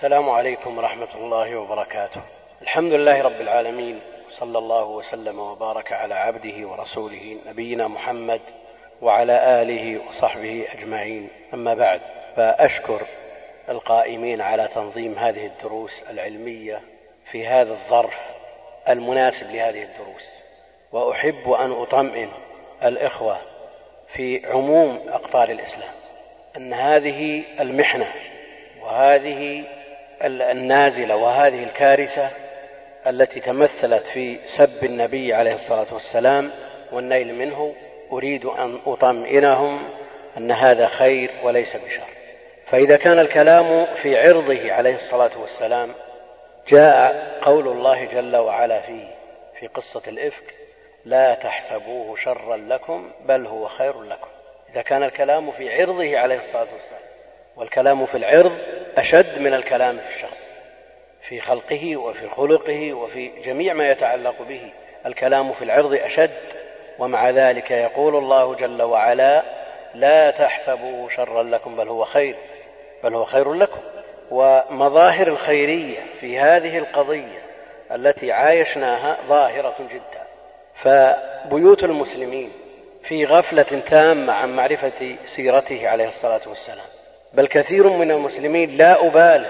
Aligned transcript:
السلام 0.00 0.30
عليكم 0.30 0.78
ورحمة 0.78 1.14
الله 1.14 1.56
وبركاته. 1.56 2.20
الحمد 2.62 2.92
لله 2.92 3.22
رب 3.22 3.40
العالمين 3.40 4.00
صلى 4.30 4.58
الله 4.58 4.84
وسلم 4.84 5.38
وبارك 5.38 5.92
على 5.92 6.14
عبده 6.14 6.68
ورسوله 6.68 7.38
نبينا 7.46 7.88
محمد 7.88 8.40
وعلى 9.02 9.62
آله 9.62 10.08
وصحبه 10.08 10.66
أجمعين. 10.72 11.28
أما 11.54 11.74
بعد 11.74 12.00
فأشكر 12.36 13.00
القائمين 13.68 14.40
على 14.40 14.68
تنظيم 14.68 15.18
هذه 15.18 15.46
الدروس 15.46 16.02
العلمية 16.10 16.80
في 17.30 17.46
هذا 17.46 17.72
الظرف 17.72 18.20
المناسب 18.88 19.50
لهذه 19.50 19.82
الدروس. 19.82 20.28
وأحب 20.92 21.50
أن 21.50 21.72
أطمئن 21.72 22.30
الإخوة 22.84 23.38
في 24.08 24.46
عموم 24.46 25.00
أقطار 25.08 25.48
الإسلام 25.48 25.94
أن 26.56 26.72
هذه 26.72 27.44
المحنة 27.60 28.12
وهذه 28.82 29.64
النازلة 30.22 31.16
وهذه 31.16 31.64
الكارثة 31.64 32.30
التي 33.06 33.40
تمثلت 33.40 34.06
في 34.06 34.38
سب 34.44 34.84
النبي 34.84 35.34
عليه 35.34 35.54
الصلاة 35.54 35.94
والسلام 35.94 36.50
والنيل 36.92 37.34
منه 37.34 37.74
أريد 38.12 38.44
أن 38.44 38.78
أطمئنهم 38.86 39.90
أن 40.36 40.52
هذا 40.52 40.86
خير 40.86 41.30
وليس 41.44 41.76
بشر. 41.76 42.06
فإذا 42.66 42.96
كان 42.96 43.18
الكلام 43.18 43.86
في 43.94 44.16
عرضه 44.18 44.72
عليه 44.72 44.94
الصلاة 44.94 45.40
والسلام 45.40 45.94
جاء 46.68 47.38
قول 47.42 47.68
الله 47.68 48.04
جل 48.04 48.36
وعلا 48.36 48.80
فيه 48.80 49.14
في 49.60 49.66
قصة 49.66 50.02
الإفك 50.08 50.54
لا 51.04 51.34
تحسبوه 51.34 52.16
شرا 52.16 52.56
لكم 52.56 53.10
بل 53.24 53.46
هو 53.46 53.66
خير 53.66 54.02
لكم. 54.02 54.28
إذا 54.72 54.82
كان 54.82 55.02
الكلام 55.02 55.50
في 55.50 55.80
عرضه 55.80 56.18
عليه 56.18 56.36
الصلاة 56.36 56.68
والسلام 56.72 57.09
والكلام 57.56 58.06
في 58.06 58.14
العرض 58.14 58.58
أشد 58.98 59.38
من 59.38 59.54
الكلام 59.54 59.98
في 59.98 60.14
الشخص 60.16 60.50
في 61.28 61.40
خلقه 61.40 61.96
وفي 61.96 62.28
خلقه 62.28 62.94
وفي 62.94 63.28
جميع 63.28 63.74
ما 63.74 63.90
يتعلق 63.90 64.42
به. 64.42 64.72
الكلام 65.06 65.52
في 65.52 65.64
العرض 65.64 65.94
أشد 65.94 66.30
ومع 66.98 67.30
ذلك 67.30 67.70
يقول 67.70 68.16
الله 68.16 68.54
جل 68.54 68.82
وعلا 68.82 69.42
لا 69.94 70.30
تحسبوا 70.30 71.08
شرا 71.08 71.42
لكم 71.42 71.76
بل 71.76 71.88
هو 71.88 72.04
خير 72.04 72.36
بل 73.04 73.14
هو 73.14 73.24
خير 73.24 73.52
لكم. 73.52 73.80
ومظاهر 74.30 75.28
الخيرية 75.28 76.00
في 76.20 76.38
هذه 76.38 76.78
القضية 76.78 77.42
التي 77.92 78.32
عايشناها 78.32 79.18
ظاهرة 79.28 79.76
جدا. 79.80 80.26
فبيوت 80.74 81.84
المسلمين 81.84 82.52
في 83.02 83.24
غفلة 83.24 83.62
تامة 83.62 84.32
عن 84.32 84.56
معرفة 84.56 85.16
سيرته 85.24 85.88
عليه 85.88 86.08
الصلاة 86.08 86.40
والسلام. 86.46 86.99
بل 87.34 87.46
كثير 87.46 87.88
من 87.88 88.10
المسلمين 88.10 88.76
لا 88.76 89.06
أبالغ 89.06 89.48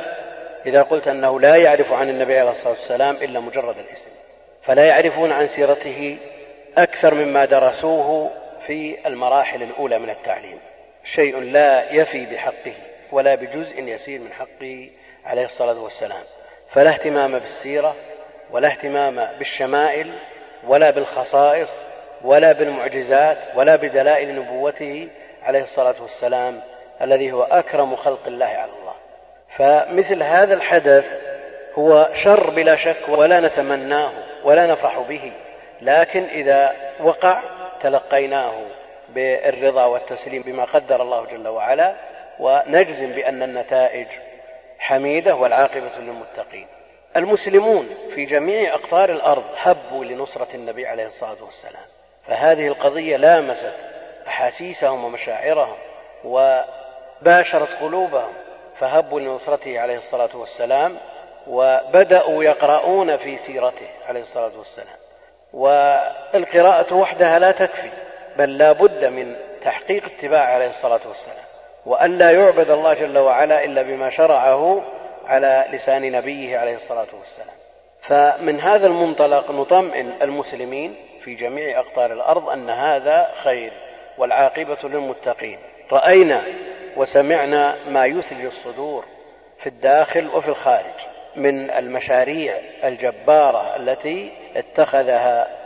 إذا 0.67 0.83
قلت 0.83 1.09
أنه 1.09 1.41
لا 1.41 1.57
يعرف 1.57 1.93
عن 1.93 2.09
النبي 2.09 2.39
عليه 2.39 2.51
الصلاة 2.51 2.73
والسلام 2.73 3.17
إلا 3.17 3.41
مجرد 3.41 3.79
الاسم 3.79 4.11
فلا 4.63 4.85
يعرفون 4.85 5.33
عن 5.33 5.47
سيرته 5.47 6.19
أكثر 6.79 7.15
مما 7.15 7.45
درسوه 7.45 8.31
في 8.67 9.07
المراحل 9.07 9.63
الأولى 9.63 9.99
من 9.99 10.11
التعليم. 10.11 10.61
شيء 11.05 11.41
لا 11.41 11.93
يفي 11.93 12.27
بحقه 12.27 12.75
ولا 13.13 13.35
بجزء 13.35 13.83
يسير 13.83 14.21
من 14.21 14.33
حقه 14.33 14.91
عليه 15.25 15.45
الصلاة 15.45 15.83
والسلام. 15.83 16.23
فلا 16.69 16.91
اهتمام 16.91 17.39
بالسيرة 17.39 17.97
ولا 18.51 18.69
اهتمام 18.69 19.39
بالشمائل 19.39 20.13
ولا 20.69 20.91
بالخصائص 20.91 21.71
ولا 22.25 22.53
بالمعجزات 22.53 23.39
ولا 23.55 23.77
بدلائل 23.77 24.37
نبوته 24.37 25.09
عليه 25.43 25.63
الصلاة 25.63 26.03
والسلام 26.03 26.63
الذي 27.03 27.33
هو 27.33 27.43
أكرم 27.43 27.97
خلق 27.97 28.27
الله 28.27 28.47
على 28.47 28.71
الله. 28.81 28.95
فمثل 29.49 30.23
هذا 30.23 30.55
الحدث 30.55 31.21
هو 31.75 32.09
شر 32.15 32.51
بلا 32.51 32.77
شك 32.77 33.09
ولا 33.09 33.41
نتمناه 33.41 34.13
ولا 34.45 34.67
نفرح 34.67 34.99
به. 34.99 35.33
لكن 35.83 36.25
إذا 36.25 36.77
وقع 37.01 37.43
تلقيناه 37.81 38.53
بالرضا 39.09 39.85
والتسليم 39.85 40.43
بما 40.43 40.65
قدر 40.65 41.03
الله 41.03 41.27
جل 41.27 41.49
وعلا 41.49 41.95
ونجزم 42.41 43.13
بأن 43.13 43.43
النتائج 43.43 44.07
حميدة 44.79 45.35
والعاقبة 45.35 45.99
للمتقين. 45.99 46.67
المسلمون 47.17 47.89
في 48.15 48.25
جميع 48.25 48.75
أقطار 48.75 49.13
الأرض 49.13 49.45
هبوا 49.57 50.05
لنصرة 50.05 50.49
النبي 50.55 50.87
عليه 50.87 51.07
الصلاة 51.07 51.45
والسلام. 51.45 51.85
فهذه 52.27 52.69
القضية 52.69 53.17
لامست 53.17 53.75
أحاسيسهم 54.29 55.05
ومشاعرهم 55.05 55.77
باشرت 57.23 57.69
قلوبهم 57.81 58.33
فهبوا 58.77 59.21
لنصرته 59.21 59.81
عليه 59.81 59.97
الصلاة 59.97 60.37
والسلام 60.37 60.99
وبدأوا 61.47 62.45
يقرؤون 62.45 63.17
في 63.17 63.37
سيرته 63.37 63.89
عليه 64.07 64.21
الصلاة 64.21 64.59
والسلام. 64.59 64.97
والقراءة 65.53 66.95
وحدها 66.95 67.39
لا 67.39 67.53
تكفي 67.53 67.91
بل 68.39 68.59
لا 68.59 68.73
بد 68.73 69.05
من 69.05 69.37
تحقيق 69.63 70.05
اتباعه 70.05 70.55
عليه 70.55 70.69
الصلاة 70.69 71.01
والسلام. 71.09 71.45
وأن 71.87 72.19
لا 72.19 72.31
يعبد 72.31 72.71
الله 72.71 72.95
جل 72.95 73.19
وعلا 73.19 73.65
إلا 73.65 73.83
بما 73.83 74.11
شرعه 74.11 74.83
على 75.27 75.65
لسان 75.73 76.13
نبيه 76.13 76.59
عليه 76.59 76.75
الصلاة 76.75 77.09
والسلام. 77.19 77.57
فمن 78.01 78.61
هذا 78.61 78.87
المنطلق 78.87 79.51
نطمئن 79.51 80.23
المسلمين 80.23 80.95
في 81.25 81.35
جميع 81.35 81.81
أقطار 81.81 82.13
الأرض 82.13 82.49
أن 82.49 82.71
هذا 82.71 83.31
خير 83.45 83.73
والعاقبة 84.19 84.89
للمتقين. 84.89 85.59
رأينا 85.93 86.43
وسمعنا 86.97 87.89
ما 87.89 88.07
يثلج 88.07 88.45
الصدور 88.45 89.05
في 89.59 89.67
الداخل 89.67 90.29
وفي 90.29 90.49
الخارج 90.49 91.07
من 91.37 91.71
المشاريع 91.71 92.61
الجبارة 92.85 93.77
التي 93.77 94.33
اتخذها 94.57 95.61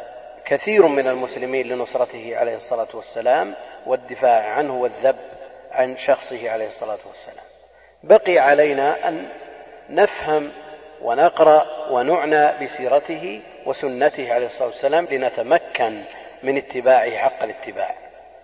كثير 0.45 0.87
من 0.87 1.09
المسلمين 1.09 1.67
لنصرته 1.67 2.37
عليه 2.37 2.57
الصلاة 2.57 2.89
والسلام 2.95 3.55
والدفاع 3.87 4.51
عنه 4.51 4.75
والذب 4.75 5.17
عن 5.73 5.97
شخصه 5.97 6.51
عليه 6.51 6.67
الصلاة 6.67 6.99
والسلام. 7.07 7.45
بقي 8.03 8.39
علينا 8.39 9.09
أن 9.09 9.29
نفهم 9.91 10.53
ونقرأ 11.03 11.91
ونعنى 11.91 12.65
بسيرته 12.65 13.43
وسنته 13.67 14.33
عليه 14.33 14.47
الصلاة 14.47 14.69
والسلام 14.69 15.05
لنتمكن 15.05 16.05
من 16.43 16.57
اتباعه 16.57 17.17
حق 17.17 17.43
الاتباع. 17.43 17.95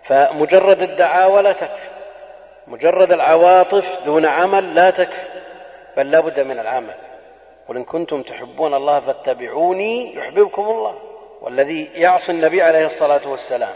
فمجرد 0.03 0.81
الدعاوى 0.81 1.41
لا 1.41 1.51
تكفي. 1.51 2.00
مجرد 2.67 3.11
العواطف 3.11 4.05
دون 4.05 4.25
عمل 4.25 4.75
لا 4.75 4.89
تكفي 4.89 5.41
بل 5.97 6.11
لا 6.11 6.19
بد 6.19 6.39
من 6.39 6.59
العمل. 6.59 6.95
قل 7.67 7.77
إن 7.77 7.83
كنتم 7.83 8.21
تحبون 8.21 8.73
الله 8.73 8.99
فاتبعوني 8.99 10.15
يحببكم 10.15 10.61
الله 10.61 10.99
والذي 11.41 11.89
يعصي 11.93 12.31
النبي 12.31 12.61
عليه 12.61 12.85
الصلاة 12.85 13.29
والسلام 13.29 13.73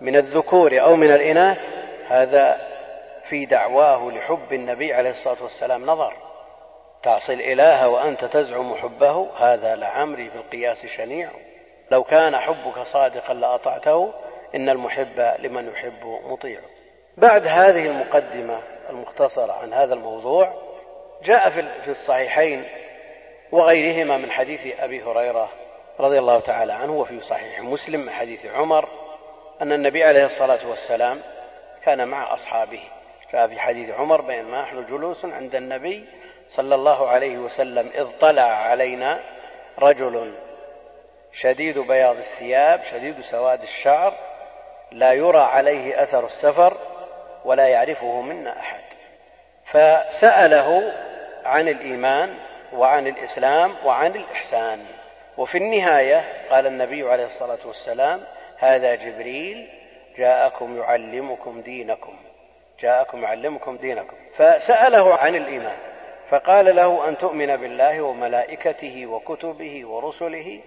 من 0.00 0.16
الذكور 0.16 0.80
أو 0.80 0.96
من 0.96 1.10
الإناث 1.10 1.60
هذا 2.08 2.66
في 3.22 3.46
دعواه 3.46 4.10
لحب 4.10 4.52
النبي 4.52 4.92
عليه 4.92 5.10
الصلاة 5.10 5.42
والسلام 5.42 5.86
نظر. 5.86 6.12
تعصي 7.02 7.34
الإله 7.34 7.88
وأنت 7.88 8.24
تزعم 8.24 8.74
حبه 8.74 9.28
هذا 9.36 9.74
لعمري 9.74 10.30
في 10.30 10.36
القياس 10.36 10.86
شنيع. 10.86 11.30
لو 11.90 12.04
كان 12.04 12.36
حبك 12.36 12.82
صادقا 12.82 13.34
لأطعته 13.34 14.12
إن 14.54 14.68
المحب 14.68 15.34
لمن 15.38 15.68
يحب 15.68 16.20
مطيع. 16.24 16.60
بعد 17.16 17.46
هذه 17.46 17.86
المقدمة 17.86 18.60
المختصرة 18.90 19.52
عن 19.52 19.72
هذا 19.72 19.94
الموضوع 19.94 20.54
جاء 21.22 21.50
في 21.50 21.90
الصحيحين 21.90 22.64
وغيرهما 23.52 24.16
من 24.16 24.30
حديث 24.30 24.80
أبي 24.80 25.02
هريرة 25.02 25.52
رضي 26.00 26.18
الله 26.18 26.40
تعالى 26.40 26.72
عنه 26.72 26.92
وفي 26.92 27.20
صحيح 27.20 27.60
مسلم 27.60 28.00
من 28.00 28.10
حديث 28.10 28.46
عمر 28.46 28.88
أن 29.62 29.72
النبي 29.72 30.04
عليه 30.04 30.26
الصلاة 30.26 30.68
والسلام 30.68 31.22
كان 31.84 32.08
مع 32.08 32.34
أصحابه. 32.34 32.80
جاء 33.32 33.48
في 33.48 33.60
حديث 33.60 33.90
عمر 33.90 34.20
بينما 34.20 34.62
نحن 34.62 34.84
جلوس 34.84 35.24
عند 35.24 35.54
النبي 35.54 36.04
صلى 36.48 36.74
الله 36.74 37.08
عليه 37.08 37.38
وسلم 37.38 37.90
إذ 37.94 38.06
طلع 38.20 38.42
علينا 38.42 39.20
رجل 39.78 40.34
شديد 41.32 41.78
بياض 41.78 42.16
الثياب 42.16 42.84
شديد 42.84 43.20
سواد 43.20 43.62
الشعر 43.62 44.14
لا 44.92 45.12
يرى 45.12 45.38
عليه 45.38 46.02
أثر 46.02 46.26
السفر 46.26 46.76
ولا 47.44 47.68
يعرفه 47.68 48.20
منا 48.20 48.60
أحد. 48.60 48.82
فسأله 49.64 50.92
عن 51.44 51.68
الإيمان 51.68 52.34
وعن 52.72 53.06
الإسلام 53.06 53.74
وعن 53.84 54.14
الإحسان. 54.14 54.86
وفي 55.36 55.58
النهاية 55.58 56.24
قال 56.50 56.66
النبي 56.66 57.02
عليه 57.10 57.24
الصلاة 57.24 57.66
والسلام 57.66 58.24
هذا 58.58 58.94
جبريل 58.94 59.68
جاءكم 60.18 60.76
يعلمكم 60.76 61.60
دينكم. 61.60 62.16
جاءكم 62.80 63.22
يعلمكم 63.22 63.76
دينكم. 63.76 64.16
فسأله 64.36 65.14
عن 65.14 65.34
الإيمان. 65.34 65.76
فقال 66.28 66.76
له 66.76 67.08
أن 67.08 67.18
تؤمن 67.18 67.56
بالله 67.56 68.02
وملائكته 68.02 69.06
وكتبه 69.06 69.86
ورسله 69.86 70.60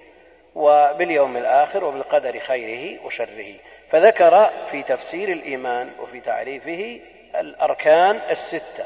وباليوم 0.55 1.37
الآخر 1.37 1.83
وبالقدر 1.83 2.39
خيره 2.39 3.05
وشره. 3.05 3.55
فذكر 3.91 4.49
في 4.71 4.83
تفسير 4.83 5.29
الإيمان 5.29 5.91
وفي 5.99 6.19
تعريفه 6.19 6.99
الأركان 7.39 8.21
الستة 8.29 8.85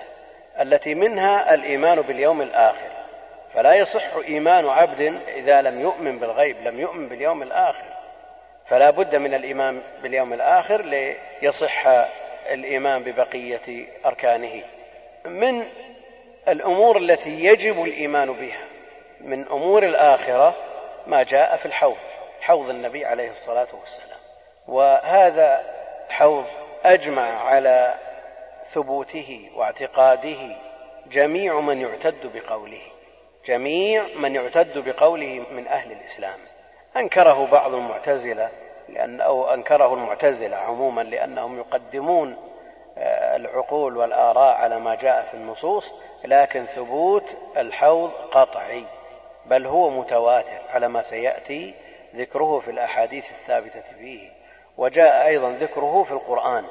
التي 0.62 0.96
منها 0.96 1.54
الإيمان 1.54 2.02
باليوم 2.02 2.42
الآخر. 2.42 2.92
فلا 3.54 3.74
يصح 3.74 4.16
إيمان 4.28 4.68
عبد 4.70 5.02
إذا 5.28 5.62
لم 5.62 5.82
يؤمن 5.82 6.20
بالغيب 6.20 6.58
لم 6.68 6.80
يؤمن 6.80 7.10
باليوم 7.10 7.44
الآخر. 7.44 7.94
فلا 8.66 8.90
بد 8.90 9.16
من 9.16 9.34
الإيمان 9.34 9.82
باليوم 10.04 10.34
الآخر 10.34 10.82
ليصح 10.82 11.88
الإيمان 12.52 13.04
ببقية 13.04 13.88
أركانه. 14.06 14.64
من 15.26 15.66
الأمور 16.48 16.98
التي 16.98 17.46
يجب 17.46 17.84
الإيمان 17.84 18.34
بها 18.34 18.64
من 19.22 19.48
أمور 19.48 19.84
الآخرة 19.84 20.56
ما 21.08 21.24
جاء 21.24 21.58
في 21.58 21.66
الحوض 21.66 21.98
حوض 22.42 22.70
النبي 22.70 23.06
عليه 23.06 23.30
الصلاة 23.30 23.68
والسلام. 23.80 24.11
وهذا 24.72 25.64
حوض 26.10 26.46
أجمع 26.84 27.44
على 27.44 27.94
ثبوته 28.66 29.50
واعتقاده 29.56 30.56
جميع 31.08 31.60
من 31.60 31.82
يعتد 31.82 32.32
بقوله 32.34 32.82
جميع 33.46 34.04
من 34.16 34.36
يعتد 34.36 34.78
بقوله 34.78 35.46
من 35.52 35.68
أهل 35.68 35.92
الإسلام. 35.92 36.40
أنكره 36.98 37.46
بعض 37.46 37.74
المعتزلة 37.74 38.50
لأن 38.90 39.22
أو 39.22 39.54
أنكره 39.54 39.94
المعتزلة 39.94 40.58
عموما 40.58 41.02
لأنهم 41.02 41.58
يقدمون 41.58 42.36
آه، 42.98 43.36
العقول 43.36 43.98
والآراء 43.98 44.56
على 44.56 44.80
ما 44.80 44.96
جاء 44.96 45.26
في 45.26 45.34
النصوص 45.34 45.94
لكن 46.26 46.66
ثبوت 46.66 47.38
الحوض 47.58 48.12
قطعي 48.12 48.84
بل 49.46 49.66
هو 49.66 49.90
متواتر 49.90 50.62
على 50.70 50.88
ما 50.88 51.02
سيأتي 51.02 51.74
ذكره 52.16 52.60
في 52.60 52.72
الأحاديث 52.72 53.26
الثابتة 53.32 53.84
فيه. 54.00 54.41
وجاء 54.82 55.28
أيضا 55.28 55.52
ذكره 55.52 56.04
في 56.04 56.12
القرآن. 56.12 56.66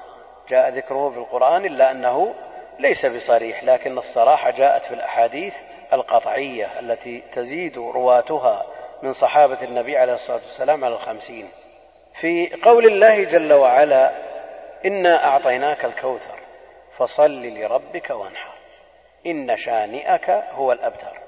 جاء 0.48 0.68
ذكره 0.68 1.10
في 1.10 1.18
القرآن 1.18 1.64
إلا 1.64 1.90
أنه 1.90 2.34
ليس 2.78 3.06
بصريح 3.06 3.64
لكن 3.64 3.98
الصراحة 3.98 4.50
جاءت 4.50 4.84
في 4.84 4.94
الأحاديث 4.94 5.56
القطعية 5.92 6.80
التي 6.80 7.22
تزيد 7.32 7.78
رواتها 7.78 8.66
من 9.02 9.12
صحابة 9.12 9.62
النبي 9.62 9.96
عليه 9.96 10.14
الصلاة 10.14 10.36
والسلام 10.36 10.84
على 10.84 10.94
الخمسين. 10.94 11.50
في 12.14 12.56
قول 12.62 12.86
الله 12.86 13.24
جل 13.24 13.52
وعلا 13.52 14.10
إنا 14.84 15.24
أعطيناك 15.24 15.84
الكوثر 15.84 16.40
فصل 16.92 17.42
لربك 17.42 18.10
وانحر 18.10 18.54
إن 19.26 19.56
شانئك 19.56 20.30
هو 20.30 20.72
الأبتر. 20.72 21.18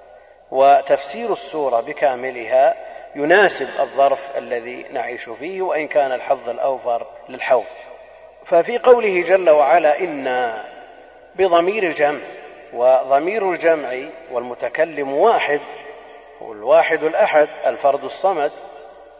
وتفسير 0.50 1.32
السورة 1.32 1.80
بكاملها 1.80 2.91
يناسب 3.16 3.68
الظرف 3.80 4.38
الذي 4.38 4.86
نعيش 4.92 5.28
فيه 5.28 5.62
وإن 5.62 5.88
كان 5.88 6.12
الحظ 6.12 6.48
الأوفر 6.48 7.06
للحوض. 7.28 7.64
ففي 8.44 8.78
قوله 8.78 9.22
جل 9.22 9.50
وعلا 9.50 10.00
أنا 10.00 10.64
بضمير 11.34 11.82
الجمع 11.82 12.20
وضمير 12.72 13.50
الجمع 13.50 14.08
والمتكلم 14.32 15.12
واحد 15.12 15.60
هو 16.42 16.52
الواحد 16.52 17.02
الأحد 17.02 17.48
الفرد 17.66 18.04
الصمد 18.04 18.52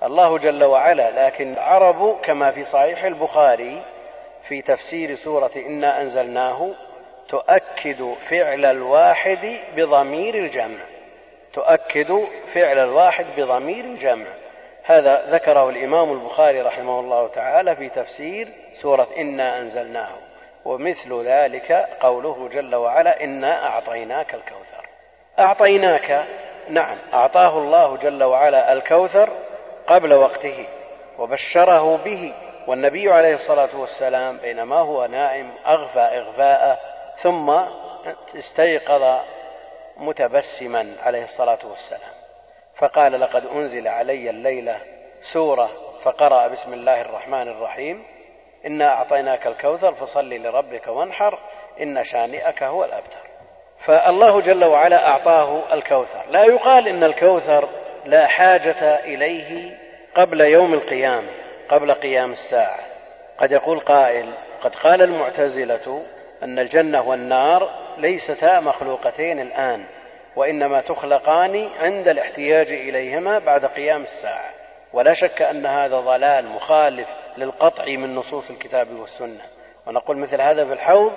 الله 0.03 0.38
جل 0.38 0.65
وعلا. 0.65 1.27
لكن 1.27 1.53
العرب 1.53 2.21
كما 2.21 2.50
في 2.50 2.65
صحيح 2.65 3.05
البخاري 3.05 3.83
في 4.43 4.62
تفسير 4.62 5.15
سورة 5.15 5.50
إنا 5.56 6.00
أنزلناه 6.00 6.75
تؤكد 7.29 8.15
فعل 8.21 8.65
الواحد 8.65 9.61
بضمير 9.77 10.35
الجمع. 10.35 10.92
تؤكد 11.52 12.26
فعل 12.49 12.78
الواحد 12.78 13.26
بضمير 13.37 13.84
الجمع 13.84 14.26
هذا 14.84 15.31
ذكره 15.31 15.69
الإمام 15.69 16.12
البخاري 16.12 16.60
رحمه 16.60 17.00
الله 17.00 17.28
تعالى 17.28 17.76
في 17.76 17.88
تفسير 17.88 18.49
سورة 18.72 19.08
إنا 19.19 19.58
أنزلناه 19.58 20.12
ومثل 20.64 21.22
ذلك 21.25 21.72
قوله 22.00 22.49
جل 22.49 22.75
وعلا 22.75 23.25
إنا 23.25 23.66
أعطيناك 23.66 24.34
الكوثر. 24.34 24.88
أعطيناك 25.38 26.26
نعم 26.69 26.99
أعطاه 27.14 27.58
الله 27.58 27.96
جل 27.96 28.25
وعلا 28.25 28.72
الكوثر 28.72 29.31
قبل 29.87 30.14
وقته 30.14 30.66
وبشره 31.19 31.96
به 31.96 32.34
والنبي 32.66 33.10
عليه 33.10 33.34
الصلاة 33.34 33.81
والسلام 33.81 34.37
بينما 34.37 34.76
هو 34.76 35.06
نائم 35.06 35.50
أغفى 35.66 36.00
إغفاءه 36.00 36.78
ثم 37.16 37.52
استيقظ 38.38 39.20
متبسما 39.97 40.97
عليه 41.03 41.25
الصلاة 41.25 41.59
والسلام. 41.65 42.12
فقال 42.75 43.21
لقد 43.21 43.47
أنزل 43.47 43.89
علي 43.89 44.31
الليلة 44.31 44.79
سورة 45.23 45.71
فقرأ 46.03 46.47
بسم 46.47 46.73
الله 46.73 47.00
الرحمن 47.00 47.49
الرحيم 47.49 48.05
إنا 48.67 48.85
أعطيناك 48.85 49.47
الكوثر 49.47 49.94
فصل 49.94 50.31
لربك 50.35 50.87
وانحر 50.87 51.39
إن 51.81 52.05
شانئك 52.05 52.62
هو 52.62 52.85
الأبتر. 52.85 53.21
فالله 53.79 54.41
جل 54.41 54.65
وعلا 54.65 55.09
أعطاه 55.09 55.75
الكوثر. 55.75 56.25
لا 56.31 56.45
يقال 56.45 56.88
إن 56.88 57.05
الكوثر 57.05 57.69
لا 58.05 58.27
حاجة 58.27 59.05
إليه 59.05 59.79
قبل 60.15 60.41
يوم 60.41 60.75
القيامة 60.75 61.31
قبل 61.69 61.93
قيام 61.93 62.33
الساعة. 62.33 62.81
قد 63.38 63.53
يقول 63.53 63.81
قائل 63.81 64.35
قد 64.62 64.75
قال 64.75 65.03
المعتزلة 65.03 66.03
أن 66.43 66.59
الجنة 66.59 67.03
والنار 67.03 67.81
ليستا 67.99 68.61
مخلوقتين 68.61 69.41
الآن 69.41 69.85
وإنما 70.37 70.81
تخلقان 70.81 71.71
عند 71.79 72.09
الاحتياج 72.09 72.73
إليهما 72.73 73.39
بعد 73.39 73.65
قيام 73.67 74.03
الساعة. 74.03 74.50
ولا 74.93 75.15
شك 75.15 75.43
أن 75.43 75.67
هذا 75.67 76.00
ضلال 76.00 76.49
مخالف 76.49 77.09
للقطع 77.37 77.85
من 77.85 78.15
نصوص 78.15 78.50
الكتاب 78.50 78.91
والسنة. 78.91 79.44
ونقول 79.87 80.17
مثل 80.17 80.41
هذا 80.41 80.67
في 80.67 80.73
الحوض 80.73 81.12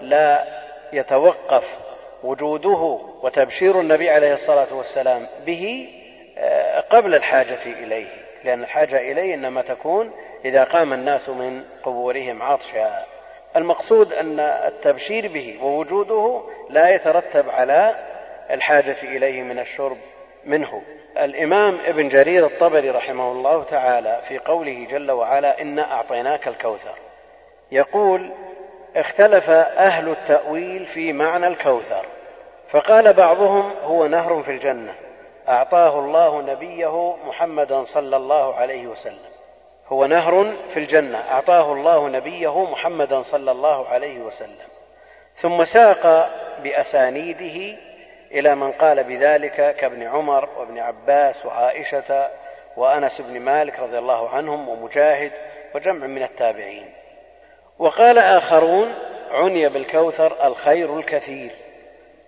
لا 0.00 0.44
يتوقف 0.92 1.64
وجوده 2.22 3.00
وتبشير 3.22 3.80
النبي 3.80 4.10
عليه 4.10 4.34
الصلاة 4.34 4.74
والسلام 4.74 5.28
به 5.46 5.88
قبل 6.90 7.14
الحاجة 7.14 7.62
إليه. 7.66 8.10
لأن 8.44 8.62
الحاجة 8.62 9.12
إليه 9.12 9.34
إنما 9.34 9.62
تكون 9.62 10.12
إذا 10.44 10.64
قام 10.64 10.92
الناس 10.92 11.28
من 11.28 11.64
قبورهم 11.82 12.42
عطشا. 12.42 13.04
المقصود 13.58 14.12
أن 14.12 14.40
التبشير 14.40 15.28
به 15.32 15.58
ووجوده 15.62 16.42
لا 16.70 16.88
يترتب 16.94 17.50
على 17.50 17.94
الحاجة 18.50 18.96
إليه 19.02 19.42
من 19.42 19.58
الشرب 19.58 19.96
منه. 20.44 20.82
الإمام 21.18 21.78
ابن 21.84 22.08
جرير 22.08 22.46
الطبري 22.46 22.90
رحمه 22.90 23.32
الله 23.32 23.64
تعالى 23.64 24.20
في 24.28 24.38
قوله 24.38 24.86
جل 24.90 25.10
وعلا 25.10 25.60
إنا 25.60 25.92
أعطيناك 25.92 26.48
الكوثر. 26.48 26.94
يقول 27.72 28.32
اختلف 28.96 29.50
أهل 29.50 30.08
التأويل 30.08 30.86
في 30.86 31.12
معنى 31.12 31.46
الكوثر. 31.46 32.06
فقال 32.68 33.12
بعضهم 33.12 33.72
هو 33.82 34.06
نهر 34.06 34.42
في 34.42 34.50
الجنة. 34.50 34.94
أعطاه 35.48 35.98
الله 35.98 36.42
نبيه 36.42 37.16
محمدا 37.16 37.82
صلى 37.82 38.16
الله 38.16 38.54
عليه 38.54 38.86
وسلم. 38.86 39.37
هو 39.88 40.06
نهر 40.06 40.56
في 40.70 40.76
الجنة. 40.76 41.18
أعطاه 41.18 41.72
الله 41.72 42.08
نبيه 42.08 42.64
محمدا 42.64 43.22
صلى 43.22 43.50
الله 43.50 43.88
عليه 43.88 44.20
وسلم. 44.20 44.68
ثم 45.34 45.64
ساق 45.64 46.30
بأسانيده 46.62 47.78
إلى 48.30 48.54
من 48.54 48.72
قال 48.72 49.04
بذلك 49.04 49.76
كابن 49.76 50.02
عمر 50.02 50.48
وابن 50.58 50.78
عباس 50.78 51.46
وعائشة 51.46 52.30
وأنس 52.76 53.20
بن 53.20 53.40
مالك 53.40 53.78
رضي 53.78 53.98
الله 53.98 54.28
عنهم 54.28 54.68
ومجاهد 54.68 55.32
وجمع 55.74 56.06
من 56.06 56.22
التابعين. 56.22 56.94
وقال 57.78 58.18
آخرون 58.18 58.94
عني 59.30 59.68
بالكوثر 59.68 60.46
الخير 60.46 60.98
الكثير. 60.98 61.50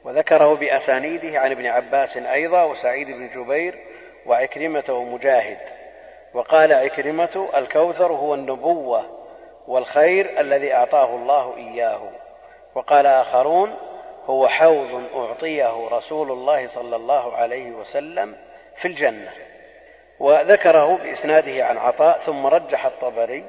وذكره 0.05 0.55
بأسانيده 0.55 1.39
عن 1.39 1.51
ابن 1.51 1.67
عباس 1.67 2.17
أيضا 2.17 2.65
وسعيد 2.65 3.07
بن 3.07 3.29
جبير 3.29 3.75
وعكرمة 4.27 4.85
ومجاهد. 4.89 5.80
وقال 6.35 6.73
عكرمة 6.73 7.49
الكوثر 7.57 8.13
هو 8.13 8.35
النبوة 8.35 9.05
والخير 9.67 10.41
الذي 10.41 10.75
أعطاه 10.75 11.15
الله 11.15 11.57
إياه. 11.57 12.01
وقال 12.75 13.07
آخرون 13.07 13.77
هو 14.27 14.49
حوض 14.49 15.03
أعطيه 15.15 15.89
رسول 15.89 16.33
الله 16.33 16.67
صلى 16.67 16.97
الله 16.97 17.37
عليه 17.37 17.71
وسلم 17.71 18.37
في 18.77 18.89
الجنة. 18.89 19.33
وذكره 20.21 20.97
بإسناده 20.97 21.67
عن 21.67 21.79
عطاء 21.79 22.19
ثم 22.19 22.47
رجح 22.47 22.87
الطبري 22.87 23.45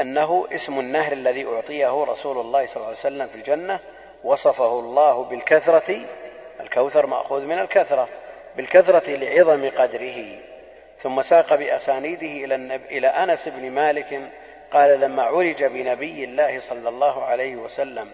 أنه 0.00 0.46
اسم 0.52 0.80
النهر 0.80 1.12
الذي 1.12 1.46
أعطيه 1.46 2.04
رسول 2.04 2.38
الله 2.38 2.66
صلى 2.66 2.76
الله 2.76 2.86
عليه 2.86 2.98
وسلم 2.98 3.26
في 3.26 3.34
الجنة 3.34 3.80
وصفه 4.24 4.80
الله 4.80 5.24
بالكثرة. 5.24 6.00
الكوثر 6.60 7.06
مأخوذ 7.06 7.44
من 7.44 7.58
الكثرة 7.58 8.08
بالكثرة 8.56 9.10
لعظم 9.10 9.70
قدره. 9.70 10.38
ثم 10.98 11.22
ساق 11.22 11.54
بأسانيده 11.54 12.44
إلى, 12.44 12.54
النب... 12.54 12.80
إلى 12.90 13.06
أنس 13.06 13.48
بن 13.48 13.70
مالك 13.70 14.20
قال 14.72 15.00
لما 15.00 15.22
عرج 15.22 15.64
بنبي 15.64 16.24
الله 16.24 16.60
صلى 16.60 16.88
الله 16.88 17.24
عليه 17.24 17.56
وسلم 17.56 18.12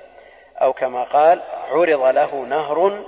أو 0.62 0.72
كما 0.72 1.04
قال 1.04 1.42
عرض 1.68 2.04
له 2.04 2.44
نهر 2.44 3.04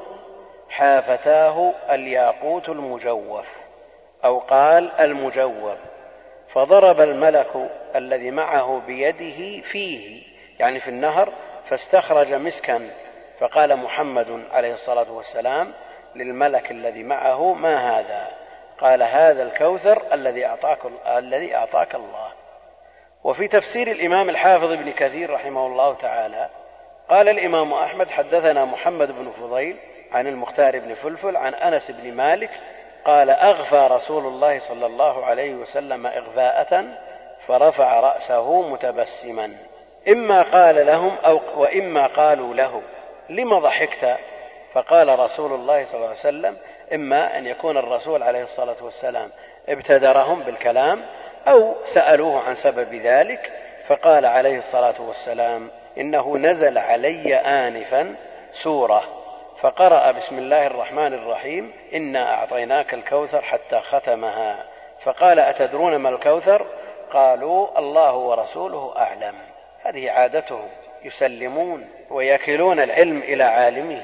حافتاه 0.68 1.74
الياقوت 1.90 2.68
المجوف 2.68 3.64
أو 4.24 4.38
قال 4.38 4.90
المجوف 5.00 5.78
فضرب 6.48 7.00
الملك 7.00 7.70
الذي 7.96 8.30
معه 8.30 8.82
بيده 8.86 9.62
فيه 9.62 10.22
يعني 10.58 10.80
في 10.80 10.88
النهر 10.88 11.32
فاستخرج 11.64 12.32
مسكا 12.32 12.90
فقال 13.40 13.76
محمد 13.76 14.44
عليه 14.52 14.72
الصلاة 14.72 15.12
والسلام 15.12 15.72
للملك 16.14 16.70
الذي 16.70 17.02
معه 17.02 17.54
ما 17.54 17.98
هذا؟ 17.98 18.43
قال 18.80 19.02
هذا 19.02 19.42
الكوثر 19.42 20.02
الذي 20.12 20.46
أعطاك 20.46 20.78
الذي 21.06 21.56
أعطاك 21.56 21.94
الله. 21.94 22.32
وفي 23.24 23.48
تفسير 23.48 23.90
الإمام 23.90 24.28
الحافظ 24.28 24.72
ابن 24.72 24.92
كثير 24.92 25.30
رحمه 25.30 25.66
الله 25.66 25.94
تعالى 25.94 26.48
قال 27.08 27.28
الإمام 27.28 27.72
أحمد 27.72 28.10
حدثنا 28.10 28.64
محمد 28.64 29.12
بن 29.12 29.30
فضيل 29.30 29.76
عن 30.12 30.26
المختار 30.26 30.78
بن 30.78 30.94
فلفل 30.94 31.36
عن 31.36 31.54
أنس 31.54 31.90
بن 31.90 32.12
مالك 32.12 32.50
قال 33.04 33.30
أغفى 33.30 33.88
رسول 33.90 34.26
الله 34.26 34.58
صلى 34.58 34.86
الله 34.86 35.24
عليه 35.24 35.54
وسلم 35.54 36.06
إغفاءة 36.06 36.84
فرفع 37.46 38.00
رأسه 38.00 38.62
متبسما. 38.62 39.56
إما 40.08 40.42
قال 40.42 40.86
لهم 40.86 41.16
أو 41.26 41.40
وإما 41.56 42.06
قالوا 42.06 42.54
له 42.54 42.82
لم 43.28 43.58
ضحكت؟ 43.58 44.16
فقال 44.74 45.18
رسول 45.18 45.52
الله 45.52 45.84
صلى 45.84 45.94
الله 45.94 46.08
عليه 46.08 46.18
وسلم 46.18 46.56
إما 46.94 47.38
أن 47.38 47.46
يكون 47.46 47.78
الرسول 47.78 48.22
عليه 48.22 48.42
الصلاة 48.42 48.76
والسلام 48.82 49.30
ابتدرهم 49.68 50.42
بالكلام 50.42 51.04
أو 51.48 51.74
سألوه 51.84 52.40
عن 52.40 52.54
سبب 52.54 52.94
ذلك 52.94 53.52
فقال 53.86 54.26
عليه 54.26 54.58
الصلاة 54.58 55.00
والسلام 55.00 55.70
إنه 55.98 56.38
نزل 56.38 56.78
علي 56.78 57.34
آنفا 57.34 58.14
سورة 58.52 59.24
فقرأ 59.60 60.10
بسم 60.10 60.38
الله 60.38 60.66
الرحمن 60.66 61.14
الرحيم 61.14 61.72
إنا 61.94 62.34
أعطيناك 62.34 62.94
الكوثر 62.94 63.42
حتى 63.42 63.80
ختمها 63.80 64.64
فقال 65.02 65.38
أتدرون 65.38 65.96
ما 65.96 66.08
الكوثر؟ 66.08 66.66
قالوا 67.12 67.78
الله 67.78 68.14
ورسوله 68.14 68.94
أعلم. 68.96 69.34
هذه 69.82 70.10
عادتهم 70.10 70.68
يسلمون 71.04 71.88
ويكلون 72.10 72.80
العلم 72.80 73.18
إلى 73.18 73.44
عالمه. 73.44 74.02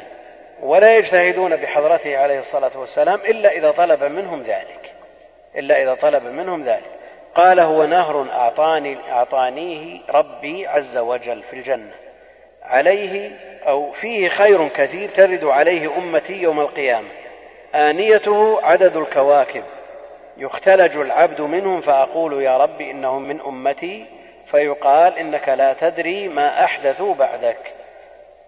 ولا 0.62 0.97
يجتهدون 0.97 1.57
بحضرته 1.57 2.19
عليه 2.19 2.38
الصلاة 2.38 2.79
والسلام 2.79 3.21
إلا 3.21 3.50
إذا 3.50 3.71
طلب 3.71 4.02
منهم 4.02 4.43
ذلك. 4.43 4.93
إلا 5.57 5.83
إذا 5.83 5.95
طلب 5.95 6.25
منهم 6.25 6.64
ذلك. 6.64 6.90
قال 7.35 7.61
هو 7.61 7.87
نهر 7.87 8.26
أعطاني 8.33 8.99
أعطانيه 9.11 10.00
ربي 10.11 10.67
عز 10.67 10.97
وجل 10.97 11.43
في 11.43 11.57
الجنة. 11.57 11.93
عليه 12.62 13.31
أو 13.69 13.93
فيه 13.93 14.29
خير 14.29 14.69
كثير 14.69 15.11
ترد 15.11 15.45
عليه 15.45 15.99
أمتي 15.99 16.33
يوم 16.33 16.61
القيامة. 16.61 17.09
آنيته 17.75 18.67
عدد 18.67 18.97
الكواكب. 18.97 19.64
يختلج 20.37 20.97
العبد 20.97 21.40
منهم 21.40 21.81
فأقول 21.81 22.43
يا 22.43 22.57
رب 22.57 22.81
إنهم 22.81 23.29
من 23.29 23.40
أمتي. 23.40 24.07
فيقال 24.50 25.19
إنك 25.19 25.49
لا 25.49 25.73
تدري 25.73 26.29
ما 26.29 26.64
أحدثوا 26.64 27.14
بعدك. 27.14 27.80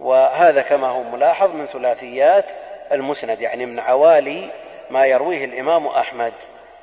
وهذا 0.03 0.63
كما 0.63 0.89
هو 0.89 1.03
ملاحظ 1.03 1.51
من 1.51 1.67
ثلاثيات 1.67 2.45
المسند 2.93 3.41
يعني 3.41 3.67
من 3.67 3.81
عوالي 3.81 4.51
ما 4.91 5.07
يرويه 5.07 5.45
الإمام 5.45 5.87
أحمد 5.87 6.33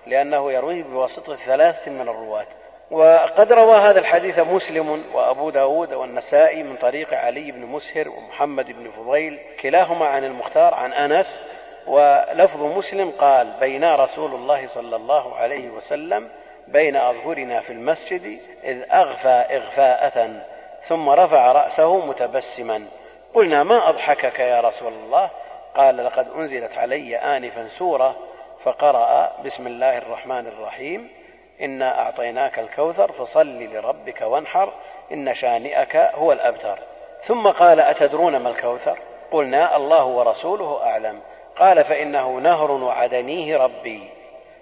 لأنه 0.07 0.51
يرويه 0.51 0.83
بواسطة 0.83 1.35
ثلاثة 1.35 1.91
من 1.91 2.01
الرواة. 2.01 2.45
وقد 2.91 3.53
روى 3.53 3.77
هذا 3.77 3.99
الحديث 3.99 4.39
مسلم 4.39 5.03
وأبو 5.13 5.49
داود 5.49 5.93
والنسائي 5.93 6.63
من 6.63 6.75
طريق 6.75 7.13
علي 7.13 7.51
بن 7.51 7.65
مسهر 7.65 8.09
ومحمد 8.09 8.65
بن 8.65 8.91
فضيل 8.91 9.39
كلاهما 9.61 10.05
عن 10.05 10.23
المختار 10.23 10.73
عن 10.73 10.93
أنس. 10.93 11.39
ولفظ 11.87 12.61
مسلم 12.61 13.11
قال 13.11 13.53
بينا 13.59 13.95
رسول 13.95 14.35
الله 14.35 14.67
صلى 14.67 14.95
الله 14.95 15.35
عليه 15.35 15.69
وسلم 15.69 16.29
بين 16.67 16.95
أظهرنا 16.95 17.61
في 17.61 17.73
المسجد 17.73 18.39
إذ 18.63 18.83
أغفى 18.91 19.45
إغفاءة 19.55 20.41
ثم 20.83 21.09
رفع 21.09 21.51
رأسه 21.51 22.05
متبسما. 22.05 22.85
قلنا 23.33 23.63
ما 23.63 23.89
أضحكك 23.89 24.39
يا 24.39 24.61
رسول 24.61 24.93
الله؟ 24.93 25.29
قال 25.75 25.97
لقد 25.97 26.27
أنزلت 26.35 26.77
علي 26.77 27.17
آنفا 27.17 27.67
سورة 27.67 28.15
فقرأ 28.63 29.31
بسم 29.45 29.67
الله 29.67 29.97
الرحمن 29.97 30.47
الرحيم 30.47 31.09
إنا 31.61 31.99
أعطيناك 31.99 32.59
الكوثر 32.59 33.11
فصل 33.11 33.63
لربك 33.63 34.21
وانحر 34.21 34.73
إن 35.11 35.33
شانئك 35.33 35.95
هو 35.95 36.31
الأبتر. 36.31 36.79
ثم 37.21 37.47
قال 37.47 37.79
أتدرون 37.79 38.37
ما 38.37 38.49
الكوثر؟ 38.49 38.99
قلنا 39.31 39.77
الله 39.77 40.05
ورسوله 40.05 40.83
أعلم. 40.83 41.19
قال 41.59 41.83
فإنه 41.83 42.37
نهر 42.37 42.71
وعدنيه 42.71 43.57
ربي. 43.57 44.09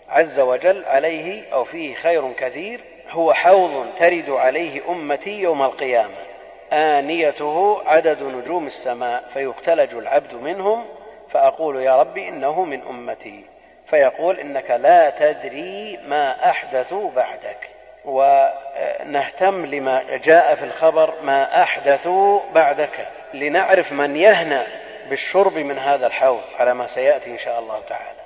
عز 0.09 0.39
وجل 0.39 0.85
عليه 0.85 1.53
أو 1.53 1.63
فيه 1.63 1.95
خير 1.95 2.33
كثير 2.33 2.83
هو 3.09 3.33
حوض 3.33 3.85
ترد 3.99 4.29
عليه 4.29 4.91
أمتي 4.91 5.41
يوم 5.41 5.63
القيامة. 5.63 6.26
آنيته 6.73 7.81
عدد 7.85 8.23
نجوم 8.23 8.67
السماء 8.67 9.23
فيختلج 9.33 9.93
العبد 9.93 10.33
منهم 10.33 10.85
فأقول 11.31 11.81
يا 11.81 11.99
رب 11.99 12.17
إنه 12.17 12.65
من 12.65 12.81
أمتي. 12.81 13.45
فيقول 13.89 14.39
إنك 14.39 14.71
لا 14.71 15.09
تدري 15.09 15.97
ما 15.97 16.49
أحدثوا 16.49 17.11
بعدك. 17.11 17.69
ونهتم 18.05 19.65
لما 19.65 20.17
جاء 20.17 20.55
في 20.55 20.63
الخبر 20.63 21.21
ما 21.21 21.63
أحدثوا 21.63 22.39
بعدك. 22.55 23.07
لنعرف 23.33 23.91
من 23.91 24.15
يهنأ 24.15 24.67
بالشرب 25.09 25.53
من 25.53 25.79
هذا 25.79 26.07
الحوض 26.07 26.43
على 26.59 26.73
ما 26.73 26.87
سيأتي 26.87 27.31
إن 27.31 27.37
شاء 27.37 27.59
الله 27.59 27.81
تعالى. 27.87 28.19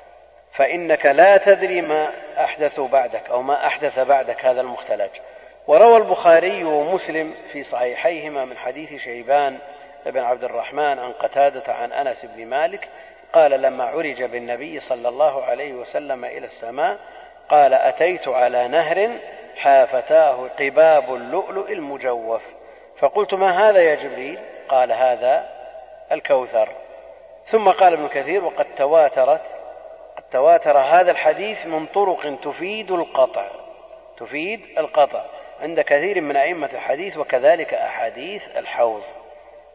فإنك 0.54 1.06
لا 1.06 1.38
تدري 1.38 1.82
ما 1.82 2.10
أحدثوا 2.38 2.88
بعدك 2.88 3.30
أو 3.30 3.42
ما 3.42 3.68
أحدث 3.68 4.00
بعدك 4.00 4.46
هذا 4.46 4.62
المختلج. 4.62 5.10
وروى 5.68 5.98
البخاري 5.98 6.64
ومسلم 6.64 7.34
في 7.52 7.64
صحيحيهما 7.64 8.46
من 8.46 8.58
حديث 8.58 8.94
شيبان 8.94 9.58
بن 10.06 10.20
عبد 10.20 10.44
الرحمن 10.44 11.00
عن 11.00 11.12
قتادة 11.12 11.74
عن 11.74 11.92
أنس 11.92 12.26
بن 12.26 12.46
مالك 12.46 12.90
قال 13.34 13.62
لما 13.62 13.84
عرج 13.84 14.24
بالنبي 14.24 14.80
صلى 14.80 15.10
الله 15.10 15.44
عليه 15.44 15.74
وسلم 15.74 16.26
إلى 16.26 16.46
السماء 16.46 16.98
قال 17.50 17.74
أتيت 17.74 18.28
على 18.28 18.68
نهر 18.68 19.20
حافتاه 19.56 20.48
قباب 20.60 21.14
اللؤلؤ 21.14 21.72
المجوف 21.72 22.42
فقلت 22.98 23.34
ما 23.34 23.70
هذا 23.70 23.82
يا 23.82 23.96
جبريل؟ 23.96 24.40
قال 24.70 24.92
هذا 24.92 25.50
الكوثر 26.12 26.70
ثم 27.46 27.70
قال 27.70 27.94
ابن 27.94 28.08
كثير 28.08 28.44
وقد 28.46 28.66
تواترت 28.76 29.42
قد 30.18 30.24
تواتر 30.32 30.78
هذا 30.78 31.12
الحديث 31.12 31.66
من 31.66 31.86
طرق 31.86 32.40
تفيد 32.44 32.92
القطع 32.92 33.48
تفيد 34.18 34.62
القطع. 34.78 35.26
عند 35.62 35.80
كثير 35.80 36.22
من 36.22 36.36
أئمة 36.36 36.70
الحديث 36.74 37.18
وكذلك 37.18 37.74
أحاديث 37.74 38.58
الحوض. 38.58 39.02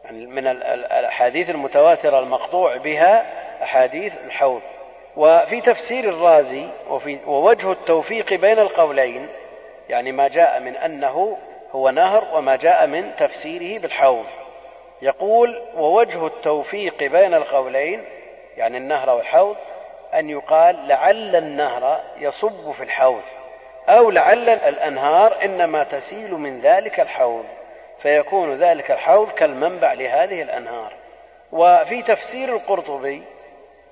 يعني 0.05 0.25
من 0.25 0.47
الأحاديث 0.47 1.49
المتواترة 1.49 2.19
المقطوع 2.19 2.77
بها 2.77 3.25
أحاديث 3.63 4.15
الحوض. 4.25 4.61
وفي 5.17 5.61
تفسير 5.61 6.09
الرازي 6.09 6.67
وفي 6.89 7.19
ووجه 7.25 7.71
التوفيق 7.71 8.33
بين 8.33 8.59
القولين 8.59 9.27
يعني 9.89 10.11
ما 10.11 10.27
جاء 10.27 10.59
من 10.59 10.75
أنه 10.75 11.37
هو 11.71 11.89
نهر 11.89 12.23
وما 12.33 12.55
جاء 12.55 12.87
من 12.87 13.15
تفسيره 13.15 13.79
بالحوض. 13.81 14.25
يقول 15.01 15.61
ووجه 15.75 16.27
التوفيق 16.27 17.03
بين 17.03 17.33
القولين 17.33 18.05
يعني 18.57 18.77
النهر 18.77 19.09
والحوض 19.09 19.55
أن 20.13 20.29
يقال 20.29 20.87
لعل 20.87 21.35
النهر 21.35 21.99
يصب 22.17 22.71
في 22.71 22.83
الحوض. 22.83 23.21
أو 23.89 24.09
لعل 24.11 24.49
الأنهار 24.49 25.43
إنما 25.43 25.83
تسيل 25.83 26.33
من 26.33 26.61
ذلك 26.61 26.99
الحوض 26.99 27.45
فيكون 28.01 28.57
ذلك 28.57 28.91
الحوض 28.91 29.31
كالمنبع 29.31 29.93
لهذه 29.93 30.41
الأنهار. 30.41 30.93
وفي 31.51 32.03
تفسير 32.03 32.55
القرطبي 32.55 33.23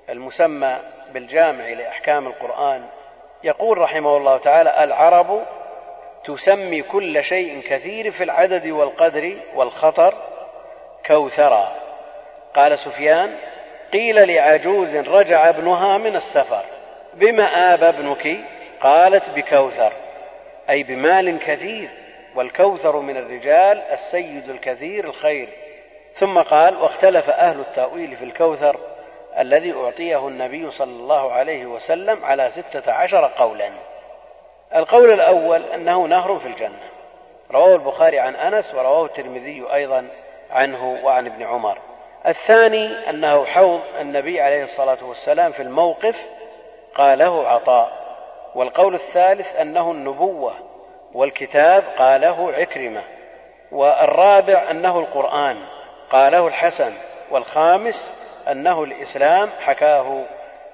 المسمى 0.08 0.78
بالجامع 1.12 1.68
لأحكام 1.68 2.26
القرآن 2.26 2.86
يقول 3.44 3.78
رحمه 3.78 4.16
الله 4.16 4.38
تعالى 4.38 4.84
العرب 4.84 5.42
تسمي 6.24 6.82
كل 6.82 7.24
شيء 7.24 7.60
كثير 7.60 8.10
في 8.10 8.24
العدد 8.24 8.66
والقدر 8.66 9.36
والخطر 9.54 10.14
كوثرا. 11.06 11.72
قال 12.54 12.78
سفيان 12.78 13.36
قيل 13.92 14.28
لعجوز 14.28 14.96
رجع 14.96 15.48
ابنها 15.48 15.98
من 15.98 16.16
السفر 16.16 16.64
بما 17.14 17.74
آب 17.74 17.84
ابنك؟ 17.84 18.55
قالت 18.86 19.30
بكوثر 19.30 19.92
أي 20.70 20.82
بمال 20.82 21.38
كثير 21.38 21.88
والكوثر 22.34 22.96
من 22.96 23.16
الرجال 23.16 23.78
السيد 23.78 24.50
الكثير 24.50 25.04
الخير. 25.04 25.48
ثم 26.14 26.38
قال 26.38 26.76
واختلف 26.76 27.30
أهل 27.30 27.60
التأويل 27.60 28.16
في 28.16 28.24
الكوثر 28.24 28.80
الذي 29.38 29.72
أعطيه 29.72 30.28
النبي 30.28 30.70
صلى 30.70 30.90
الله 30.90 31.32
عليه 31.32 31.66
وسلم 31.66 32.24
على 32.24 32.50
ستة 32.50 32.92
عشر 32.92 33.32
قولا. 33.38 33.70
القول 34.76 35.12
الأول 35.12 35.62
أنه 35.62 36.06
نهر 36.06 36.38
في 36.38 36.46
الجنة. 36.46 36.90
رواه 37.50 37.74
البخاري 37.74 38.18
عن 38.18 38.36
أنس 38.36 38.74
ورواه 38.74 39.04
الترمذي 39.04 39.66
أيضا 39.74 40.08
عنه 40.50 40.98
وعن 41.04 41.26
ابن 41.26 41.42
عمر. 41.42 41.78
الثاني 42.26 43.10
أنه 43.10 43.44
حوض 43.44 43.80
النبي 44.00 44.40
عليه 44.40 44.62
الصلاة 44.62 45.04
والسلام 45.04 45.52
في 45.52 45.62
الموقف 45.62 46.24
قاله 46.94 47.48
عطاء. 47.48 48.05
والقول 48.56 48.94
الثالث 48.94 49.56
أنه 49.56 49.90
النبوة 49.90 50.54
والكتاب 51.14 51.84
قاله 51.98 52.52
عكرمة 52.52 53.02
والرابع 53.72 54.70
أنه 54.70 54.98
القرآن 54.98 55.56
قاله 56.10 56.46
الحسن 56.46 56.92
والخامس 57.30 58.12
أنه 58.50 58.84
الإسلام 58.84 59.50
حكاه 59.60 60.24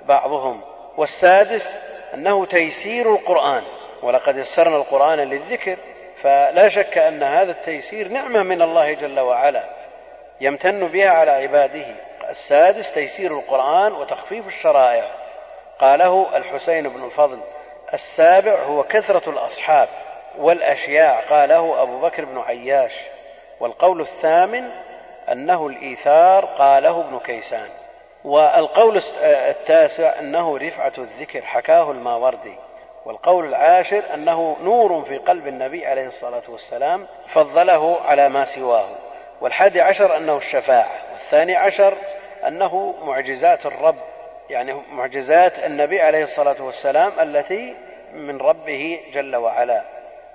بعضهم 0.09 0.61
والسادس 0.97 1.77
أنه 2.15 2.47
تيسير 2.47 3.15
القرآن 3.15 3.63
ولقد 4.03 4.37
يسرنا 4.37 4.77
القرآن 4.77 5.19
للذكر 5.19 5.77
فلا 6.23 6.69
شك 6.69 6.99
أن 6.99 7.23
هذا 7.23 7.51
التيسير 7.51 8.09
نعمة 8.09 8.43
من 8.43 8.63
الله 8.63 8.93
جل 8.93 9.21
وعلا 9.21 9.65
يمتن 10.41 10.89
بها 10.89 11.09
على 11.09 11.31
عباده. 11.31 11.87
السادس 12.31 12.93
تيسير 12.93 13.39
القرآن 13.39 13.93
وتخفيف 13.93 14.47
الشرائع 14.47 15.11
قاله 15.79 16.37
الحسين 16.37 16.89
بن 16.89 17.05
الفضل 17.05 17.39
السابع 17.95 18.63
هو 18.63 18.83
كثرة 18.83 19.31
الأصحاب 19.31 19.89
والأشياع 20.39 21.21
قاله 21.21 21.83
أبو 21.83 22.01
بكر 22.01 22.25
بن 22.25 22.39
عياش. 22.39 22.93
والقول 23.61 24.01
الثامن 24.01 24.71
أنه 25.33 25.67
الإيثار 25.67 26.45
قاله 26.45 27.01
ابن 27.01 27.19
كيسان. 27.19 27.69
والقول 28.25 29.03
التاسع 29.25 30.19
أنه 30.19 30.59
رفعة 30.59 30.93
الذكر 30.99 31.43
حكاه 31.43 31.91
الماوردي. 31.91 32.57
والقول 33.07 33.45
العاشر 33.45 34.03
أنه 34.15 34.57
نور 34.63 35.03
في 35.03 35.19
قلب 35.19 35.47
النبي 35.47 35.87
عليه 35.87 36.07
الصلاة 36.07 36.43
والسلام 36.49 37.07
فضله 37.27 38.01
على 38.01 38.29
ما 38.29 38.45
سواه. 38.45 38.89
والحادي 39.41 39.81
عشر 39.81 40.17
أنه 40.17 40.37
الشفاعة. 40.37 40.93
والثاني 41.13 41.57
عشر 41.57 41.95
أنه 42.47 42.95
معجزات 43.03 43.67
الرب 43.67 44.12
يعني 44.53 44.75
معجزات 44.91 45.59
النبي 45.59 46.01
عليه 46.01 46.23
الصلاة 46.23 46.63
والسلام 46.63 47.21
التي 47.21 47.75
من 48.13 48.39
ربه 48.39 49.01
جل 49.13 49.37
وعلا. 49.37 49.83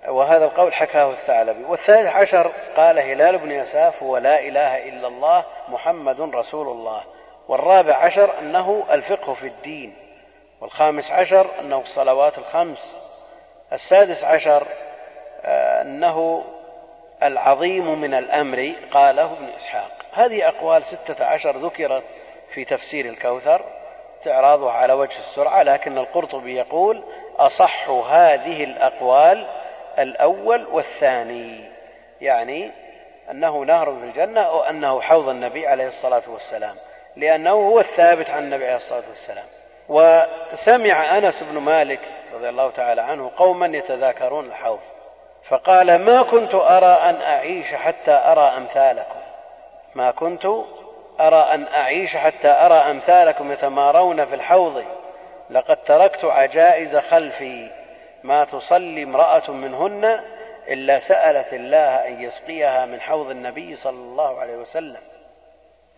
وهذا 0.07 0.45
القول 0.45 0.73
حكاه 0.73 1.11
الثعلبي. 1.11 1.63
والثالث 1.63 2.07
عشر 2.07 2.51
قال 2.75 2.99
هلال 2.99 3.37
بن 3.37 3.51
يساف 3.51 4.03
هو 4.03 4.17
لا 4.17 4.39
إله 4.39 4.89
إلا 4.89 5.07
الله 5.07 5.45
محمد 5.67 6.21
رسول 6.35 6.67
الله. 6.67 7.03
والرابع 7.47 7.95
عشر 7.95 8.39
أنه 8.39 8.83
الفقه 8.91 9.33
في 9.33 9.47
الدين. 9.47 9.95
والخامس 10.61 11.11
عشر 11.11 11.59
أنه 11.59 11.79
الصلوات 11.79 12.37
الخمس. 12.37 12.95
السادس 13.73 14.23
عشر 14.23 14.67
آه، 15.45 15.81
أنه 15.81 16.43
العظيم 17.23 18.01
من 18.01 18.13
الأمر 18.13 18.73
قاله 18.91 19.33
ابن 19.33 19.45
إسحاق. 19.45 19.91
هذه 20.13 20.47
أقوال 20.47 20.85
ستة 20.85 21.25
عشر 21.25 21.57
ذكرت 21.57 22.03
في 22.53 22.65
تفسير 22.65 23.05
الكوثر. 23.05 23.76
استعراضها 24.19 24.71
على 24.71 24.93
وجه 24.93 25.17
السرعة 25.17 25.63
لكن 25.63 25.97
القرطبي 25.97 26.55
يقول 26.55 27.03
أصح 27.37 27.89
هذه 27.89 28.63
الأقوال 28.63 29.47
الأول 29.99 30.67
والثاني 30.71 31.71
يعني 32.21 32.71
أنه 33.31 33.63
نهر 33.65 33.85
في 33.85 34.05
الجنة 34.05 34.41
أو 34.41 34.63
أنه 34.63 35.01
حوض 35.01 35.29
النبي 35.29 35.67
عليه 35.67 35.87
الصلاة 35.87 36.23
والسلام 36.27 36.75
لأنه 37.15 37.51
هو 37.51 37.79
الثابت 37.79 38.29
عن 38.29 38.43
النبي 38.43 38.65
عليه 38.65 38.75
الصلاة 38.75 39.03
والسلام. 39.09 39.45
وسمع 39.89 41.17
أنس 41.17 41.43
بن 41.43 41.57
مالك 41.57 41.99
رضي 42.33 42.49
الله 42.49 42.71
تعالى 42.71 43.01
عنه 43.01 43.31
قوما 43.37 43.77
يتذاكرون 43.77 44.45
الحوض 44.45 44.79
فقال 45.43 46.05
ما 46.05 46.21
كنت 46.21 46.55
أرى 46.55 47.09
أن 47.09 47.21
أعيش 47.21 47.73
حتى 47.73 48.11
أرى 48.11 48.57
أمثالكم 48.57 49.19
ما 49.95 50.11
كنت 50.11 50.47
أرى 51.19 51.53
أن 51.53 51.67
أعيش 51.67 52.17
حتى 52.17 52.47
أرى 52.47 52.91
أمثالكم 52.91 53.51
يتمارون 53.51 54.25
في 54.25 54.35
الحوض. 54.35 54.83
لقد 55.49 55.77
تركت 55.83 56.25
عجائز 56.25 56.95
خلفي. 56.95 57.69
ما 58.23 58.43
تصلي 58.45 59.03
امرأة 59.03 59.51
منهن 59.51 60.19
إلا 60.67 60.99
سألت 60.99 61.53
الله 61.53 62.07
أن 62.07 62.21
يسقيها 62.21 62.85
من 62.85 63.01
حوض 63.01 63.29
النبي 63.29 63.75
صلى 63.75 63.97
الله 63.97 64.39
عليه 64.39 64.55
وسلم. 64.55 65.01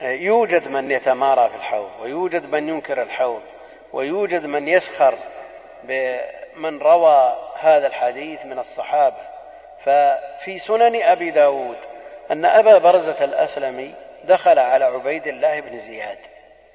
يوجد 0.02 0.68
من 0.68 0.92
يتمارى 0.92 1.50
في 1.50 1.56
الحوض 1.56 1.90
ويوجد 2.02 2.46
من 2.46 2.70
ينكر 2.70 3.02
الحوض 3.02 3.42
ويوجد 3.94 4.46
من 4.46 4.68
يسخر 4.68 5.14
بمن 5.84 6.80
روى 6.80 7.38
هذا 7.60 7.88
الحديث 7.88 8.46
من 8.46 8.60
الصحابة. 8.60 9.30
ففي 9.80 10.60
سنن 10.60 11.02
أبي 11.04 11.32
داود 11.32 11.78
أن 12.32 12.46
أبا 12.46 12.78
برزة 12.78 13.24
الأسلمي 13.24 13.94
دخل 14.30 14.60
على 14.60 14.86
عبيد 14.86 15.28
الله 15.28 15.60
بن 15.60 15.80
زياد 15.80 16.18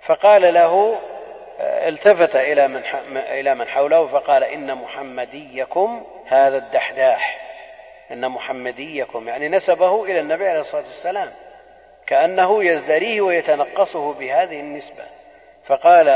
فقال 0.02 0.54
له 0.54 0.98
التفت 1.60 2.36
إلى 2.36 2.68
من 2.68 2.82
إلى 3.16 3.54
من 3.54 3.68
حوله 3.68 4.06
فقال 4.06 4.44
إن 4.44 4.74
محمديكم 4.74 6.06
هذا 6.26 6.56
الدحداح. 6.56 7.40
إن 8.10 8.28
محمديكم 8.28 9.28
يعني 9.28 9.48
نسبه 9.48 10.04
إلى 10.04 10.20
النبي 10.20 10.48
عليه 10.48 10.60
الصلاة 10.60 10.82
والسلام 10.82 11.32
كأنه 12.06 12.64
يزدريه 12.64 13.20
ويتنقصه 13.20 14.14
بهذه 14.14 14.60
النسبة. 14.60 15.04
فقال 15.66 16.08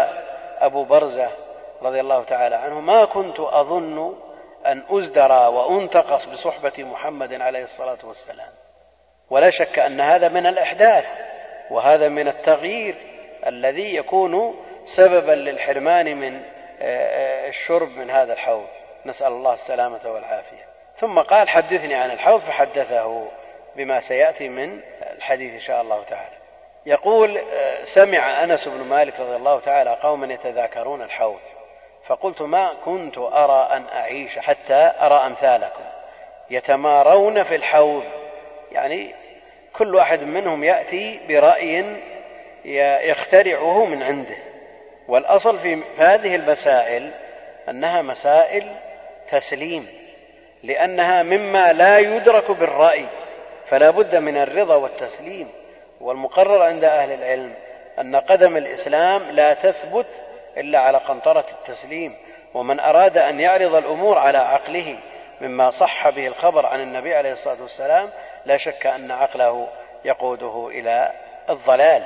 أبو 0.59 0.85
برزة 0.85 1.29
رضي 1.83 2.01
الله 2.01 2.25
تعالى 2.25 2.57
عنه 2.57 2.81
ما 2.81 3.05
كنت 3.05 3.41
أظن 3.41 4.15
أن 4.67 4.83
أزدرى 4.91 5.47
وأنتقص 5.47 6.27
بصحبة 6.27 6.85
محمد 6.85 7.33
عليه 7.33 7.63
الصلاة 7.63 7.99
والسلام. 8.05 8.53
ولا 9.31 9.51
شك 9.51 9.79
أن 9.79 10.01
هذا 10.01 10.29
من 10.29 10.47
الإحداث. 10.47 11.28
وهذا 11.71 12.09
من 12.09 12.29
التغيير 12.29 12.95
الذي 13.47 13.95
يكون 13.95 14.65
سببا 14.87 15.33
للحرمان 15.33 16.17
من 16.17 16.43
آه، 16.81 16.83
آه، 16.83 17.49
الشرب 17.49 17.89
من 17.89 18.11
هذا 18.11 18.33
الحوض. 18.33 18.67
نسأل 19.07 19.33
الله 19.33 19.55
السلامة 19.55 20.01
والعافية. 20.05 20.69
ثم 20.97 21.19
قال 21.19 21.49
حدثني 21.49 21.95
عن 21.95 22.11
الحوض 22.11 22.41
فحدثه 22.41 23.29
بما 23.77 24.01
سيأتي 24.01 24.49
من 24.49 24.81
الحديث 25.17 25.53
إن 25.53 25.61
شاء 25.61 25.83
الله 25.83 26.05
تعالى. 26.05 26.37
يقول 26.87 27.39
آه، 27.39 27.85
سمع 27.85 28.45
أنس 28.45 28.69
بن 28.69 28.85
مالك 28.85 29.21
رضي 29.21 29.37
الله 29.37 29.61
تعالى 29.61 29.91
قوما 30.03 30.35
يتذاكرون 30.35 31.03
الحوض. 31.03 31.41
فقلت 32.07 32.43
ما 32.43 32.75
كنت 32.85 33.19
أرى 33.19 33.69
أن 33.73 33.85
أعيش 33.93 34.39
حتى 34.39 34.93
أرى 35.01 35.27
أمثالكم 35.27 35.85
يتمارون 36.51 37.45
في 37.45 37.55
الحوض. 37.55 38.05
يعني 38.73 39.15
كل 39.79 39.95
واحد 39.95 40.23
منهم 40.23 40.65
يأتي 40.65 41.21
برأي 41.29 41.97
يخترعه 43.09 43.85
من 43.85 44.03
عنده. 44.03 44.37
والأصل 45.09 45.59
في 45.59 45.83
هذه 45.99 46.35
المسائل 46.35 47.11
أنها 47.69 48.03
مسائل 48.03 48.77
تسليم 49.31 49.89
لأنها 50.63 51.23
مما 51.23 51.73
لا 51.73 51.99
يدرك 51.99 52.51
بالرأي 52.51 53.07
فلا 53.67 53.91
بد 53.91 54.17
من 54.17 54.37
الرضا 54.37 54.77
والتسليم. 54.77 55.49
والمقرر 56.01 56.63
عند 56.63 56.85
أهل 56.85 57.13
العلم 57.13 57.55
أن 57.99 58.17
قدم 58.17 58.57
الإسلام 58.57 59.23
لا 59.31 59.55
تثبت 59.55 60.07
إلا 60.57 60.79
على 60.79 60.99
قنطرة 60.99 61.47
التسليم. 61.53 62.17
ومن 62.55 62.81
أراد 62.81 63.19
أن 63.19 63.41
يعرض 63.41 63.75
الأمور 63.75 64.19
على 64.19 64.39
عقله 64.39 64.99
مما 65.41 65.71
صح 65.71 66.09
به 66.09 66.27
الخبر 66.27 66.67
عن 66.67 66.81
النبي 66.81 67.15
عليه 67.15 67.33
الصلاة 67.33 67.63
والسلام 67.63 68.11
لا 68.47 68.57
شك 68.57 68.87
أن 68.87 69.11
عقله 69.11 69.69
يقوده 70.05 70.69
إلى 70.69 71.13
الضلال. 71.51 72.03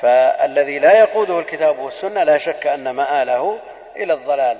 فالذي 0.00 0.78
لا 0.78 0.98
يقوده 0.98 1.38
الكتاب 1.38 1.78
والسنة 1.78 2.22
لا 2.22 2.38
شك 2.38 2.66
أن 2.66 2.90
مآله 2.90 3.58
إلى 3.96 4.12
الضلال. 4.12 4.58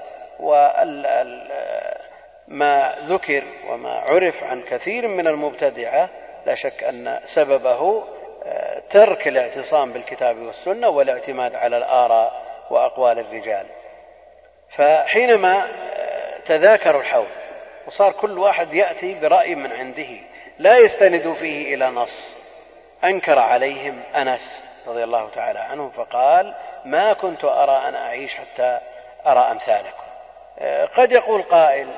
وما 2.49 2.95
ذكر 3.05 3.45
وما 3.69 3.91
عرف 3.91 4.45
عن 4.45 4.63
كثير 4.63 5.09
من 5.09 5.27
المبتدعة 5.27 6.09
لا 6.47 6.55
شك 6.55 6.85
أن 6.85 7.21
سببه 7.25 8.05
آه، 8.47 8.83
ترك 8.91 9.29
الاعتصام 9.29 9.93
بالكتاب 9.93 10.39
والسنة 10.39 10.89
والاعتماد 10.89 11.55
على 11.55 11.77
الآراء 11.77 12.43
وأقوال 12.71 13.19
الرجال. 13.19 13.67
فحينما 14.71 15.65
آه، 15.65 16.39
تذاكروا 16.47 17.01
الحوض 17.01 17.27
وصار 17.87 18.13
كل 18.13 18.39
واحد 18.39 18.75
يأتي 18.75 19.15
برأي 19.15 19.55
من 19.55 19.73
عنده 19.73 20.09
لا 20.59 20.79
يستند 20.79 21.33
فيه 21.33 21.75
إلى 21.75 21.91
نص. 21.91 22.37
أنكر 23.05 23.39
عليهم 23.39 24.03
أنس 24.17 24.63
رضي 24.87 25.05
الله 25.05 25.31
تعالى 25.31 25.59
عنه 25.59 25.91
فقال 25.91 26.55
ما 26.85 27.13
كنت 27.13 27.45
أرى 27.45 27.89
أن 27.89 27.95
أعيش 27.95 28.35
حتى 28.35 28.81
أرى 29.27 29.51
أمثالكم. 29.51 30.05
آه، 30.59 30.85
قد 30.85 31.13
يقول 31.13 31.43
قائل 31.43 31.89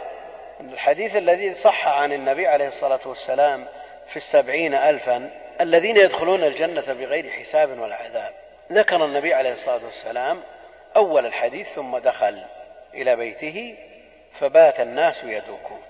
الحديث 0.61 1.17
الذي 1.17 1.55
صح 1.55 1.89
عن 1.89 2.13
النبي 2.13 2.47
عليه 2.47 2.69
الصلاة 2.69 3.01
والسلام 3.07 3.67
في 4.09 4.17
السبعين 4.17 4.75
ألفا 4.75 5.31
الذين 5.61 5.97
يدخلون 5.97 6.45
الجنة 6.45 6.93
بغير 6.93 7.31
حساب 7.31 7.79
ولا 7.79 7.97
عذاب. 7.97 8.33
ذكر 8.73 9.05
النبي 9.05 9.35
عليه 9.35 9.53
الصلاة 9.53 9.85
والسلام 9.85 10.43
أول 10.97 11.27
الحديث 11.27 11.73
ثم 11.73 11.99
دخل 11.99 12.43
إلى 12.95 13.17
بيته 13.17 13.77
فبات 14.41 14.81
الناس 14.81 15.25
يذوقون 15.25 15.83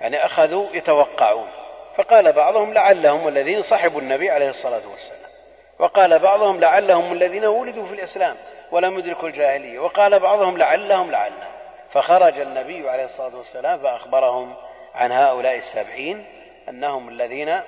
يعني 0.00 0.24
أخذوا 0.24 0.66
يتوقعون. 0.72 1.61
فقال 1.96 2.32
بعضهم 2.32 2.72
لعلهم 2.72 3.28
الذين 3.28 3.62
صحبوا 3.62 4.00
النبي 4.00 4.30
عليه 4.30 4.48
الصلاة 4.48 4.88
والسلام. 4.90 5.30
وقال 5.78 6.18
بعضهم 6.18 6.60
لعلهم 6.60 7.12
الذين 7.12 7.44
ولدوا 7.44 7.86
في 7.86 7.94
الإسلام 7.94 8.36
ولم 8.72 8.98
يدركوا 8.98 9.28
الجاهلية. 9.28 9.78
وقال 9.78 10.20
بعضهم 10.20 10.58
لعلهم 10.58 11.10
لعلهم. 11.10 11.52
فخرج 11.90 12.38
النبي 12.38 12.90
عليه 12.90 13.04
الصلاة 13.04 13.36
والسلام 13.36 13.78
فأخبرهم 13.78 14.54
عن 14.94 15.12
هؤلاء 15.12 15.56
السبعين 15.56 16.24
أنهم 16.68 17.08
الذين 17.08 17.60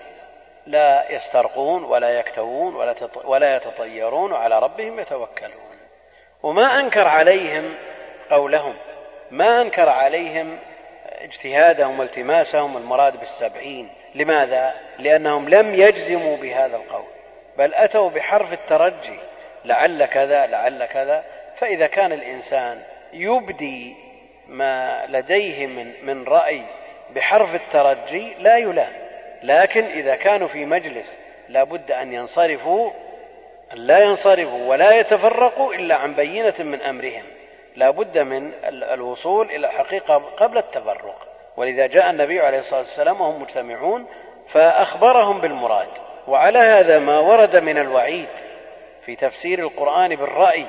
لا 0.66 1.12
يسترقون 1.12 1.84
ولا 1.84 2.08
يكتوون 2.08 2.74
ولا 2.74 2.94
ولا 3.24 3.56
يتطيرون 3.56 4.32
وعلى 4.32 4.58
ربهم 4.58 5.00
يتوكلون. 5.00 5.78
وما 6.42 6.80
أنكر 6.80 7.08
عليهم 7.08 7.74
قولهم. 8.30 8.74
ما 9.30 9.60
أنكر 9.60 9.88
عليهم 9.88 10.58
اجتهادهم 11.06 12.00
والتماسهم 12.00 12.76
المراد 12.76 13.16
بالسبعين. 13.20 13.90
لماذا؟ 14.14 14.74
لأنهم 14.98 15.48
لم 15.48 15.74
يجزموا 15.74 16.37
بهذا 16.37 16.77
القول 16.77 17.05
بل 17.59 17.74
أتوا 17.74 18.11
بحرف 18.11 18.53
الترجي 18.53 19.18
لعل 19.64 20.05
كذا 20.05 20.46
لعل 20.46 20.85
كذا. 20.85 21.24
فإذا 21.59 21.87
كان 21.87 22.12
الإنسان 22.12 22.83
يبدي 23.12 23.96
ما 24.48 25.07
لديه 25.09 25.66
من 25.66 25.92
من 26.03 26.24
رأي 26.24 26.62
بحرف 27.14 27.55
الترجي 27.55 28.35
لا 28.38 28.57
يلام. 28.57 28.92
لكن 29.42 29.85
إذا 29.85 30.16
كانوا 30.16 30.48
في 30.48 30.64
مجلس 30.66 31.12
لا 31.48 31.64
بد 31.64 31.90
أن 31.92 32.12
ينصرفوا 32.12 32.90
أن 33.72 33.79
لا 33.79 34.05
ينصرفوا 34.05 34.68
ولا 34.68 34.98
يتفرقوا 34.98 35.74
إلا 35.74 35.94
عن 35.94 36.14
بينة 36.14 36.55
من 36.59 36.83
أمرهم. 36.83 37.24
لا 37.77 37.90
بد 37.90 38.18
من 38.18 38.53
الوصول 38.64 39.50
إلى 39.50 39.66
الحقيقة 39.66 40.16
قبل 40.16 40.59
التفرق. 40.59 41.34
ولذا 41.57 41.87
جاء 41.87 42.11
النبي 42.11 42.40
عليه 42.40 42.59
الصلاة 42.59 42.81
والسلام 42.81 43.21
وهم 43.21 43.43
مجتمعون 43.43 44.07
فأخبرهم 44.49 45.40
بالمراد. 45.40 45.88
وعلى 46.29 46.59
هذا 46.59 46.99
ما 46.99 47.19
ورد 47.19 47.57
من 47.57 47.79
الوعيد 47.79 48.29
في 49.07 49.17
تفسير 49.17 49.59
القرآن 49.59 50.17
بالرأي 50.17 50.67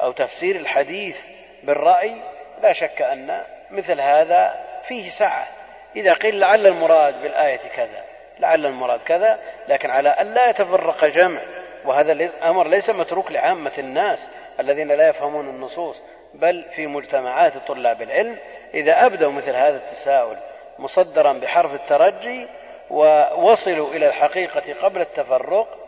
أو 0.00 0.12
تفسير 0.12 0.56
الحديث 0.56 1.18
بالرأي 1.62 2.16
لا 2.62 2.72
شك 2.72 3.02
أن 3.02 3.44
مثل 3.70 4.00
هذا 4.00 4.54
فيه 4.82 5.08
سعة. 5.08 5.48
إذا 5.96 6.12
قيل 6.12 6.38
لعل 6.38 6.66
المراد 6.66 7.22
بالآية 7.22 7.68
كذا 7.76 8.04
لعل 8.38 8.66
المراد 8.66 9.00
كذا 9.00 9.38
لكن 9.68 9.90
على 9.90 10.08
أن 10.08 10.34
لا 10.34 10.50
يتفرق 10.50 11.04
جمع. 11.04 11.40
وهذا 11.84 12.12
الأمر 12.12 12.68
ليس 12.68 12.90
متروك 12.90 13.32
لعامة 13.32 13.72
الناس 13.78 14.30
الذين 14.60 14.88
لا 14.88 15.08
يفهمون 15.08 15.48
النصوص. 15.48 15.96
بل 16.34 16.64
في 16.76 16.86
مجتمعات 16.86 17.52
طلاب 17.66 18.02
العلم 18.02 18.38
إذا 18.74 19.06
أبدوا 19.06 19.32
مثل 19.32 19.50
هذا 19.50 19.76
التساؤل 19.76 20.36
مصدرا 20.78 21.32
بحرف 21.32 21.74
الترجي 21.74 22.46
ووصلوا 22.90 23.90
إلى 23.90 24.08
الحقيقة 24.08 24.74
قبل 24.82 25.00
التفرق 25.00 25.78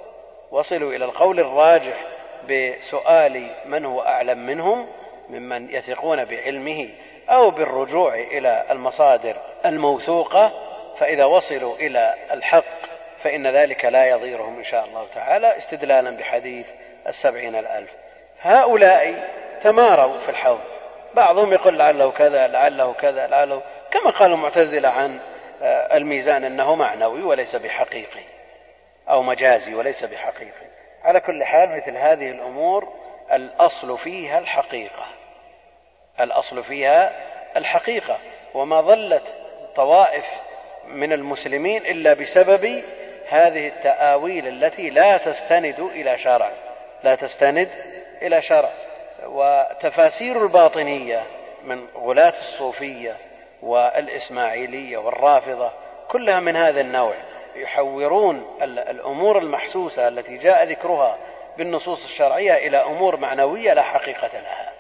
وصلوا 0.51 0.93
إلى 0.93 1.05
القول 1.05 1.41
الراجح 1.41 2.05
بسؤال 2.49 3.51
من 3.65 3.85
هو 3.85 4.03
أعلم 4.03 4.47
منهم 4.47 4.87
ممن 5.29 5.75
يثقون 5.75 6.25
بعلمه 6.25 6.89
أو 7.31 7.51
بالرجوع 7.51 8.15
إلى 8.15 8.65
المصادر 8.71 9.37
الموثوقة 9.67 10.53
فإذا 10.99 11.25
وصلوا 11.25 11.77
إلى 11.77 12.15
الحق 12.31 12.81
فإن 13.23 13.47
ذلك 13.47 13.85
لا 13.85 14.07
يضيرهم 14.07 14.59
إن 14.59 14.65
شاء 14.65 14.85
الله 14.85 15.07
تعالى 15.15 15.59
استدلالا 15.59 16.11
بحديث 16.11 16.67
السبعين 17.07 17.57
الألف. 17.57 17.91
هؤلاء 18.41 19.31
تماروا 19.63 20.21
في 20.21 20.29
الحوض. 20.29 20.61
بعضهم 21.15 21.53
يقول 21.53 21.79
لعله 21.79 22.11
كذا 22.11 22.47
لعله 22.47 22.93
كذا 22.93 23.27
لعله 23.27 23.63
كما 23.91 24.11
قال 24.11 24.33
المعتزلة 24.33 24.89
عن 24.89 25.21
آه، 25.63 25.97
الميزان 25.97 26.45
أنه 26.45 26.75
معنوي 26.75 27.23
وليس 27.23 27.57
بحقيقي 27.57 28.25
أو 29.11 29.23
مجازي 29.23 29.75
وليس 29.75 30.05
بحقيقي. 30.05 30.71
على 31.03 31.21
كل 31.21 31.45
حال 31.45 31.77
مثل 31.77 31.97
هذه 31.97 32.31
الأمور 32.31 32.93
الأصل 33.33 33.99
فيها 33.99 34.39
الحقيقة. 34.39 35.07
الأصل 36.21 36.65
فيها 36.65 37.13
الحقيقة. 37.57 38.19
وما 38.55 38.81
ظلت 38.81 39.23
طوائف 39.77 40.25
من 40.87 41.13
المسلمين 41.13 41.87
إلا 41.87 42.15
بسبب 42.15 42.83
هذه 43.29 43.69
التآويل 43.69 44.49
التي 44.49 44.91
لا 44.91 45.17
تستند 45.17 45.81
إلى 45.81 46.19
شرع. 46.19 46.53
لا 47.05 47.15
تستند 47.15 47.69
إلى 48.23 48.43
شرع. 48.43 48.71
وتفاسير 49.27 50.43
الباطنية 50.43 51.23
من 51.65 51.87
غلاة 51.97 52.33
الصوفية 52.33 53.17
والإسماعيلية 53.63 54.99
والرافضة 54.99 55.73
كلها 56.09 56.41
من 56.41 56.57
هذا 56.57 56.81
النوع 56.81 57.15
يحورون 57.57 58.57
الأمور 58.63 59.39
المحسوسة 59.39 60.09
التي 60.09 60.37
جاء 60.37 60.65
ذكرها 60.65 61.17
بالنصوص 61.59 62.05
الشرعية 62.05 62.53
إلى 62.53 62.77
أمور 62.77 63.17
معنوية 63.17 63.73
لا 63.73 63.83
حقيقة 63.83 64.41
لها. 64.41 64.73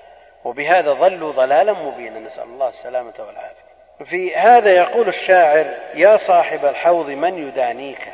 وبهذا 0.44 0.92
ضلوا 0.92 1.32
ضلالا 1.32 1.72
مبينا. 1.72 2.18
نسأل 2.18 2.44
الله 2.44 2.68
السلامة 2.68 3.14
والعافية. 3.18 3.70
في 4.04 4.36
هذا 4.36 4.72
يقول 4.72 5.08
الشاعر 5.08 5.74
يا 5.94 6.16
صاحب 6.16 6.64
الحوض 6.64 7.10
من 7.10 7.48
يدانيك 7.48 8.12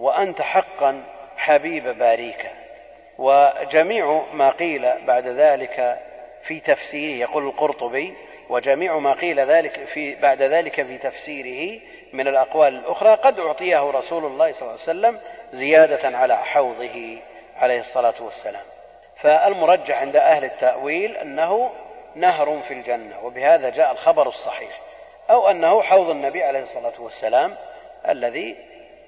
وأنت 0.00 0.42
حقا 0.42 1.02
حبيب 1.36 1.98
باريك. 1.98 2.50
وجميع 3.18 4.22
ما 4.32 4.50
قيل 4.50 5.06
بعد 5.06 5.28
ذلك 5.28 5.98
في 6.42 6.60
تفسيره 6.60 7.20
يقول 7.20 7.46
القرطبي 7.46 8.14
وجميع 8.48 8.98
ما 8.98 9.12
قيل 9.12 9.40
ذلك 9.40 9.84
في 9.84 10.14
بعد 10.14 10.42
ذلك 10.42 10.82
في 10.82 10.98
تفسيره 10.98 11.80
من 12.12 12.28
الأقوال 12.28 12.74
الأخرى 12.74 13.14
قد 13.14 13.38
أعطيه 13.38 13.90
رسول 13.90 14.24
الله 14.24 14.52
صلى 14.52 14.62
الله 14.62 14.72
عليه 14.72 14.82
وسلم 14.82 15.20
زيادة 15.52 16.18
على 16.18 16.36
حوضه 16.36 17.18
عليه 17.56 17.78
الصلاة 17.78 18.22
والسلام. 18.22 18.64
فالمرجح 19.16 20.00
عند 20.00 20.16
أهل 20.16 20.44
التأويل 20.44 21.16
أنه 21.16 21.70
نهر 22.14 22.60
في 22.60 22.74
الجنة 22.74 23.24
وبهذا 23.24 23.70
جاء 23.70 23.92
الخبر 23.92 24.28
الصحيح 24.28 24.80
أو 25.30 25.48
أنه 25.50 25.82
حوض 25.82 26.10
النبي 26.10 26.42
عليه 26.42 26.60
الصلاة 26.60 27.00
والسلام 27.00 27.56
الذي 28.08 28.56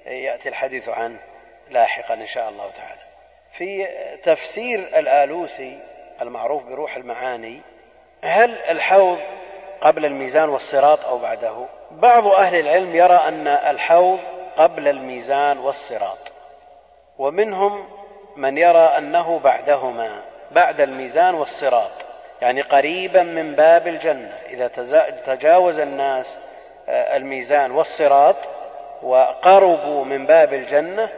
يأتي 0.05 0.49
الحديث 0.49 0.89
عنه 0.89 1.19
لاحقا 1.69 2.13
إن 2.13 2.27
شاء 2.27 2.49
الله 2.49 2.71
تعالى. 2.71 3.08
في 3.59 3.87
تفسير 4.23 4.79
الآلوسي 4.79 5.79
المعروف 6.21 6.63
بروح 6.63 6.95
المعاني 6.95 7.61
هل 8.23 8.55
الحوض 8.69 9.17
قبل 9.81 10.05
الميزان 10.05 10.49
والصراط 10.49 11.05
أو 11.05 11.17
بعده؟ 11.17 11.65
بعض 11.91 12.27
أهل 12.27 12.55
العلم 12.55 12.95
يرى 12.95 13.13
أن 13.13 13.47
الحوض 13.47 14.19
قبل 14.57 14.87
الميزان 14.87 15.57
والصراط 15.57 16.17
ومنهم 17.17 17.87
من 18.35 18.57
يرى 18.57 18.97
أنه 18.97 19.39
بعدهما 19.39 20.23
بعد 20.51 20.81
الميزان 20.81 21.35
والصراط 21.35 21.91
يعني 22.41 22.61
قريبا 22.61 23.23
من 23.23 23.55
باب 23.55 23.87
الجنة. 23.87 24.37
إذا 24.49 24.67
تجاوز 25.25 25.79
الناس 25.79 26.39
آه، 26.89 27.17
الميزان 27.17 27.71
والصراط 27.71 28.35
وقربوا 29.03 30.05
من 30.05 30.25
باب 30.25 30.53
الجنة 30.53 31.09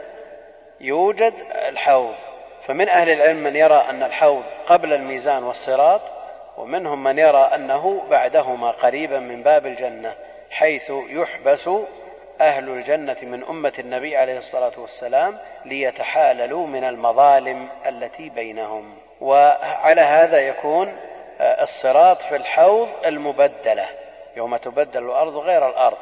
يوجد 0.80 1.34
الحوض. 1.68 2.14
فمن 2.66 2.88
أهل 2.88 3.08
العلم 3.08 3.42
من 3.42 3.56
يرى 3.56 3.84
أن 3.90 4.02
الحوض 4.02 4.44
قبل 4.66 4.92
الميزان 4.92 5.44
والصراط 5.44 6.00
ومنهم 6.56 7.02
من 7.02 7.18
يرى 7.18 7.50
أنه 7.54 8.02
بعدهما 8.10 8.70
قريبا 8.70 9.18
من 9.18 9.42
باب 9.42 9.66
الجنة 9.66 10.14
حيث 10.50 10.92
يحبس 11.08 11.68
أهل 12.40 12.68
الجنة 12.68 13.16
من 13.22 13.44
أمة 13.44 13.72
النبي 13.78 14.16
عليه 14.16 14.38
الصلاة 14.38 14.72
والسلام 14.78 15.38
ليتحاللوا 15.64 16.66
من 16.66 16.84
المظالم 16.84 17.68
التي 17.86 18.28
بينهم. 18.28 18.94
وعلى 19.20 20.00
هذا 20.00 20.38
يكون 20.38 20.96
الصراط 21.40 22.22
في 22.22 22.36
الحوض 22.36 22.88
المبدلة 23.06 23.86
يوم 24.36 24.56
تبدل 24.56 25.04
الأرض 25.04 25.36
غير 25.36 25.68
الأرض. 25.68 25.98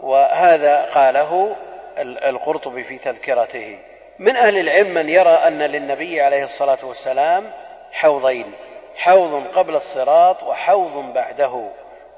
وهذا 0.00 0.82
قاله 0.94 1.56
القرطبي 1.98 2.84
في 2.84 2.98
تذكرته. 2.98 3.78
من 4.22 4.36
أهل 4.36 4.58
العلم 4.58 4.94
من 4.94 5.08
يرى 5.08 5.30
أن 5.30 5.58
للنبي 5.62 6.20
عليه 6.20 6.44
الصلاة 6.44 6.78
والسلام 6.82 7.50
حوضين 7.92 8.52
حوض 8.96 9.46
قبل 9.46 9.76
الصراط 9.76 10.42
وحوض 10.42 11.12
بعده 11.14 11.70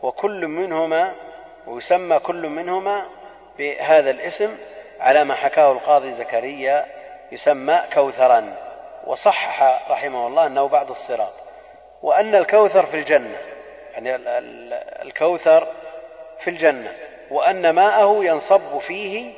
وكل 0.02 0.48
منهما 0.48 1.14
ويسمى 1.66 2.18
كل 2.18 2.48
منهما 2.48 3.06
بهذا 3.58 4.10
الاسم 4.10 4.58
على 5.00 5.24
ما 5.24 5.34
حكاه 5.34 5.72
القاضي 5.72 6.12
زكريا 6.12 6.86
يسمى 7.32 7.80
كوثرا 7.94 8.56
وصحح 9.06 9.62
رحمه 9.90 10.26
الله 10.26 10.46
أنه 10.46 10.68
بعد 10.68 10.90
الصراط. 10.90 11.34
وأن 12.02 12.34
الكوثر 12.34 12.86
في 12.86 12.96
الجنة 12.96 13.38
يعني 13.92 14.16
الكوثر 15.02 15.68
في 16.40 16.50
الجنة 16.50 16.92
وأن 17.30 17.70
ماءه 17.70 18.24
ينصب 18.24 18.78
فيه 18.78 19.32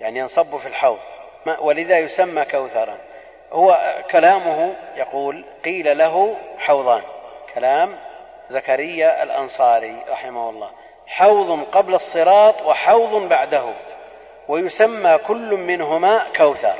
يعني 0.00 0.18
ينصب 0.18 0.58
في 0.58 0.68
الحوض. 0.68 0.98
ولذا 1.60 1.98
يسمى 1.98 2.44
كوثرا. 2.44 2.98
هو 3.52 3.78
كلامه 4.10 4.74
يقول 4.96 5.44
قيل 5.64 5.98
له 5.98 6.36
حوضان. 6.58 7.02
كلام 7.54 7.96
زكريا 8.48 9.22
الأنصاري 9.22 10.04
رحمه 10.08 10.50
الله. 10.50 10.70
حوض 11.06 11.64
قبل 11.72 11.94
الصراط 11.94 12.62
وحوض 12.62 13.28
بعده. 13.28 13.74
ويسمى 14.48 15.18
كل 15.18 15.56
منهما 15.56 16.26
كوثر. 16.36 16.76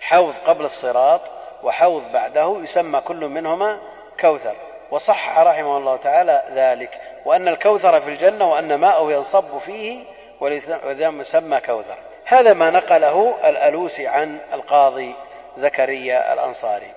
حوض 0.00 0.34
قبل 0.46 0.64
الصراط 0.64 1.20
وحوض 1.62 2.12
بعده 2.12 2.58
يسمى 2.62 3.00
كل 3.00 3.28
منهما 3.28 3.80
كوثر. 4.20 4.56
وصح 4.90 5.38
رحمه 5.38 5.76
الله 5.76 5.96
تعالى 5.96 6.44
ذلك. 6.52 7.00
وأن 7.24 7.48
الكوثر 7.48 8.00
في 8.00 8.08
الجنة 8.08 8.50
وأن 8.52 8.74
ماءه 8.74 9.12
ينصب 9.12 9.58
فيه 9.58 10.04
ولذا 10.40 11.08
يسمى 11.08 11.60
كوثر. 11.60 11.98
هذا 12.30 12.52
ما 12.52 12.70
نقله 12.70 13.48
الألوسي 13.48 14.06
عن 14.06 14.40
القاضي 14.52 15.14
زكريا 15.56 16.32
الأنصاري. 16.32 16.92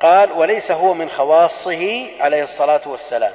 قال 0.00 0.32
وليس 0.32 0.70
هو 0.70 0.94
من 0.94 1.08
خواصه 1.08 2.06
عليه 2.20 2.42
الصلاة 2.42 2.80
والسلام. 2.86 3.32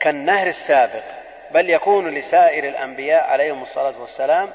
كالنهر 0.00 0.46
السابق 0.46 1.02
بل 1.50 1.70
يكون 1.70 2.14
لسائر 2.14 2.68
الأنبياء 2.68 3.24
عليهم 3.24 3.62
الصلاة 3.62 4.00
والسلام 4.00 4.50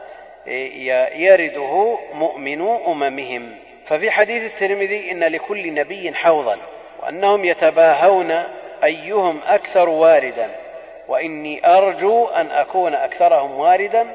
يرده 1.16 1.98
مؤمن 2.14 2.62
أممهم. 2.62 3.56
ففي 3.86 4.12
حديث 4.12 4.44
الترمذي 4.44 5.12
إن 5.12 5.24
لكل 5.24 5.74
نبي 5.74 6.14
حوضا 6.14 6.58
وأنهم 7.00 7.46
يتباهون 7.46 8.32
أيهم 8.84 9.42
أكثر 9.46 9.90
واردا. 9.90 10.56
وإني 11.08 11.68
أرجو 11.68 12.28
أن 12.28 12.52
أكون 12.52 12.96
أكثرهم 12.96 13.60
واردا 13.60 14.08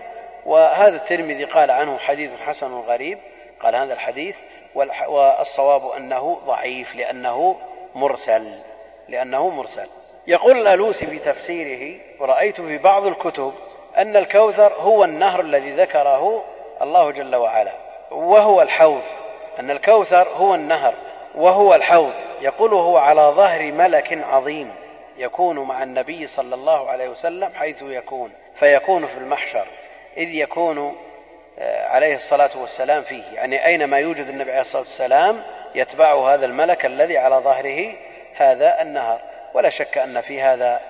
وهذا 0.47 0.97
الترمذي 0.97 1.45
قال 1.45 1.71
عنه 1.71 1.99
حديث 1.99 2.31
حسن 2.47 2.73
غريب 2.73 3.19
قال 3.61 3.77
هذا 3.77 3.93
الحديث 3.93 4.39
والصواب 5.09 5.91
أنه 5.91 6.41
ضعيف 6.47 6.95
لأنه 6.97 7.57
مرسل 7.95 8.53
لأنه 9.09 9.49
مرسل. 9.49 9.87
يقول 10.27 10.59
الألوسي 10.59 11.07
في 11.07 11.19
تفسيره 11.19 12.01
ورأيت 12.21 12.61
في 12.61 12.79
بعض 12.79 13.07
الكتب 13.07 13.53
أن 13.99 14.17
الكوثر 14.17 14.73
هو 14.73 15.05
النهر 15.05 15.41
الذي 15.41 15.73
ذكره 15.73 16.45
الله 16.83 17.11
جل 17.11 17.37
وعلا 17.37 17.73
وهو 18.11 18.63
الحوض. 18.63 19.03
أن 19.59 19.71
الكوثر 19.71 20.29
هو 20.29 20.55
النهر 20.55 20.95
وهو 21.35 21.75
الحوض. 21.75 22.13
يقول 22.41 22.73
هو 22.73 22.97
على 22.97 23.21
ظهر 23.21 23.73
ملك 23.73 24.25
عظيم 24.33 24.75
يكون 25.17 25.59
مع 25.59 25.83
النبي 25.83 26.27
صلى 26.27 26.55
الله 26.55 26.91
عليه 26.91 27.09
وسلم 27.09 27.53
حيث 27.55 27.83
يكون 27.83 28.33
فيكون 28.55 29.07
في 29.07 29.19
المحشر. 29.19 29.67
إذ 30.17 30.35
يكون 30.35 30.97
آه، 31.59 31.87
عليه 31.87 32.15
الصلاة 32.15 32.51
والسلام 32.57 33.03
فيه. 33.03 33.23
يعني 33.33 33.67
أينما 33.67 33.99
يوجد 33.99 34.29
النبي 34.29 34.51
عليه 34.51 34.61
الصلاة 34.61 34.83
والسلام 34.83 35.43
يتبعه 35.75 36.35
هذا 36.35 36.47
الملك 36.47 36.87
الذي 36.87 37.19
على 37.19 37.37
ظهره 37.37 37.95
هذا 38.37 38.83
النهر. 38.83 39.21
ولا 39.55 39.71
شك 39.71 39.99
أن 39.99 40.21
في 40.21 40.43
هذا 40.43 40.81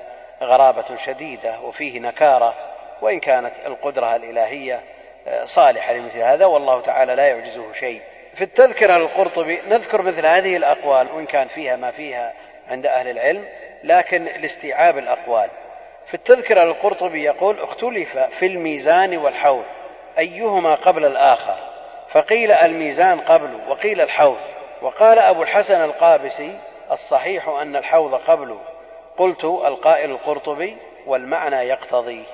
غرابة 0.42 0.96
شديدة 0.96 1.60
وفيه 1.60 2.00
نكارة 2.00 2.54
وإن 3.02 3.20
كانت 3.20 3.52
القدرة 3.66 4.16
الإلهية 4.16 4.80
آه، 5.26 5.44
صالحة 5.44 5.92
لمثل 5.92 6.18
هذا 6.18 6.46
والله 6.46 6.80
تعالى 6.80 7.14
لا 7.14 7.26
يعجزه 7.26 7.72
شيء. 7.72 8.00
في 8.34 8.44
التذكرة 8.44 8.98
للقرطبي 8.98 9.60
نذكر 9.68 10.02
مثل 10.02 10.26
هذه 10.26 10.56
الأقوال 10.56 11.12
وإن 11.12 11.26
كان 11.26 11.48
فيها 11.48 11.76
ما 11.76 11.90
فيها 11.90 12.32
عند 12.70 12.86
أهل 12.86 13.08
العلم 13.08 13.44
لكن 13.84 14.24
لاستيعاب 14.24 14.98
الأقوال. 14.98 15.50
في 16.06 16.14
التذكرة 16.14 16.64
للقرطبي 16.64 17.22
يقول 17.22 17.60
اختلف 17.60 18.18
في 18.18 18.46
الميزان 18.46 19.16
والحوض 19.16 19.64
أيهما 20.18 20.74
قبل 20.74 21.04
الآخر؟ 21.04 21.56
فقيل 22.08 22.52
الميزان 22.52 23.20
قبل 23.20 23.60
وقيل 23.68 24.00
الحوض 24.00 24.38
وقال 24.82 25.18
أبو 25.18 25.42
الحسن 25.42 25.84
القابسي 25.84 26.58
الصحيح 26.92 27.48
أن 27.48 27.76
الحوض 27.76 28.14
قبل 28.14 28.58
قلت 29.16 29.44
القائل 29.44 30.10
القرطبي 30.10 30.76
والمعنى 31.06 31.56
يقتضي 31.56 32.24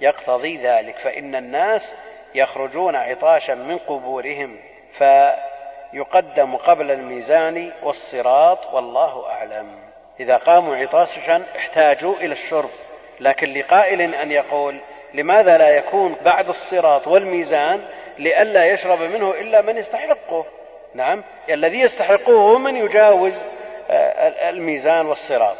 يقتضي 0.00 0.56
ذلك 0.56 0.98
فإن 0.98 1.34
الناس 1.34 1.94
يخرجون 2.34 2.96
عطاشا 2.96 3.54
من 3.54 3.78
قبورهم 3.78 4.60
فيقدم 4.98 6.56
قبل 6.56 6.90
الميزان 6.90 7.72
والصراط 7.82 8.74
والله 8.74 9.26
أعلم. 9.26 9.78
إذا 10.20 10.36
قاموا 10.36 10.76
عطاشا 10.76 11.44
احتاجوا 11.56 12.14
إلى 12.16 12.32
الشرب. 12.32 12.70
لكن 13.20 13.52
لقائل 13.52 14.14
أن 14.14 14.32
يقول 14.32 14.80
لماذا 15.14 15.58
لا 15.58 15.70
يكون 15.70 16.16
بعد 16.24 16.48
الصراط 16.48 17.06
والميزان 17.08 17.80
لئلا 18.18 18.64
يشرب 18.64 19.00
منه 19.00 19.30
إلا 19.30 19.62
من 19.62 19.76
يستحقه؟ 19.76 20.46
نعم 20.94 21.24
الذي 21.50 21.80
يستحقه 21.80 22.32
هو 22.32 22.58
من 22.58 22.76
يجاوز 22.76 23.42
آه، 23.90 24.50
الميزان 24.50 25.06
والصراط. 25.06 25.56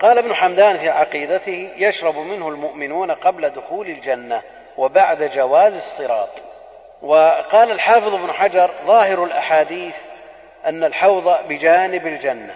قال 0.00 0.18
ابن 0.18 0.34
حمدان 0.34 0.78
في 0.78 0.88
عقيدته 0.88 1.72
يشرب 1.76 2.14
منه 2.14 2.48
المؤمنون 2.48 3.10
قبل 3.10 3.50
دخول 3.50 3.86
الجنة 3.86 4.42
وبعد 4.76 5.22
جواز 5.22 5.74
الصراط. 5.74 6.30
وقال 7.02 7.70
الحافظ 7.70 8.14
ابن 8.14 8.32
حجر 8.32 8.70
ظاهر 8.86 9.24
الأحاديث 9.24 9.96
أن 10.66 10.84
الحوض 10.84 11.48
بجانب 11.48 12.06
الجنة 12.06 12.54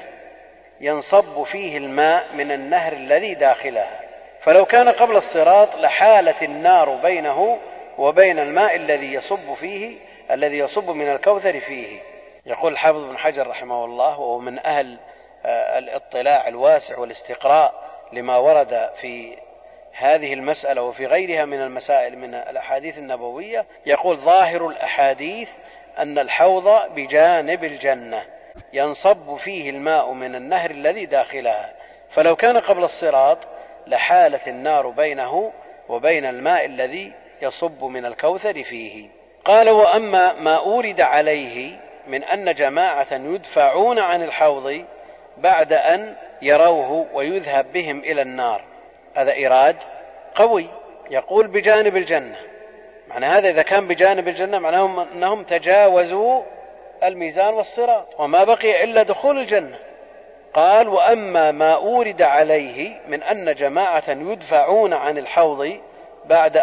ينصب 0.81 1.43
فيه 1.43 1.79
الماء 1.79 2.25
من 2.35 2.53
النهر 2.53 2.93
الذي 2.93 3.35
داخلها. 3.35 4.10
فلو 4.43 4.65
كان 4.65 4.89
قبل 4.89 5.17
الصراط 5.17 5.77
لحالت 5.77 6.43
النار 6.43 6.95
بينه 6.95 7.59
وبين 7.99 8.39
الماء 8.39 8.77
الذي 8.77 9.13
يصب 9.13 9.55
فيه 9.55 9.97
الذي 10.31 10.59
يصب 10.59 10.91
من 10.91 11.11
الكوثر 11.13 11.61
فيه. 11.61 12.01
يقول 12.47 12.73
الحافظ 12.73 13.05
بن 13.05 13.19
حجر 13.19 13.47
رحمه 13.47 13.85
الله 13.85 14.21
وهو 14.21 14.39
من 14.39 14.59
أهل 14.67 14.99
آه، 15.45 15.79
الاطلاع 15.79 16.49
الواسع 16.49 16.99
والاستقراء 16.99 17.91
لما 18.13 18.37
ورد 18.37 18.91
في 19.01 19.37
هذه 19.93 20.35
المسألة 20.35 20.83
وفي 20.83 21.07
غيرها 21.07 21.45
من 21.45 21.63
المسائل 21.63 22.19
من 22.19 22.35
الأحاديث 22.35 22.99
النبوية 22.99 23.67
يقول 23.87 24.17
ظاهر 24.17 24.69
الأحاديث 24.69 25.51
أن 25.99 26.19
الحوض 26.19 26.95
بجانب 26.95 27.65
الجنة 27.65 28.23
ينصب 28.73 29.37
فيه 29.37 29.71
الماء 29.71 30.13
من 30.13 30.35
النهر 30.35 30.71
الذي 30.71 31.07
داخلها. 31.07 31.73
فلو 32.11 32.37
كان 32.37 32.57
قبل 32.57 32.85
الصراط 32.85 33.39
لحالت 33.91 34.49
النار 34.49 34.89
بينه 34.89 35.53
وبين 35.89 36.25
الماء 36.25 36.67
الذي 36.67 37.13
يصب 37.43 37.85
من 37.85 38.07
الكوثر 38.07 38.65
فيه. 38.65 39.09
قال 39.45 39.71
وأما 39.71 40.33
ما 40.33 40.55
أورد 40.57 41.01
عليه 41.01 41.77
من 42.07 42.25
أن 42.25 42.55
جماعة 42.55 43.07
يدفعون 43.13 43.99
عن 43.99 44.23
الحوض 44.23 44.85
بعد 45.39 45.73
أن 45.73 46.17
يروه 46.43 47.07
ويذهب 47.13 47.73
بهم 47.73 47.99
إلى 47.99 48.23
النار. 48.23 48.65
هذا 49.15 49.33
إيراد 49.33 49.77
قوي 50.35 50.67
يقول 51.11 51.47
بجانب 51.47 51.97
الجنة. 51.97 52.37
معنى 53.09 53.27
هذا 53.27 53.51
إذا 53.51 53.63
كان 53.63 53.89
بجانب 53.89 54.29
الجنة 54.29 54.59
معناه 54.59 55.07
أنهم 55.13 55.45
تجاوزوا 55.45 56.43
الميزان 57.05 57.55
والصراط 57.55 58.07
وما 58.19 58.45
بقي 58.45 58.85
إلا 58.85 59.03
دخول 59.03 59.39
الجنة. 59.39 59.79
قال 60.55 60.89
وأما 60.89 61.51
ما 61.51 61.75
أورد 61.75 62.23
عليه 62.23 63.01
من 63.09 63.23
أن 63.23 63.55
جماعة 63.55 64.05
يدفعون 64.09 64.93
عن 64.93 65.19
الحوض 65.19 65.81
بعد 66.25 66.63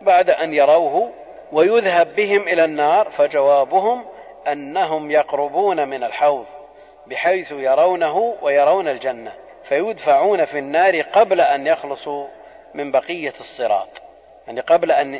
بعد 0.00 0.30
أن 0.30 0.54
يروه 0.54 1.12
ويذهب 1.52 2.14
بهم 2.16 2.42
إلى 2.48 2.64
النار 2.64 3.10
فجوابهم 3.10 4.04
أنهم 4.52 5.10
يقربون 5.10 5.88
من 5.88 6.04
الحوض 6.04 6.46
بحيث 7.06 7.52
يرونه 7.52 8.36
ويرون 8.42 8.88
الجنة 8.88 9.32
فيدفعون 9.68 10.44
في 10.44 10.58
النار 10.58 11.00
قبل 11.00 11.40
أن 11.40 11.66
يخلصوا 11.66 12.26
من 12.74 12.90
بقية 12.90 13.34
الصراط. 13.40 13.88
يعني 14.46 14.60
قبل 14.60 14.92
أن 14.92 15.14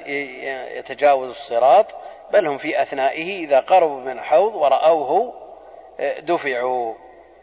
يتجاوزوا 0.76 1.30
الصراط 1.30 1.86
بل 2.32 2.46
هم 2.46 2.58
في 2.58 2.82
أثنائه 2.82 3.44
إذا 3.44 3.60
قربوا 3.60 4.00
من 4.00 4.12
الحوض 4.12 4.54
ورأوه 4.54 5.34
دفعوا. 6.20 6.94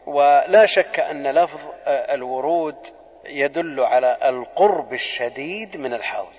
ولا 0.06 0.66
شك 0.66 1.00
أن 1.00 1.26
لفظ 1.26 1.60
الورود 1.86 2.76
يدل 3.24 3.80
على 3.80 4.18
القرب 4.24 4.92
الشديد 4.92 5.76
من 5.76 5.94
الحوض. 5.94 6.32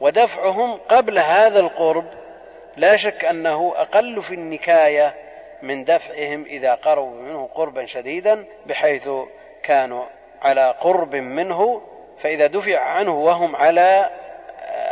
ودفعهم 0.00 0.76
قبل 0.88 1.18
هذا 1.18 1.60
القرب 1.60 2.04
لا 2.76 2.96
شك 2.96 3.24
أنه 3.24 3.72
أقل 3.76 4.22
في 4.22 4.34
النكاية 4.34 5.14
من 5.62 5.84
دفعهم 5.84 6.44
إذا 6.44 6.74
قربوا 6.74 7.20
منه 7.22 7.48
قربا 7.54 7.86
شديدا 7.86 8.44
بحيث 8.66 9.08
كانوا 9.62 10.04
على 10.42 10.74
قرب 10.80 11.14
منه 11.14 11.82
فإذا 12.22 12.46
دفع 12.46 12.78
عنه 12.80 13.18
وهم 13.18 13.56
على 13.56 14.10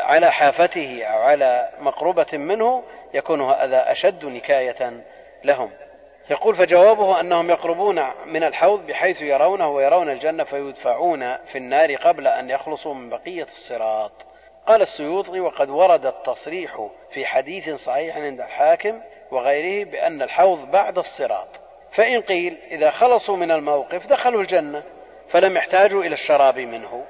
على 0.03 0.33
حافته 0.33 1.05
أو 1.05 1.19
على 1.19 1.71
مقربة 1.81 2.27
منه 2.33 2.83
يكون 3.15 3.51
هذا 3.51 3.93
أشد 3.93 4.25
نكاية 4.25 4.93
لهم. 5.45 5.71
يقول 6.33 6.57
فجوابه 6.57 7.21
أنهم 7.21 7.51
يقربون 7.51 8.03
من 8.27 8.45
الحوض 8.45 8.87
بحيث 8.87 9.23
يرونه 9.23 9.69
ويرون 9.69 10.11
الجنة 10.11 10.45
فيدفعون 10.45 11.37
في 11.37 11.59
النار 11.59 11.95
قبل 11.95 12.27
أن 12.27 12.51
يخلصوا 12.51 12.95
من 12.95 13.09
بقية 13.09 13.43
الصراط. 13.43 14.13
قال 14.67 14.83
السيوطي 14.83 15.41
وقد 15.41 15.71
ورد 15.71 16.07
التصريح 16.07 16.89
في 17.11 17.27
حديث 17.27 17.71
صحيح 17.71 18.17
عند 18.17 18.41
الحاكم 18.41 19.01
وغيره 19.31 19.91
بأن 19.91 20.23
الحوض 20.23 20.71
بعد 20.71 20.99
الصراط. 20.99 21.49
فإن 21.93 22.21
قيل 22.21 22.59
إذا 22.71 22.91
خلصوا 22.91 23.37
من 23.37 23.51
الموقف 23.51 24.07
دخلوا 24.07 24.41
الجنة 24.41 24.83
فلم 25.29 25.57
يحتاجوا 25.57 26.05
إلى 26.05 26.15
الشراب 26.15 26.59
منه. 26.59 27.05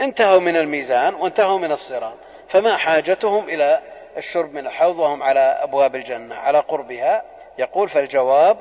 انتهوا 0.00 0.40
من 0.40 0.56
الميزان 0.56 1.14
وانتهوا 1.14 1.58
من 1.58 1.72
الصراط، 1.72 2.16
فما 2.48 2.76
حاجتهم 2.76 3.48
إلى 3.48 3.80
الشرب 4.16 4.54
من 4.54 4.66
الحوض 4.66 4.98
وهم 4.98 5.22
على 5.22 5.40
أبواب 5.40 5.96
الجنة 5.96 6.34
على 6.34 6.58
قربها 6.58 7.37
يقول 7.58 7.88
فالجواب 7.88 8.58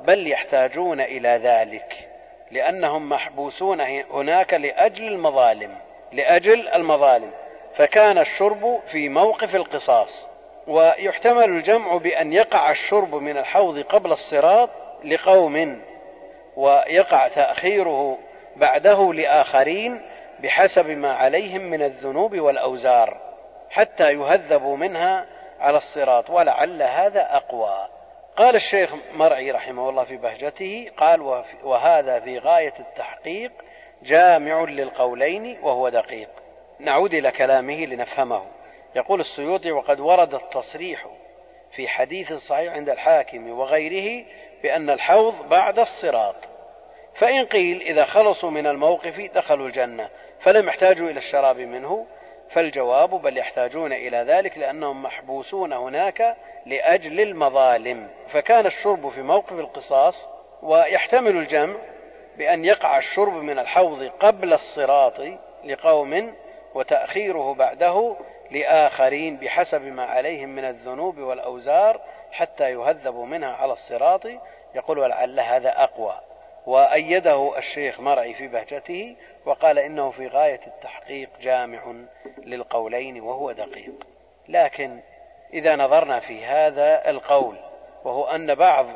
بل 0.00 0.30
يحتاجون 0.30 1.00
إلى 1.00 1.28
ذلك 1.28 2.08
لأنهم 2.50 3.08
محبوسون 3.08 3.80
هناك 4.10 4.54
لأجل 4.54 5.08
المظالم 5.08 5.76
لأجل 6.12 6.68
المظالم 6.68 7.30
فكان 7.74 8.18
الشرب 8.18 8.80
في 8.92 9.08
موقف 9.08 9.54
القصاص 9.54 10.26
ويحتمل 10.66 11.44
الجمع 11.44 11.96
بأن 11.96 12.32
يقع 12.32 12.70
الشرب 12.70 13.14
من 13.14 13.38
الحوض 13.38 13.78
قبل 13.78 14.12
الصراط 14.12 14.70
لقوم 15.04 15.82
ويقع 16.56 17.28
تأخيره 17.28 18.18
بعده 18.56 19.12
لآخرين 19.12 20.02
بحسب 20.40 20.90
ما 20.90 21.12
عليهم 21.12 21.60
من 21.60 21.82
الذنوب 21.82 22.38
والأوزار 22.38 23.16
حتى 23.70 24.12
يهذبوا 24.12 24.76
منها 24.76 25.26
على 25.60 25.78
الصراط 25.78 26.30
ولعل 26.30 26.82
هذا 26.82 27.36
أقوى. 27.36 27.86
قال 28.36 28.56
الشيخ 28.56 28.94
مرعي 29.12 29.50
رحمه 29.50 29.88
الله 29.88 30.04
في 30.04 30.16
بهجته 30.16 30.90
قال 30.96 31.44
وهذا 31.64 32.20
في 32.20 32.38
غاية 32.38 32.74
التحقيق 32.78 33.52
جامع 34.02 34.64
للقولين 34.64 35.58
وهو 35.62 35.88
دقيق. 35.88 36.28
نعود 36.78 37.14
إلى 37.14 37.30
كلامه 37.30 37.86
لنفهمه. 37.86 38.46
يقول 38.96 39.20
السيوطي 39.20 39.72
وقد 39.72 40.00
ورد 40.00 40.34
التصريح 40.34 41.06
في 41.72 41.88
حديث 41.88 42.32
صحيح 42.32 42.72
عند 42.72 42.88
الحاكم 42.88 43.50
وغيره 43.50 44.24
بأن 44.62 44.90
الحوض 44.90 45.48
بعد 45.48 45.78
الصراط. 45.78 46.36
فإن 47.14 47.44
قيل 47.44 47.82
إذا 47.82 48.04
خلصوا 48.04 48.50
من 48.50 48.66
الموقف 48.66 49.30
دخلوا 49.34 49.66
الجنة 49.66 50.08
فلم 50.40 50.68
يحتاجوا 50.68 51.10
إلى 51.10 51.18
الشراب 51.18 51.58
منه 51.58 52.06
فالجواب 52.54 53.10
بل 53.10 53.38
يحتاجون 53.38 53.92
إلى 53.92 54.16
ذلك 54.16 54.58
لأنهم 54.58 55.02
محبوسون 55.02 55.72
هناك 55.72 56.36
لأجل 56.66 57.20
المظالم. 57.20 58.08
فكان 58.28 58.66
الشرب 58.66 59.08
في 59.08 59.22
موقف 59.22 59.52
القصاص 59.52 60.28
ويحتمل 60.62 61.36
الجمع 61.36 61.76
بأن 62.38 62.64
يقع 62.64 62.98
الشرب 62.98 63.32
من 63.32 63.58
الحوض 63.58 64.10
قبل 64.20 64.52
الصراط 64.52 65.14
لقوم 65.64 66.34
وتأخيره 66.74 67.54
بعده 67.54 68.16
لآخرين 68.50 69.36
بحسب 69.36 69.82
ما 69.82 70.04
عليهم 70.04 70.48
من 70.48 70.64
الذنوب 70.64 71.18
والأوزار 71.18 72.00
حتى 72.32 72.70
يهذبوا 72.70 73.26
منها 73.26 73.52
على 73.52 73.72
الصراط. 73.72 74.26
يقول 74.74 74.98
ولعل 74.98 75.40
هذا 75.40 75.82
أقوى. 75.82 76.20
وأيده 76.66 77.58
الشيخ 77.58 78.00
مرعي 78.00 78.34
في 78.34 78.48
بهجته 78.48 79.16
وقال 79.46 79.78
إنه 79.78 80.10
في 80.10 80.26
غاية 80.26 80.60
التحقيق 80.66 81.28
جامع 81.40 81.94
للقولين 82.38 83.20
وهو 83.20 83.52
دقيق. 83.52 84.06
لكن 84.48 85.00
إذا 85.52 85.76
نظرنا 85.76 86.20
في 86.20 86.44
هذا 86.44 87.10
القول 87.10 87.56
وهو 88.04 88.24
أن 88.24 88.54
بعض 88.54 88.86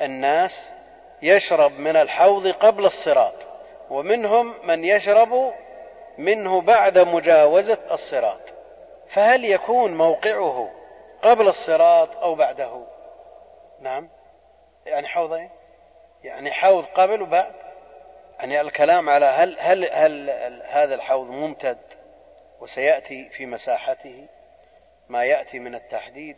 الناس 0.00 0.72
يشرب 1.22 1.72
من 1.72 1.96
الحوض 1.96 2.48
قبل 2.48 2.86
الصراط 2.86 3.34
ومنهم 3.90 4.54
من 4.66 4.84
يشرب 4.84 5.52
منه 6.18 6.60
بعد 6.60 6.98
مجاوزة 6.98 7.78
الصراط. 7.90 8.40
فهل 9.08 9.44
يكون 9.44 9.96
موقعه 9.96 10.70
قبل 11.22 11.48
الصراط 11.48 12.16
أو 12.16 12.34
بعده؟ 12.34 12.86
نعم. 13.80 14.08
يعني 14.86 15.08
حوضين؟ 15.08 15.50
يعني 16.26 16.52
حوض 16.52 16.84
قبل 16.84 17.22
وبعد. 17.22 17.52
يعني 18.38 18.60
الكلام 18.60 19.08
على 19.08 19.26
هل 19.26 19.56
هل 19.60 19.84
هل, 19.92 20.30
هذا 20.66 20.94
الحوض 20.94 21.26
ممتد 21.30 21.78
وسيأتي 22.60 23.28
في 23.28 23.46
مساحته؟ 23.46 24.26
ما 25.08 25.24
يأتي 25.24 25.58
من 25.58 25.74
التحديد 25.74 26.36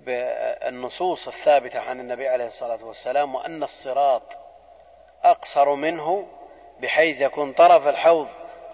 بالنصوص 0.00 1.28
الثابتة 1.28 1.80
عن 1.80 2.00
النبي 2.00 2.28
عليه 2.28 2.46
الصلاة 2.46 2.84
والسلام 2.84 3.34
وأن 3.34 3.62
الصراط 3.62 4.22
أقصر 5.24 5.74
منه 5.74 6.26
بحيث 6.80 7.20
يكون 7.20 7.52
طرف 7.52 7.86
الحوض 7.86 8.28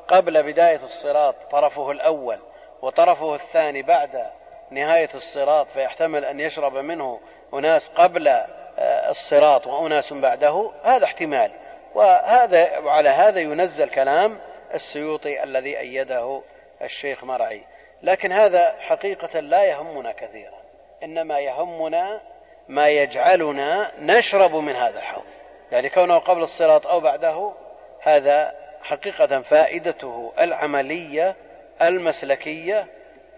قبل 0.08 0.42
بداية 0.42 0.84
الصراط 0.84 1.34
طرفه 1.50 1.90
الأول 1.90 2.38
وطرفه 2.82 3.34
الثاني 3.34 3.82
بعد 3.82 4.30
نهاية 4.70 5.10
الصراط 5.14 5.66
فيحتمل 5.68 6.24
أن 6.24 6.40
يشرب 6.40 6.76
منه 6.76 7.20
أناس 7.54 7.88
قبل 7.88 8.44
الصراط 8.78 9.66
وأناس 9.66 10.12
بعده 10.12 10.70
هذا 10.84 11.04
احتمال. 11.04 11.50
وهذا 11.94 12.78
وعلى 12.78 13.08
هذا 13.08 13.40
ينزل 13.40 13.90
كلام 13.90 14.38
السيوطي 14.74 15.42
الذي 15.42 15.78
أيده 15.78 16.42
الشيخ 16.82 17.24
مرعي. 17.24 17.62
لكن 18.02 18.32
هذا 18.32 18.74
حقيقة 18.80 19.40
لا 19.40 19.64
يهمنا 19.64 20.12
كثيرا. 20.12 20.62
إنما 21.02 21.38
يهمنا 21.38 22.20
ما 22.68 22.88
يجعلنا 22.88 23.92
نشرب 23.98 24.54
من 24.54 24.76
هذا 24.76 24.98
الحوض. 24.98 25.24
يعني 25.72 25.88
كونه 25.88 26.18
قبل 26.18 26.42
الصراط 26.42 26.86
أو 26.86 27.00
بعده 27.00 27.52
هذا 28.00 28.54
حقيقة 28.82 29.40
فائدته 29.42 30.32
العملية 30.40 31.36
المسلكية 31.82 32.86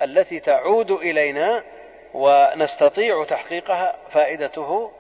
التي 0.03 0.41
تعود 0.41 0.91
إلينا 0.91 1.63
ونستطيع 2.15 3.25
تحقيقها 3.25 3.97
فائدته 4.11 4.91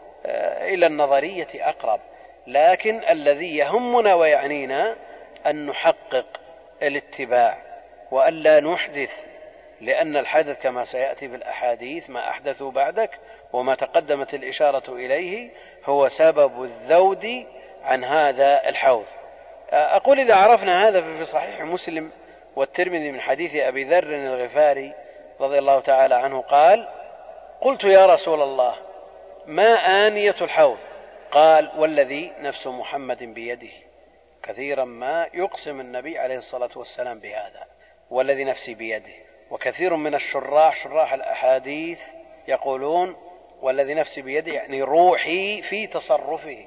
إلى 0.74 0.86
النظرية 0.86 1.48
أقرب. 1.54 2.00
لكن 2.46 3.02
الذي 3.10 3.56
يهمنا 3.56 4.14
ويعنينا 4.14 4.96
أن 5.46 5.66
نحقق 5.66 6.26
الاتباع 6.82 7.58
وألا 8.10 8.60
نحدث 8.60 9.12
لأن 9.80 10.16
الحدث 10.16 10.62
كما 10.62 10.84
سيأتي 10.84 11.28
في 11.28 11.34
الأحاديث 11.36 12.10
ما 12.10 12.30
أحدثوا 12.30 12.70
بعدك 12.70 13.10
وما 13.52 13.74
تقدمت 13.74 14.34
الإشارة 14.34 14.92
إليه 14.92 15.50
هو 15.84 16.08
سبب 16.08 16.62
الذود 16.62 17.46
عن 17.84 18.04
هذا 18.04 18.68
الحوض. 18.68 19.04
أقول 19.72 20.18
إذا 20.18 20.34
عرفنا 20.34 20.88
هذا 20.88 21.00
في 21.00 21.24
صحيح 21.24 21.60
مسلم 21.60 22.10
والترمذي 22.56 23.12
من 23.12 23.20
حديث 23.20 23.54
أبي 23.56 23.84
ذر 23.84 24.14
الغفاري 24.14 24.94
رضي 25.40 25.58
الله 25.58 25.80
تعالى 25.80 26.14
عنه 26.14 26.42
قال 26.42 26.88
قلت 27.60 27.84
يا 27.84 28.06
رسول 28.06 28.42
الله 28.42 28.74
ما 29.46 29.72
آنية 30.06 30.36
الحوض؟ 30.40 30.78
قال 31.30 31.70
والذي 31.76 32.32
نفس 32.40 32.66
محمد 32.66 33.22
بيده. 33.22 33.72
كثيرا 34.42 34.84
ما 34.84 35.28
يقسم 35.34 35.80
النبي 35.80 36.18
عليه 36.18 36.38
الصلاة 36.38 36.70
والسلام 36.76 37.18
بهذا. 37.18 37.66
والذي 38.10 38.44
نفسي 38.44 38.74
بيده. 38.74 39.12
وكثير 39.50 39.96
من 39.96 40.14
الشراح 40.14 40.84
شراح 40.84 41.12
الأحاديث 41.12 42.00
يقولون 42.48 43.16
والذي 43.62 43.94
نفسي 43.94 44.22
بيده 44.22 44.52
يعني 44.52 44.82
روحي 44.82 45.62
في 45.62 45.86
تصرفه. 45.86 46.66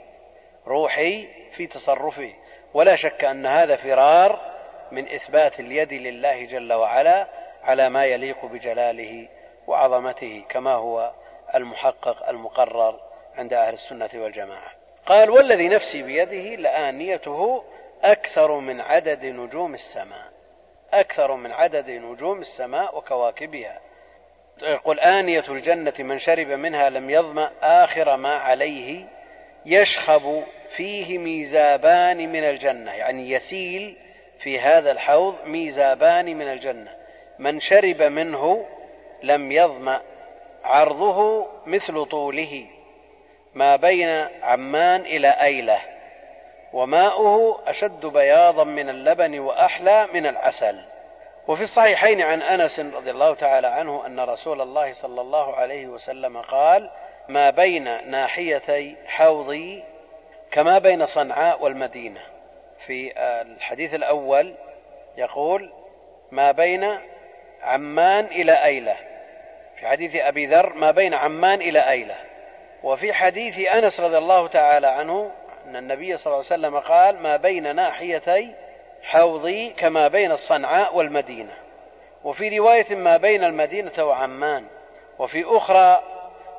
روحي 0.68 1.28
في 1.52 1.68
تصرفه. 1.68 2.34
ولا 2.74 2.96
شك 2.96 3.24
أن 3.24 3.46
هذا 3.46 3.76
فرار 3.76 4.58
من 4.92 5.10
إثبات 5.10 5.60
اليد 5.60 5.94
لله 5.94 6.46
جل 6.46 6.74
وعلا 6.74 7.28
على 7.64 7.90
ما 7.90 8.06
يليق 8.06 8.46
بجلاله 8.46 9.28
وعظمته 9.68 10.44
كما 10.50 10.74
هو 10.74 11.12
المحقق 11.56 12.30
المقرر 12.30 13.00
عند 13.38 13.54
أهل 13.54 13.74
السنة 13.74 14.10
والجماعة. 14.14 14.72
قال 15.06 15.30
والذي 15.30 15.70
نفسي 15.70 16.02
بيده 16.02 16.56
لآنيته 16.56 17.64
أكثر 18.04 18.60
من 18.60 18.82
عدد 18.82 19.26
نجوم 19.26 19.74
السماء 19.74 20.38
أكثر 20.94 21.36
من 21.36 21.52
عدد 21.52 21.90
نجوم 21.90 22.42
السماء 22.42 22.98
وكواكبها. 22.98 23.80
يقول 24.62 25.00
آنية 25.00 25.44
الجنة 25.50 25.94
من 26.00 26.20
شرب 26.20 26.48
منها 26.48 26.90
لم 26.90 27.10
يظمأ 27.10 27.52
آخر 27.62 28.18
ما 28.18 28.38
عليه 28.38 29.06
يشخب 29.66 30.44
فيه 30.76 31.18
ميزابان 31.18 32.30
من 32.30 32.44
الجنة. 32.44 32.92
يعني 32.92 33.32
يسيل 33.32 33.98
في 34.40 34.60
هذا 34.60 34.92
الحوض 34.92 35.36
ميزابان 35.46 36.26
من 36.38 36.52
الجنة. 36.52 36.96
من 37.40 37.60
شرب 37.60 38.02
منه 38.02 38.66
لم 39.24 39.52
يظمأ 39.52 40.02
عرضه 40.68 41.48
مثل 41.66 42.06
طوله 42.06 42.66
ما 43.54 43.76
بين 43.76 44.10
عمان 44.44 45.02
إلى 45.02 45.28
أيلة 45.28 45.80
وماؤه 46.74 47.60
أشد 47.68 48.06
بياضا 48.06 48.64
من 48.64 48.90
اللبن 48.90 49.40
وأحلى 49.40 50.08
من 50.14 50.26
العسل. 50.26 50.80
وفي 51.48 51.64
الصحيحين 51.64 52.22
عن 52.22 52.42
أنس 52.42 52.80
رضي 52.80 53.12
الله 53.12 53.34
تعالى 53.34 53.68
عنه 53.68 54.06
أن 54.06 54.20
رسول 54.20 54.62
الله 54.62 54.94
صلى 54.94 55.22
الله 55.22 55.56
عليه 55.56 55.88
وسلم 55.88 56.42
قال 56.42 56.92
ما 57.30 57.50
بين 57.50 58.12
ناحيتي 58.12 58.96
حوضي 59.08 59.84
كما 60.52 60.80
بين 60.80 61.06
صنعاء 61.06 61.64
والمدينة 61.64 62.22
في 62.86 63.14
الحديث 63.42 63.94
الأول 63.94 64.56
يقول 65.18 65.72
ما 66.32 66.52
بين 66.52 67.00
عمان 67.64 68.26
إلى 68.26 68.64
أيلة 68.64 68.96
في 69.80 69.88
حديث 69.88 70.16
أبي 70.16 70.46
ذر 70.46 70.74
ما 70.74 70.92
بين 70.92 71.14
عمان 71.14 71.62
إلى 71.62 71.90
أيلة. 71.90 72.16
وفي 72.84 73.14
حديث 73.14 73.60
أنس 73.60 74.00
رضي 74.00 74.18
الله 74.18 74.48
تعالى 74.48 74.88
عنه 74.88 75.32
أن 75.66 75.76
النبي 75.76 76.18
صلى 76.18 76.26
الله 76.26 76.36
عليه 76.36 76.46
وسلم 76.46 76.80
قال 76.80 77.20
ما 77.20 77.38
بين 77.38 77.76
ناحيتي 77.76 78.54
حوضي 79.04 79.70
كما 79.70 80.08
بين 80.08 80.32
الصنعاء 80.32 80.96
والمدينة. 80.96 81.54
وفي 82.24 82.58
رواية 82.58 82.96
ما 82.96 83.18
بين 83.18 83.44
المدينة 83.44 84.04
وعمان. 84.04 84.66
وفي 85.20 85.44
أخرى 85.46 86.04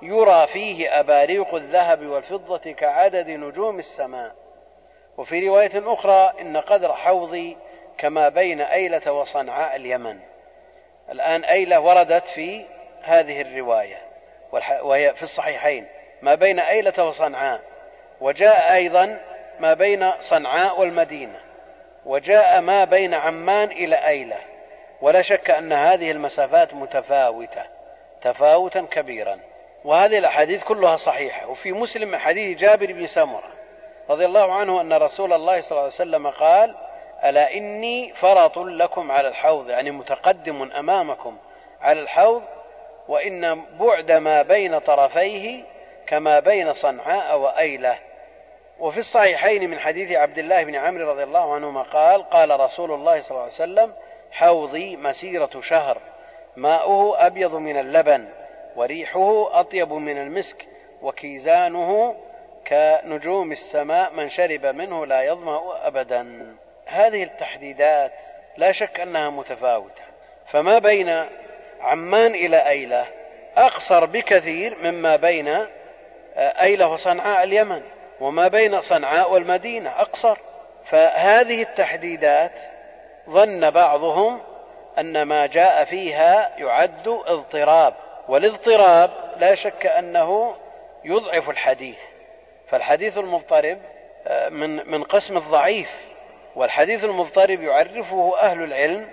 يرى 0.03 0.47
فيه 0.53 1.01
أباريق 1.01 1.55
الذهب 1.55 2.07
والفضة 2.07 2.73
كعدد 2.73 3.29
نجوم 3.31 3.79
السماء. 3.79 4.35
وفي 5.17 5.49
رواية 5.49 5.93
أخرى 5.93 6.33
إن 6.41 6.57
قدر 6.57 6.93
حوضي 6.93 7.57
كما 7.99 8.29
بين 8.29 8.61
أيلة 8.61 9.13
وصنعاء 9.13 9.77
اليمن. 9.77 10.19
الآن 11.11 11.45
أيلة 11.45 11.81
وردت 11.81 12.25
في 12.35 12.65
هذه 13.09 13.41
الرواية 13.41 13.99
وهي 14.83 15.15
في 15.15 15.23
الصحيحين 15.23 15.87
ما 16.23 16.35
بين 16.35 16.59
أيلة 16.59 17.05
وصنعاء 17.05 17.61
وجاء 18.21 18.75
أيضا 18.75 19.21
ما 19.61 19.75
بين 19.75 20.11
صنعاء 20.21 20.81
والمدينة 20.81 21.41
وجاء 22.07 22.61
ما 22.61 22.85
بين 22.85 23.15
عمان 23.15 23.71
إلى 23.71 23.97
أيلة 24.07 24.37
ولا 25.01 25.23
شك 25.23 25.51
أن 25.51 25.73
هذه 25.73 26.11
المسافات 26.11 26.75
متفاوتة 26.75 27.63
تفاوتا 28.23 28.87
كبيرا. 28.91 29.39
وهذه 29.85 30.19
الأحاديث 30.19 30.65
كلها 30.65 30.97
صحيحة 30.97 31.47
وفي 31.47 31.73
مسلم 31.73 32.17
حديث 32.17 32.59
جابر 32.59 32.93
بن 32.93 33.07
سمرة 33.07 33.53
رضي 34.11 34.25
الله 34.25 34.55
عنه 34.55 34.81
أن 34.81 34.93
رسول 34.93 35.33
الله 35.33 35.61
صلى 35.61 35.71
الله 35.71 35.83
عليه 35.83 35.95
وسلم 35.95 36.27
قال 36.27 36.75
ألا 37.25 37.55
إني 37.55 38.15
فرط 38.15 38.59
لكم 38.59 39.13
على 39.13 39.29
الحوض 39.29 39.71
يعني 39.71 39.91
متقدم 39.91 40.73
أمامكم 40.73 41.37
على 41.81 42.01
الحوض 42.01 42.43
وإن 43.09 43.65
بعد 43.81 44.13
ما 44.13 44.43
بين 44.43 44.79
طرفيه 44.79 45.65
كما 46.07 46.41
بين 46.41 46.75
صنعاء 46.75 47.39
وأيلة. 47.39 47.99
وفي 48.79 48.99
الصحيحين 48.99 49.71
من 49.71 49.79
حديث 49.79 50.13
عبد 50.13 50.39
الله 50.39 50.65
بن 50.65 50.75
عمرو 50.75 51.11
رضي 51.11 51.23
الله 51.23 51.55
عنهما 51.55 51.83
قال 51.83 52.31
قال 52.31 52.61
رسول 52.61 52.93
الله 52.93 53.21
صلى 53.21 53.31
الله 53.31 53.43
عليه 53.43 53.53
وسلم 53.53 53.95
حوضي 54.31 54.97
مسيرة 54.97 55.61
شهر 55.61 55.99
ماؤه 56.57 57.27
أبيض 57.27 57.55
من 57.55 57.79
اللبن 57.79 58.29
وريحه 58.77 59.61
أطيب 59.61 59.93
من 59.93 60.19
المسك 60.19 60.67
وكيزانه 61.03 62.17
كنجوم 62.69 63.53
السماء 63.53 64.13
من 64.13 64.31
شرب 64.31 64.67
منه 64.67 65.07
لا 65.07 65.23
يظمأ 65.23 65.87
أبدا. 65.87 66.57
هذه 66.87 67.23
التحديدات 67.23 68.13
لا 68.57 68.73
شك 68.73 69.01
أنها 69.01 69.31
متفاوتة. 69.31 70.03
فما 70.47 70.79
بين 70.79 71.25
عمان 71.81 72.35
إلى 72.35 72.69
أيلة. 72.69 73.07
أقصر 73.57 74.05
بكثير 74.05 74.77
مما 74.83 75.17
بين 75.17 75.49
آه، 75.49 76.63
أيلة 76.63 76.87
وصنعاء 76.87 77.43
اليمن 77.43 77.83
وما 78.21 78.49
بين 78.49 78.81
صنعاء 78.81 79.33
والمدينة. 79.33 79.91
أقصر. 79.91 80.39
فهذه 80.85 81.63
التحديدات 81.63 82.53
ظن 83.31 83.71
بعضهم 83.71 84.41
أن 84.99 85.23
ما 85.23 85.47
جاء 85.47 85.85
فيها 85.85 86.51
يعد 86.59 87.09
اضطراب. 87.09 87.95
والاضطراب 88.29 89.11
لا 89.37 89.55
شك 89.55 89.87
أنه 89.87 90.55
يضعف 91.05 91.51
الحديث. 91.51 91.99
فالحديث 92.69 93.19
المضطرب 93.19 93.79
آه، 94.27 94.49
من 94.49 94.91
من 94.91 95.05
قسم 95.05 95.37
الضعيف. 95.37 95.89
والحديث 96.57 97.05
المضطرب 97.05 97.63
يعرفه 97.63 98.39
أهل 98.41 98.63
العلم 98.63 99.09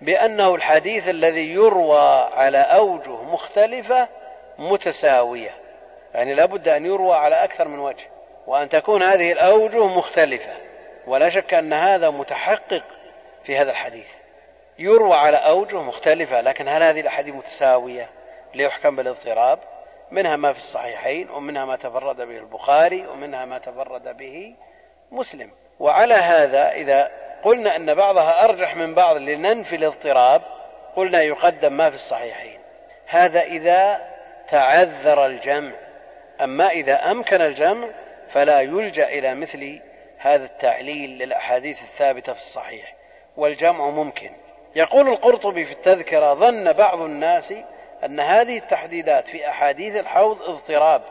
بأنه 0.00 0.54
الحديث 0.54 1.08
الذي 1.08 1.52
يروى 1.52 2.28
على 2.32 2.58
أوجه 2.58 3.22
مختلفة 3.22 4.08
متساوية. 4.58 5.54
يعني 6.14 6.34
لابد 6.34 6.68
أن 6.68 6.86
يروى 6.86 7.14
على 7.14 7.44
أكثر 7.44 7.68
من 7.68 7.78
وجه 7.78 8.08
وأن 8.46 8.68
تكون 8.68 9.02
هذه 9.02 9.32
الأوجه 9.32 9.86
مختلفة. 9.86 10.52
ولا 11.06 11.30
شك 11.30 11.54
أن 11.54 11.72
هذا 11.72 12.10
متحقق 12.10 12.82
في 13.44 13.58
هذا 13.58 13.70
الحديث. 13.70 14.08
يروى 14.78 15.14
على 15.14 15.36
أوجه 15.36 15.82
مختلفة 15.82 16.40
لكن 16.40 16.68
هل 16.68 16.82
هذه 16.82 17.00
الأحاديث 17.00 17.34
متساوية؟ 17.34 18.10
ليحكم 18.54 18.96
بالاضطراب. 18.96 19.58
منها 20.10 20.36
ما 20.36 20.52
في 20.52 20.58
الصحيحين 20.58 21.30
ومنها 21.30 21.64
ما 21.64 21.76
تفرد 21.76 22.16
به 22.16 22.38
البخاري 22.38 23.06
ومنها 23.06 23.44
ما 23.44 23.58
تفرد 23.58 24.16
به 24.16 24.54
مسلم. 25.10 25.50
وعلى 25.80 26.14
هذا 26.14 26.72
إذا 26.72 27.25
قلنا 27.46 27.76
أن 27.76 27.94
بعضها 27.94 28.44
أرجح 28.44 28.76
من 28.76 28.94
بعض 28.94 29.16
لننفي 29.16 29.76
الاضطراب 29.76 30.42
قلنا 30.96 31.22
يقدم 31.22 31.72
ما 31.72 31.90
في 31.90 31.94
الصحيحين. 31.94 32.58
هذا 33.06 33.42
إذا 33.42 34.00
تعذر 34.50 35.26
الجمع. 35.26 35.72
أما 36.40 36.68
إذا 36.70 37.10
أمكن 37.10 37.40
الجمع 37.40 37.88
فلا 38.32 38.60
يلجأ 38.60 39.08
إلى 39.08 39.34
مثل 39.34 39.80
هذا 40.18 40.44
التعليل 40.44 41.10
للأحاديث 41.10 41.82
الثابتة 41.82 42.32
في 42.32 42.38
الصحيح. 42.38 42.94
والجمع 43.36 43.90
ممكن. 43.90 44.30
يقول 44.76 45.08
القرطبي 45.08 45.66
في 45.66 45.72
التذكرة 45.72 46.34
ظن 46.34 46.72
بعض 46.72 47.00
الناس 47.00 47.54
أن 48.04 48.20
هذه 48.20 48.58
التحديدات 48.58 49.28
في 49.28 49.48
أحاديث 49.48 49.96
الحوض 49.96 50.42
اضطراب 50.42 51.02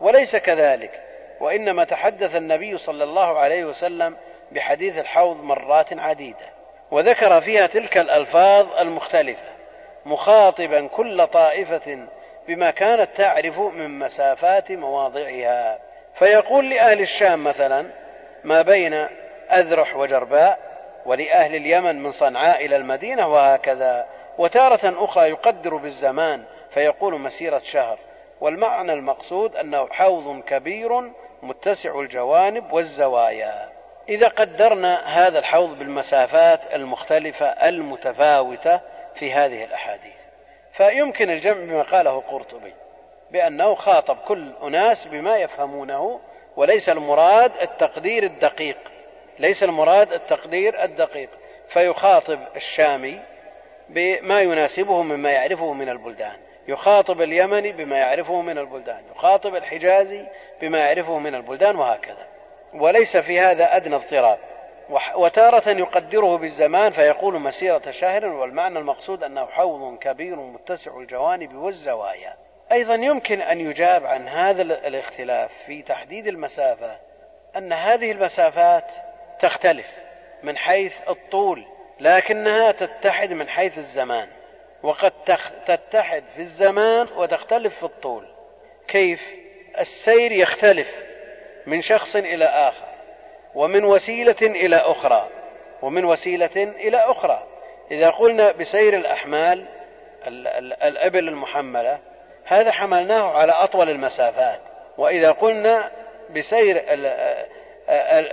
وليس 0.00 0.36
كذلك 0.36 1.02
وإنما 1.40 1.84
تحدث 1.84 2.36
النبي 2.36 2.78
صلى 2.78 3.04
الله 3.04 3.38
عليه 3.38 3.64
وسلم 3.64 4.16
بحديث 4.52 4.98
الحوض 4.98 5.42
مرات 5.42 5.98
عديدة 5.98 6.46
وذكر 6.90 7.40
فيها 7.40 7.66
تلك 7.66 7.98
الألفاظ 7.98 8.66
المختلفة 8.80 9.58
مخاطبا 10.06 10.86
كل 10.86 11.26
طائفة 11.26 12.06
بما 12.48 12.70
كانت 12.70 13.08
تعرف 13.16 13.58
من 13.58 13.98
مسافات 13.98 14.72
مواضعها. 14.72 15.78
فيقول 16.14 16.70
لأهل 16.70 17.00
الشام 17.00 17.44
مثلا 17.44 17.86
ما 18.44 18.62
بين 18.62 18.94
أذرح 19.52 19.96
وجرباء 19.96 20.58
ولأهل 21.06 21.54
اليمن 21.54 22.02
من 22.02 22.12
صنعاء 22.12 22.66
إلى 22.66 22.76
المدينة 22.76 23.28
وهكذا 23.28 24.06
وتارة 24.38 25.04
أخرى 25.04 25.28
يقدر 25.28 25.76
بالزمان 25.76 26.44
فيقول 26.74 27.20
مسيرة 27.20 27.62
شهر. 27.72 27.98
والمعنى 28.40 28.92
المقصود 28.92 29.56
أنه 29.56 29.88
حوض 29.90 30.42
كبير 30.42 31.12
متسع 31.42 32.00
الجوانب 32.00 32.72
والزوايا. 32.72 33.77
إذا 34.08 34.28
قدرنا 34.28 35.06
هذا 35.06 35.38
الحوض 35.38 35.78
بالمسافات 35.78 36.60
المختلفة 36.74 37.46
المتفاوتة 37.46 38.80
في 39.14 39.32
هذه 39.32 39.64
الأحاديث. 39.64 40.18
فيمكن 40.72 41.30
الجمع 41.30 41.64
بما 41.64 41.82
قاله 41.82 42.20
قرطبي 42.20 42.74
بأنه 43.30 43.74
خاطب 43.74 44.16
كل 44.16 44.52
أناس 44.62 45.06
بما 45.06 45.36
يفهمونه 45.36 46.20
وليس 46.56 46.88
المراد 46.88 47.52
التقدير 47.62 48.22
الدقيق 48.22 48.78
ليس 49.38 49.62
المراد 49.62 50.12
التقدير 50.12 50.84
الدقيق. 50.84 51.30
فيخاطب 51.68 52.40
الشامي 52.56 53.20
بما 53.88 54.40
يناسبه 54.40 55.02
مما 55.02 55.30
يعرفه 55.30 55.72
من 55.72 55.88
البلدان 55.88 56.36
يخاطب 56.68 57.20
اليمني 57.20 57.72
بما 57.72 57.98
يعرفه 57.98 58.40
من 58.40 58.58
البلدان 58.58 59.02
يخاطب 59.16 59.54
الحجازي 59.54 60.26
بما 60.60 60.78
يعرفه 60.78 61.18
من 61.18 61.34
البلدان 61.34 61.76
وهكذا. 61.76 62.26
وليس 62.74 63.16
في 63.16 63.40
هذا 63.40 63.76
أدنى 63.76 63.96
اضطراب. 63.96 64.38
وتارة 65.14 65.70
يقدره 65.70 66.38
بالزمان 66.38 66.92
فيقول 66.92 67.40
مسيرة 67.40 67.90
شهر 67.90 68.26
والمعنى 68.26 68.78
المقصود 68.78 69.22
أنه 69.22 69.46
حوض 69.46 69.98
كبير 69.98 70.36
متسع 70.36 70.98
الجوانب 70.98 71.54
والزوايا. 71.54 72.36
أيضا 72.72 72.94
يمكن 72.94 73.40
أن 73.40 73.60
يجاب 73.60 74.06
عن 74.06 74.28
هذا 74.28 74.62
الاختلاف 74.62 75.50
في 75.66 75.82
تحديد 75.82 76.26
المسافة 76.26 76.96
أن 77.56 77.72
هذه 77.72 78.12
المسافات 78.12 78.84
تختلف 79.40 79.86
من 80.42 80.56
حيث 80.56 80.92
الطول 81.08 81.64
لكنها 82.00 82.72
تتحد 82.72 83.32
من 83.32 83.48
حيث 83.48 83.78
الزمان. 83.78 84.28
وقد 84.82 85.12
تتحد 85.66 86.24
في 86.36 86.42
الزمان 86.42 87.06
وتختلف 87.16 87.76
في 87.76 87.82
الطول. 87.82 88.28
كيف؟ 88.88 89.22
السير 89.78 90.32
يختلف 90.32 91.07
من 91.68 91.82
شخص 91.82 92.16
إلى 92.16 92.44
آخر 92.44 92.86
ومن 93.54 93.84
وسيلة 93.84 94.36
إلى 94.42 94.76
أخرى 94.76 95.28
ومن 95.82 96.04
وسيلة 96.04 96.56
إلى 96.56 96.96
أخرى. 96.96 97.46
إذا 97.90 98.10
قلنا 98.10 98.52
بسير 98.52 98.94
الأحمال 98.94 99.66
الإبل 100.82 101.28
المحملة 101.28 101.98
هذا 102.44 102.72
حملناه 102.72 103.38
على 103.38 103.52
أطول 103.52 103.88
المسافات. 103.90 104.60
وإذا 104.98 105.30
قلنا 105.30 105.90
بسير 106.30 106.84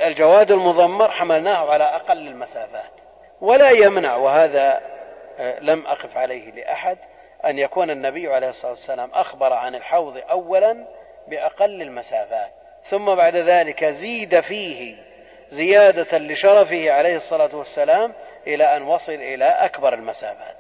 الجواد 0.08 0.52
المضمر 0.52 1.12
حملناه 1.12 1.72
على 1.72 1.84
أقل 1.84 2.28
المسافات. 2.28 2.92
ولا 3.42 3.72
يمنع 3.72 4.16
وهذا 4.16 4.82
لم 5.40 5.88
أقف 5.88 6.18
عليه 6.18 6.52
لأحد 6.52 6.98
أن 7.46 7.60
يكون 7.60 7.90
النبي 7.90 8.34
عليه 8.34 8.50
الصلاة 8.50 8.72
والسلام 8.72 9.12
أخبر 9.14 9.54
عن 9.54 9.76
الحوض 9.76 10.22
أولا 10.32 10.88
بأقل 11.28 11.82
المسافات. 11.82 12.52
ثم 12.90 13.16
بعد 13.16 13.36
ذلك 13.36 13.86
زيد 13.86 14.40
فيه 14.40 14.96
زيادة 15.52 16.18
لشرفه 16.18 16.92
عليه 16.92 17.16
الصلاة 17.16 17.56
والسلام 17.56 18.14
إلى 18.48 18.78
أن 18.78 18.84
وصل 18.84 19.12
إلى 19.12 19.46
أكبر 19.46 19.94
المسافات 19.94 20.58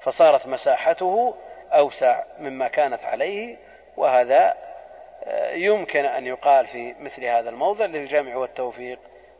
فصارت 0.00 0.46
مساحته 0.46 1.34
أوسع 1.72 2.22
مما 2.38 2.68
كانت 2.68 3.04
عليه 3.04 3.56
وهذا 3.96 4.54
آه، 5.24 5.52
يمكن 5.52 6.04
أن 6.04 6.26
يقال 6.26 6.66
في 6.66 6.94
مثل 7.00 7.24
هذا 7.24 7.50
الموضع 7.50 7.84
للجمع 7.84 8.36
والتوفيق 8.36 8.98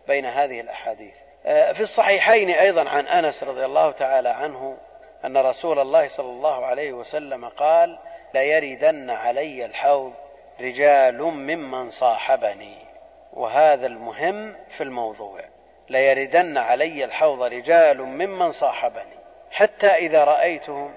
بين 0.09 0.27
هذه 0.27 0.61
الأحاديث. 0.61 1.14
آه، 1.47 1.73
في 1.73 1.81
الصحيحين 1.81 2.51
أيضا 2.51 2.89
عن 2.89 3.07
أنس 3.07 3.43
رضي 3.43 3.64
الله 3.64 3.91
تعالى 3.91 4.29
عنه 4.29 4.77
أن 5.25 5.37
رسول 5.37 5.79
الله 5.79 6.09
صلى 6.09 6.31
الله 6.31 6.66
عليه 6.66 6.93
وسلم 6.93 7.49
قال 7.49 7.99
ليردن 8.35 9.11
علي 9.11 9.64
الحوض 9.64 10.12
رجال 10.63 11.23
ممن 11.23 11.91
صاحبني 11.91 12.77
وهذا 13.33 13.87
المهم 13.87 14.57
في 14.77 14.83
الموضوع. 14.83 15.41
ليردن 15.89 16.59
علي 16.59 17.05
الحوض 17.05 17.43
رجال 17.43 18.03
ممن 18.03 18.53
صاحبني 18.53 19.19
حتى 19.51 19.87
إذا 19.87 20.25
رأيتهم 20.25 20.95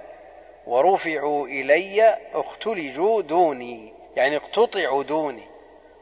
ورفعوا 0.67 1.47
إلي 1.47 2.17
اختلجوا 2.33 3.21
دوني 3.21 3.93
يعني 4.15 4.37
اقتطعوا 4.37 5.03
دوني 5.03 5.47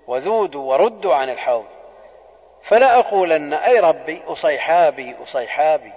وذودوا 0.07 0.73
وردوا 0.73 1.15
عن 1.15 1.29
الحوض. 1.29 1.65
فلا 2.63 2.99
أقولن 2.99 3.53
أي 3.53 3.79
ربي 3.79 4.21
أصيحابي 4.27 5.15
أصيحابي 5.23 5.93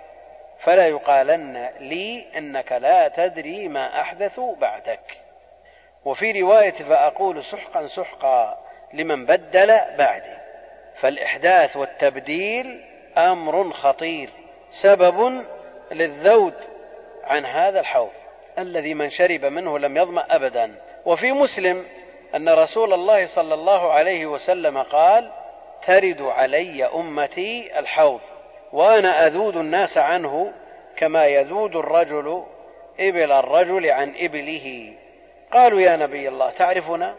فلا 0.60 0.86
يقالن 0.86 1.70
لي 1.80 2.24
إنك 2.38 2.72
لا 2.72 3.08
تدري 3.08 3.68
ما 3.68 4.00
أحدثوا 4.00 4.56
بعدك. 4.56 5.25
وفي 6.06 6.42
رواية 6.42 6.72
فأقول 6.72 7.44
سحقا 7.44 7.86
سحقا 7.86 8.58
لمن 8.92 9.26
بدل 9.26 9.66
بعدي. 9.98 10.36
فالإحداث 10.96 11.76
والتبديل 11.76 12.84
أمر 13.18 13.72
خطير 13.72 14.30
سبب 14.70 15.44
للذود 15.92 16.54
عن 17.24 17.46
هذا 17.46 17.80
الحوض. 17.80 18.10
الذي 18.58 18.94
من 18.94 19.10
شرب 19.10 19.44
منه 19.44 19.78
لم 19.78 19.96
يظمأ 19.96 20.26
أبدا. 20.30 20.74
وفي 21.04 21.32
مسلم 21.32 21.84
أن 22.34 22.48
رسول 22.48 22.92
الله 22.92 23.26
صلى 23.26 23.54
الله 23.54 23.92
عليه 23.92 24.26
وسلم 24.26 24.82
قال 24.82 25.30
ترد 25.86 26.22
علي 26.22 26.84
أمتي 26.84 27.78
الحوض 27.78 28.20
وأنا 28.72 29.26
أذود 29.26 29.56
الناس 29.56 29.98
عنه 29.98 30.52
كما 30.96 31.26
يذود 31.26 31.76
الرجل 31.76 32.44
إبل 33.00 33.32
الرجل 33.32 33.90
عن 33.90 34.14
إبله. 34.18 34.92
قالوا 35.52 35.80
يا 35.80 35.96
نبي 35.96 36.28
الله 36.28 36.50
تعرفنا؟ 36.50 37.16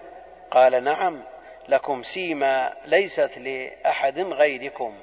قال 0.51 0.83
نعم 0.83 1.23
لكم 1.67 2.03
سيما 2.03 2.73
ليست 2.85 3.37
لأحد 3.37 4.19
غيركم. 4.19 4.97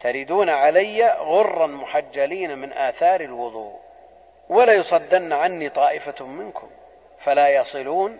تردون 0.00 0.50
علي 0.50 1.04
غرا 1.08 1.66
محجلين 1.66 2.58
من 2.58 2.72
آثار 2.72 3.20
الوضوء 3.20 3.80
ولا 4.48 4.72
يصدن 4.72 5.32
عني 5.32 5.68
طائفة 5.68 6.26
منكم 6.26 6.70
فلا 7.18 7.48
يصلون. 7.48 8.18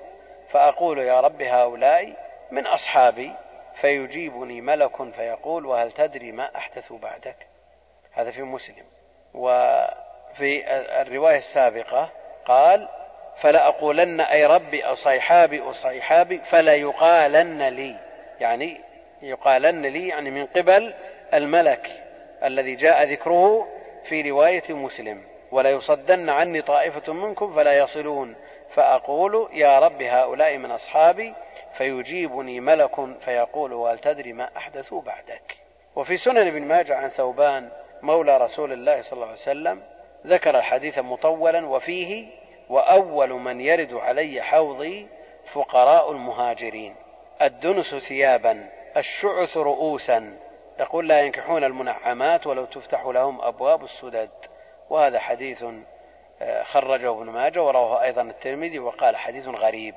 فأقول 0.50 0.98
يا 0.98 1.20
رب 1.20 1.42
هؤلاء 1.42 2.12
من 2.50 2.66
أصحابي 2.66 3.32
فيجيبني 3.80 4.60
ملك 4.60 5.12
فيقول 5.12 5.66
وهل 5.66 5.92
تدري 5.92 6.32
ما 6.32 6.56
أحدث 6.56 6.92
بعدك؟ 6.92 7.36
هذا 8.12 8.30
في 8.30 8.42
مسلم. 8.42 8.84
وفي 9.34 10.64
الرواية 11.02 11.38
السابقة 11.38 12.10
قال 12.44 12.88
فلا 13.40 13.68
أقولن 13.68 14.20
أي 14.20 14.46
ربي 14.46 14.84
أصيحابي 14.84 15.60
أصيحابي 15.60 16.40
فلا 16.50 16.74
يقالن 16.74 17.62
لي. 17.62 17.96
يعني 18.40 18.80
يقالن 19.22 19.82
لي 19.86 20.08
يعني 20.08 20.30
من 20.30 20.46
قبل 20.46 20.94
الملك 21.34 21.90
الذي 22.44 22.74
جاء 22.74 23.12
ذكره 23.12 23.68
في 24.08 24.30
رواية 24.30 24.72
مسلم. 24.72 25.22
ولا 25.50 25.70
يصدن 25.70 26.28
عني 26.28 26.62
طائفة 26.62 27.12
منكم 27.12 27.54
فلا 27.54 27.78
يصلون. 27.78 28.36
فأقول 28.74 29.48
يا 29.52 29.78
رب 29.78 30.02
هؤلاء 30.02 30.58
من 30.58 30.70
أصحابي 30.70 31.34
فيجيبني 31.78 32.60
ملك 32.60 32.90
فيقول 33.24 33.72
وهل 33.72 33.98
تدري 33.98 34.32
ما 34.32 34.48
أحدثوا 34.56 35.02
بعدك؟ 35.02 35.56
وفي 35.96 36.16
سنن 36.16 36.46
ابن 36.46 36.62
ماجه 36.62 36.96
عن 36.96 37.08
ثوبان 37.08 37.68
مولى 38.02 38.36
رسول 38.36 38.72
الله 38.72 39.02
صلى 39.02 39.12
الله 39.12 39.26
عليه 39.26 39.36
وسلم 39.36 39.82
ذكر 40.26 40.58
الحديث 40.58 40.98
مطولا 40.98 41.66
وفيه 41.66 42.26
وأول 42.70 43.32
من 43.32 43.60
يرد 43.60 43.94
علي 43.94 44.42
حوضي 44.42 45.08
فقراء 45.52 46.12
المهاجرين. 46.12 46.94
الدنس 47.42 47.94
ثيابا 47.94 48.68
الشعث 48.96 49.56
رؤوسا. 49.56 50.36
يقول 50.80 51.08
لا 51.08 51.20
ينكحون 51.20 51.64
المنعمات 51.64 52.46
ولو 52.46 52.64
تفتح 52.64 53.06
لهم 53.06 53.40
أبواب 53.40 53.84
السدد 53.84 54.30
وهذا 54.90 55.18
حديث 55.18 55.64
آه، 56.42 56.62
خرجه 56.62 57.10
ابن 57.10 57.30
ماجه 57.30 57.62
ورواه 57.62 58.02
أيضا 58.02 58.22
الترمذي 58.22 58.78
وقال 58.78 59.16
حديث 59.16 59.46
غريب 59.46 59.94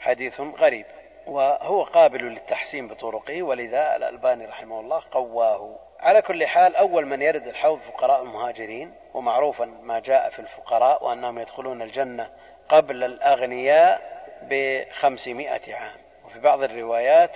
حديث 0.00 0.40
غريب. 0.40 0.86
وهو 1.30 1.82
قابل 1.82 2.24
للتحسين 2.24 2.88
بطرقه 2.88 3.42
ولذا 3.42 3.96
الألباني 3.96 4.46
رحمه 4.46 4.80
الله 4.80 5.02
قواه. 5.10 5.78
على 6.00 6.22
كل 6.22 6.46
حال 6.46 6.76
أول 6.76 7.06
من 7.06 7.22
يرد 7.22 7.46
الحوض 7.46 7.80
فقراء 7.80 8.22
المهاجرين 8.22 8.94
ومعروفا 9.14 9.64
ما 9.64 9.98
جاء 9.98 10.30
في 10.30 10.38
الفقراء 10.38 11.04
وأنهم 11.04 11.38
يدخلون 11.38 11.82
الجنة 11.82 12.30
قبل 12.68 13.04
الأغنياء 13.04 14.00
بخمسمائة 14.42 15.74
عام 15.74 15.96
وفي 16.26 16.40
بعض 16.40 16.62
الروايات 16.62 17.30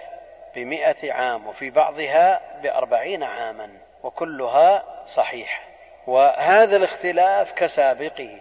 بمائة 0.55 1.13
عام 1.13 1.47
وفي 1.47 1.71
بعضها 1.71 2.41
بأربعين 2.63 3.23
عاما 3.23 3.71
وكلها 4.03 4.85
صحيحة. 5.07 5.63
وهذا 6.07 6.77
الاختلاف 6.77 7.53
كسابقه 7.53 8.39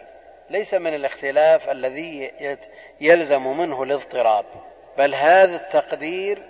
ليس 0.50 0.74
من 0.74 0.94
الاختلاف 0.94 1.70
الذي 1.70 2.32
يلزم 3.02 3.58
منه 3.58 3.84
الاضطراب. 3.84 4.46
بل 4.98 5.16
هذا 5.16 5.56
التقدير 5.56 6.44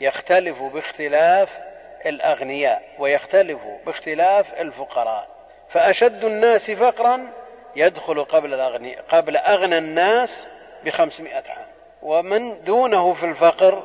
يختلف 0.00 0.62
باختلاف 0.62 1.48
الأغنياء 2.06 2.82
ويختلف 2.98 3.58
باختلاف 3.86 4.60
الفقراء. 4.60 5.28
فأشد 5.70 6.24
الناس 6.24 6.70
فقرا 6.70 7.32
يدخل 7.76 8.24
قبل 8.24 8.54
الأغني 8.54 8.96
قبل 8.96 9.36
أغنى 9.36 9.78
الناس 9.78 10.46
بخمسمائة 10.84 11.50
عام. 11.50 11.66
ومن 12.02 12.64
دونه 12.64 13.14
في 13.14 13.26
الفقر 13.26 13.82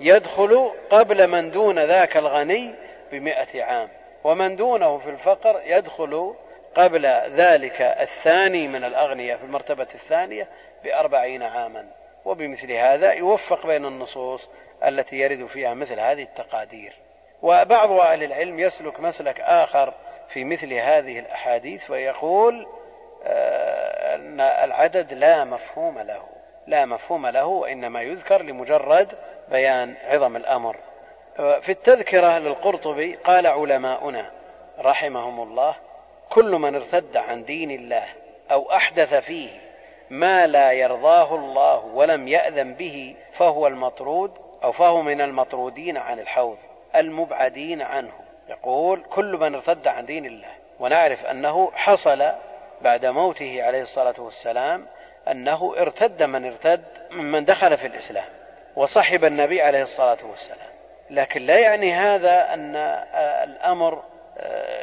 يدخل 0.00 0.72
قبل 0.90 1.26
من 1.26 1.50
دون 1.50 1.78
ذاك 1.78 2.16
الغني 2.16 2.74
بمائة 3.12 3.62
عام. 3.62 3.88
ومن 4.24 4.56
دونه 4.56 4.98
في 4.98 5.10
الفقر 5.10 5.60
يدخل 5.64 6.34
قبل 6.74 7.06
ذلك 7.34 7.80
الثاني 7.82 8.68
من 8.68 8.84
الأغنياء 8.84 9.38
في 9.38 9.44
المرتبة 9.44 9.86
الثانية 9.94 10.48
بأربعين 10.84 11.42
عاما. 11.42 11.97
وبمثل 12.24 12.72
هذا 12.72 13.12
يوفق 13.12 13.66
بين 13.66 13.84
النصوص 13.84 14.48
التي 14.86 15.16
يرد 15.16 15.46
فيها 15.46 15.74
مثل 15.74 16.00
هذه 16.00 16.22
التقادير. 16.22 16.92
وبعض 17.42 17.90
أهل 17.90 18.22
العلم 18.24 18.58
يسلك 18.58 19.00
مسلك 19.00 19.40
آخر 19.40 19.94
في 20.32 20.44
مثل 20.44 20.74
هذه 20.74 21.18
الأحاديث 21.18 21.90
ويقول 21.90 22.66
آه، 23.24 24.14
أن 24.14 24.40
العدد 24.40 25.12
لا 25.12 25.44
مفهوم 25.44 25.98
له. 25.98 26.22
لا 26.66 26.84
مفهوم 26.84 27.26
له 27.26 27.46
وإنما 27.46 28.02
يذكر 28.02 28.42
لمجرد 28.42 29.08
بيان 29.50 29.94
عظم 30.04 30.36
الأمر. 30.36 30.76
في 31.38 31.68
التذكرة 31.68 32.38
للقرطبي 32.38 33.14
قال 33.14 33.46
علماؤنا 33.46 34.30
رحمهم 34.78 35.40
الله 35.42 35.74
كل 36.30 36.50
من 36.50 36.74
ارتد 36.74 37.16
عن 37.16 37.44
دين 37.44 37.70
الله 37.70 38.04
أو 38.52 38.72
أحدث 38.72 39.14
فيه 39.14 39.50
ما 40.10 40.46
لا 40.46 40.72
يرضاه 40.72 41.34
الله 41.34 41.84
ولم 41.84 42.28
يأذن 42.28 42.74
به 42.74 43.16
فهو 43.32 43.66
المطرود 43.66 44.30
أو 44.64 44.72
فهو 44.72 45.02
من 45.02 45.20
المطرودين 45.20 45.96
عن 45.96 46.18
الحوض 46.18 46.58
المبعدين 46.96 47.82
عنه. 47.82 48.12
يقول 48.48 49.02
كل 49.10 49.36
من 49.36 49.54
ارتد 49.54 49.86
عن 49.88 50.06
دين 50.06 50.26
الله 50.26 50.48
ونعرف 50.80 51.26
أنه 51.26 51.70
حصل 51.74 52.32
بعد 52.80 53.06
موته 53.06 53.62
عليه 53.62 53.82
الصلاة 53.82 54.14
والسلام 54.18 54.86
أنه 55.30 55.74
ارتد 55.78 56.22
من 56.22 56.44
ارتد 56.44 56.84
ممن 57.10 57.44
دخل 57.44 57.78
في 57.78 57.86
الإسلام 57.86 58.28
وصحب 58.76 59.24
النبي 59.24 59.62
عليه 59.62 59.82
الصلاة 59.82 60.18
والسلام. 60.30 60.68
لكن 61.10 61.42
لا 61.42 61.58
يعني 61.58 61.92
هذا 61.92 62.54
أن 62.54 62.76
الأمر 63.44 64.02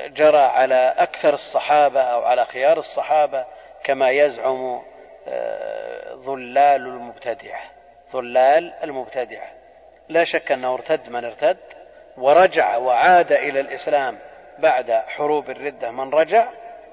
جرى 0.08 0.42
على 0.42 0.94
أكثر 0.98 1.34
الصحابة 1.34 2.02
أو 2.02 2.24
على 2.24 2.46
خيار 2.46 2.80
الصحابة 2.80 3.46
كما 3.84 4.10
يزعم 4.10 4.82
ظلال 6.16 6.82
المبتدعة. 6.88 7.62
ظلال 8.14 8.74
المبتدعة. 8.84 9.48
لا 10.10 10.24
شك 10.24 10.52
أنه 10.52 10.74
ارتد 10.74 11.10
من 11.10 11.26
ارتد 11.26 11.58
ورجع 12.18 12.78
وعاد 12.78 13.32
إلى 13.32 13.60
الإسلام 13.60 14.18
بعد 14.60 14.92
حروب 14.92 15.50
الردة 15.50 15.92
من 15.92 16.10
رجع 16.10 16.48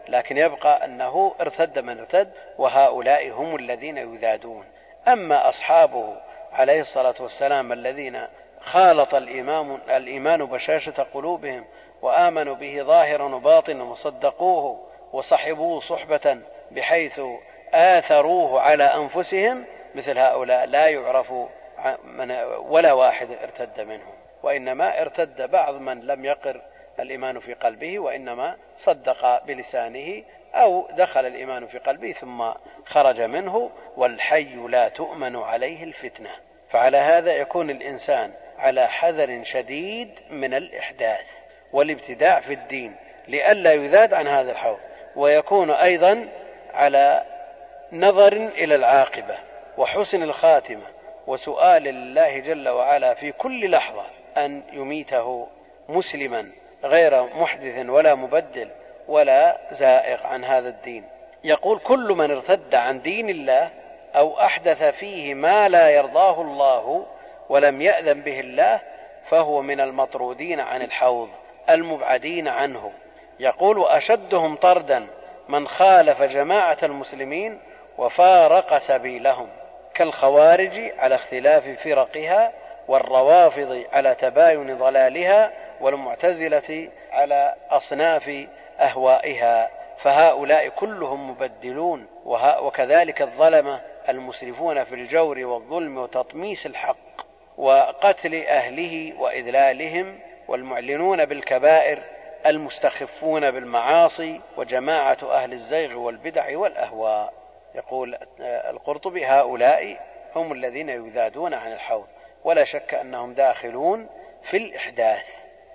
لكن 0.09 0.37
يبقى 0.37 0.85
أنه 0.85 1.35
ارتد 1.41 1.79
من 1.79 1.99
ارتد 1.99 2.33
وهؤلاء 2.59 3.31
هم 3.31 3.57
الذين 3.57 3.99
يذادون. 3.99 4.65
أما 5.09 5.49
أصحابه 5.49 6.17
عليه 6.53 6.81
الصلاة 6.81 7.15
والسلام 7.21 7.73
الذين 7.73 8.27
خالط 8.61 9.15
الإمام 9.15 9.79
الإيمان 9.91 10.45
بشاشة 10.45 11.07
قلوبهم 11.15 11.65
وآمنوا 12.03 12.55
به 12.55 12.83
ظاهرا 12.83 13.35
وباطنا 13.35 13.85
وصدقوه 13.85 14.89
وصحبوه 15.13 15.81
صحبة 15.81 16.39
بحيث 16.71 17.21
آثروه 17.75 18.61
على 18.61 18.85
أنفسهم 18.85 19.65
مثل 19.95 20.19
هؤلاء 20.19 20.67
لا 20.67 20.89
يعرف 20.89 21.33
ولا 22.59 22.93
واحد 22.93 23.29
ارتد 23.43 23.81
منهم. 23.81 24.13
وإنما 24.43 25.01
ارتد 25.03 25.51
بعض 25.51 25.75
من 25.75 26.01
لم 26.01 26.25
يقر 26.25 26.61
الإيمان 27.01 27.41
في 27.41 27.55
قلبه 27.55 27.99
وإنما 27.99 28.57
صدق 28.79 29.45
بلسانه 29.45 30.23
أو 30.55 30.89
دخل 30.91 31.27
الإيمان 31.27 31.67
في 31.67 31.79
قلبه 31.79 32.13
ثم 32.13 32.51
خرج 32.87 33.21
منه 33.21 33.71
والحي 33.97 34.55
لا 34.55 34.89
تؤمن 34.89 35.37
عليه 35.37 35.85
الفتنة. 35.85 36.31
فعلى 36.71 36.97
هذا 36.97 37.33
يكون 37.33 37.71
الإنسان 37.71 38.33
على 38.59 38.89
حذر 38.89 39.45
شديد 39.45 40.11
من 40.31 40.55
الإحداث 40.55 41.27
والابتداع 41.73 42.41
في 42.41 42.53
الدين 42.53 42.97
لئلا 43.29 43.73
يذاد 43.73 44.15
عن 44.15 44.29
هذا 44.29 44.53
الحوض. 44.53 44.79
ويكون 45.17 45.71
أيضا 45.71 46.29
على 46.75 47.32
نظر 47.93 48.33
إلى 48.33 48.75
العاقبة 48.75 49.35
وحسن 49.79 50.23
الخاتمة 50.23 50.87
وسؤال 51.27 51.89
الله 51.89 52.39
جل 52.39 52.69
وعلا 52.69 53.15
في 53.15 53.33
كل 53.33 53.71
لحظة 53.71 54.05
أن 54.37 54.63
يميته 54.73 55.49
مسلما 55.89 56.51
غير 56.85 57.25
محدث 57.25 57.87
ولا 57.89 58.15
مبدل 58.15 58.69
ولا 59.09 59.59
زائغ 59.73 60.27
عن 60.27 60.45
هذا 60.45 60.69
الدين. 60.69 61.05
يقول 61.45 61.79
كل 61.79 62.13
من 62.13 62.31
ارتد 62.31 62.75
عن 62.75 63.03
دين 63.03 63.31
الله 63.31 63.71
أو 64.17 64.41
أحدث 64.41 64.83
فيه 64.83 65.35
ما 65.35 65.69
لا 65.69 65.91
يرضاه 65.91 66.41
الله 66.43 67.07
ولم 67.49 67.83
يأذن 67.83 68.21
به 68.21 68.41
الله 68.41 68.81
فهو 69.31 69.63
من 69.63 69.81
المطرودين 69.81 70.61
عن 70.61 70.83
الحوض 70.83 71.29
المبعدين 71.71 72.49
عنه. 72.49 72.93
يقول 73.41 73.79
واشدهم 73.79 74.57
طردا 74.57 75.07
من 75.49 75.69
خالف 75.69 76.23
جماعة 76.23 76.79
المسلمين 76.83 77.59
وفارق 77.99 78.79
سبيلهم 78.79 79.49
كالخوارج 79.95 80.93
على 80.99 81.15
اختلاف 81.15 81.65
فرقها 81.85 82.53
والروافض 82.89 83.85
على 83.93 84.15
تباين 84.15 84.79
ضلالها 84.79 85.53
والمعتزلة 85.81 86.89
على 87.13 87.55
أصناف 87.71 88.47
أهوائها. 88.81 89.71
فهؤلاء 90.03 90.69
كلهم 90.69 91.31
مبدلون 91.31 92.07
وكذلك 92.61 93.23
الظلمه 93.23 93.81
المسرفون 94.09 94.85
في 94.85 94.95
الجور 94.95 95.39
والظلم 95.39 95.99
وتطميس 95.99 96.67
الحق 96.67 96.97
وقتل 97.59 98.45
أهله 98.45 99.13
وإذلالهم 99.19 100.19
والمعلنون 100.49 101.25
بالكبائر 101.25 101.99
المستخفون 102.47 103.51
بالمعاصي 103.51 104.41
وجماعة 104.57 105.19
أهل 105.23 105.53
الزيغ 105.53 105.95
والبدع 105.99 106.59
والأهواء. 106.59 107.42
يقول 107.75 108.19
القرطبي 108.41 109.27
هؤلاء 109.27 110.01
هم 110.37 110.53
الذين 110.53 110.89
يذادون 110.89 111.55
عن 111.55 111.73
الحوض. 111.73 112.07
ولا 112.45 112.65
شك 112.65 112.95
أنهم 112.95 113.35
داخلون 113.35 114.09
في 114.43 114.57
الإحداث. 114.57 115.27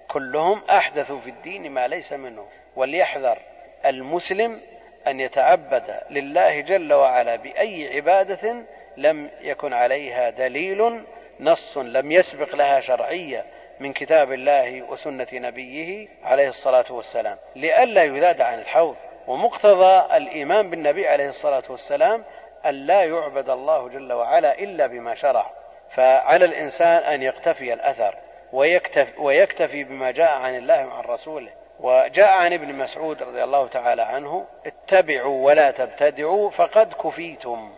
كلهم 0.07 0.61
أحدثوا 0.69 1.19
في 1.19 1.29
الدين 1.29 1.71
ما 1.71 1.87
ليس 1.87 2.13
منه. 2.13 2.47
وليحذر 2.75 3.37
المسلم 3.85 4.61
أن 5.07 5.19
يتعبد 5.19 5.99
لله 6.09 6.59
جل 6.59 6.93
وعلا 6.93 7.35
بأي 7.35 7.95
عبادة 7.95 8.63
لم 8.97 9.29
يكن 9.41 9.73
عليها 9.73 10.29
دليل 10.29 11.03
نص 11.39 11.77
لم 11.77 12.11
يسبق 12.11 12.55
لها 12.55 12.79
شرعية 12.79 13.45
من 13.79 13.93
كتاب 13.93 14.33
الله 14.33 14.81
وسنة 14.81 15.27
نبيه 15.33 16.07
عليه 16.23 16.47
الصلاة 16.47 16.85
والسلام. 16.89 17.37
لئلا 17.55 18.03
يذاد 18.03 18.41
عن 18.41 18.59
الحوض. 18.59 18.95
ومقتضى 19.27 20.17
الإيمان 20.17 20.69
بالنبي 20.69 21.07
عليه 21.07 21.29
الصلاة 21.29 21.63
والسلام 21.69 22.23
أن 22.65 22.73
لا 22.73 23.03
يعبد 23.03 23.49
الله 23.49 23.89
جل 23.89 24.13
وعلا 24.13 24.59
إلا 24.59 24.87
بما 24.87 25.15
شرع. 25.15 25.51
فعلى 25.95 26.45
الإنسان 26.45 27.03
أن 27.03 27.23
يقتفي 27.23 27.73
الأثر 27.73 28.15
ويكتفي, 28.53 29.21
ويكتفي 29.21 29.83
بما 29.83 30.11
جاء 30.11 30.31
عن 30.31 30.55
الله 30.55 30.87
وعن 30.87 31.03
رسوله. 31.03 31.51
وجاء 31.79 32.37
عن 32.37 32.53
ابن 32.53 32.73
مسعود 32.75 33.23
رضي 33.23 33.43
الله 33.43 33.67
تعالى 33.67 34.01
عنه 34.01 34.45
اتبعوا 34.65 35.45
ولا 35.45 35.71
تبتدعوا 35.71 36.49
فقد 36.49 36.93
كفيتم. 36.93 37.71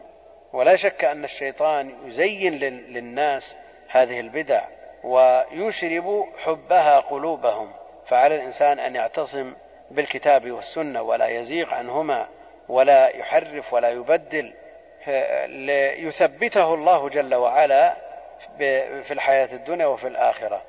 ولا 0.53 0.75
شك 0.75 1.03
أن 1.03 1.23
الشيطان 1.23 1.95
يزين 2.05 2.53
للناس 2.63 3.55
هذه 3.89 4.19
البدع 4.19 4.61
ويشرب 5.03 6.25
حبها 6.37 6.99
قلوبهم. 6.99 7.73
فعلى 8.07 8.35
الإنسان 8.35 8.79
أن 8.79 8.95
يعتصم 8.95 9.53
بالكتاب 9.91 10.51
والسنة 10.51 11.01
ولا 11.01 11.27
يزيغ 11.27 11.73
عنهما 11.73 12.27
ولا 12.69 13.07
يحرف 13.07 13.73
ولا 13.73 13.89
يبدل 13.89 14.53
ليثبته 15.47 16.73
الله 16.73 17.09
جل 17.09 17.35
وعلا 17.35 17.95
في 19.03 19.11
الحياة 19.11 19.53
الدنيا 19.53 19.85
وفي 19.85 20.07
الآخرة. 20.07 20.61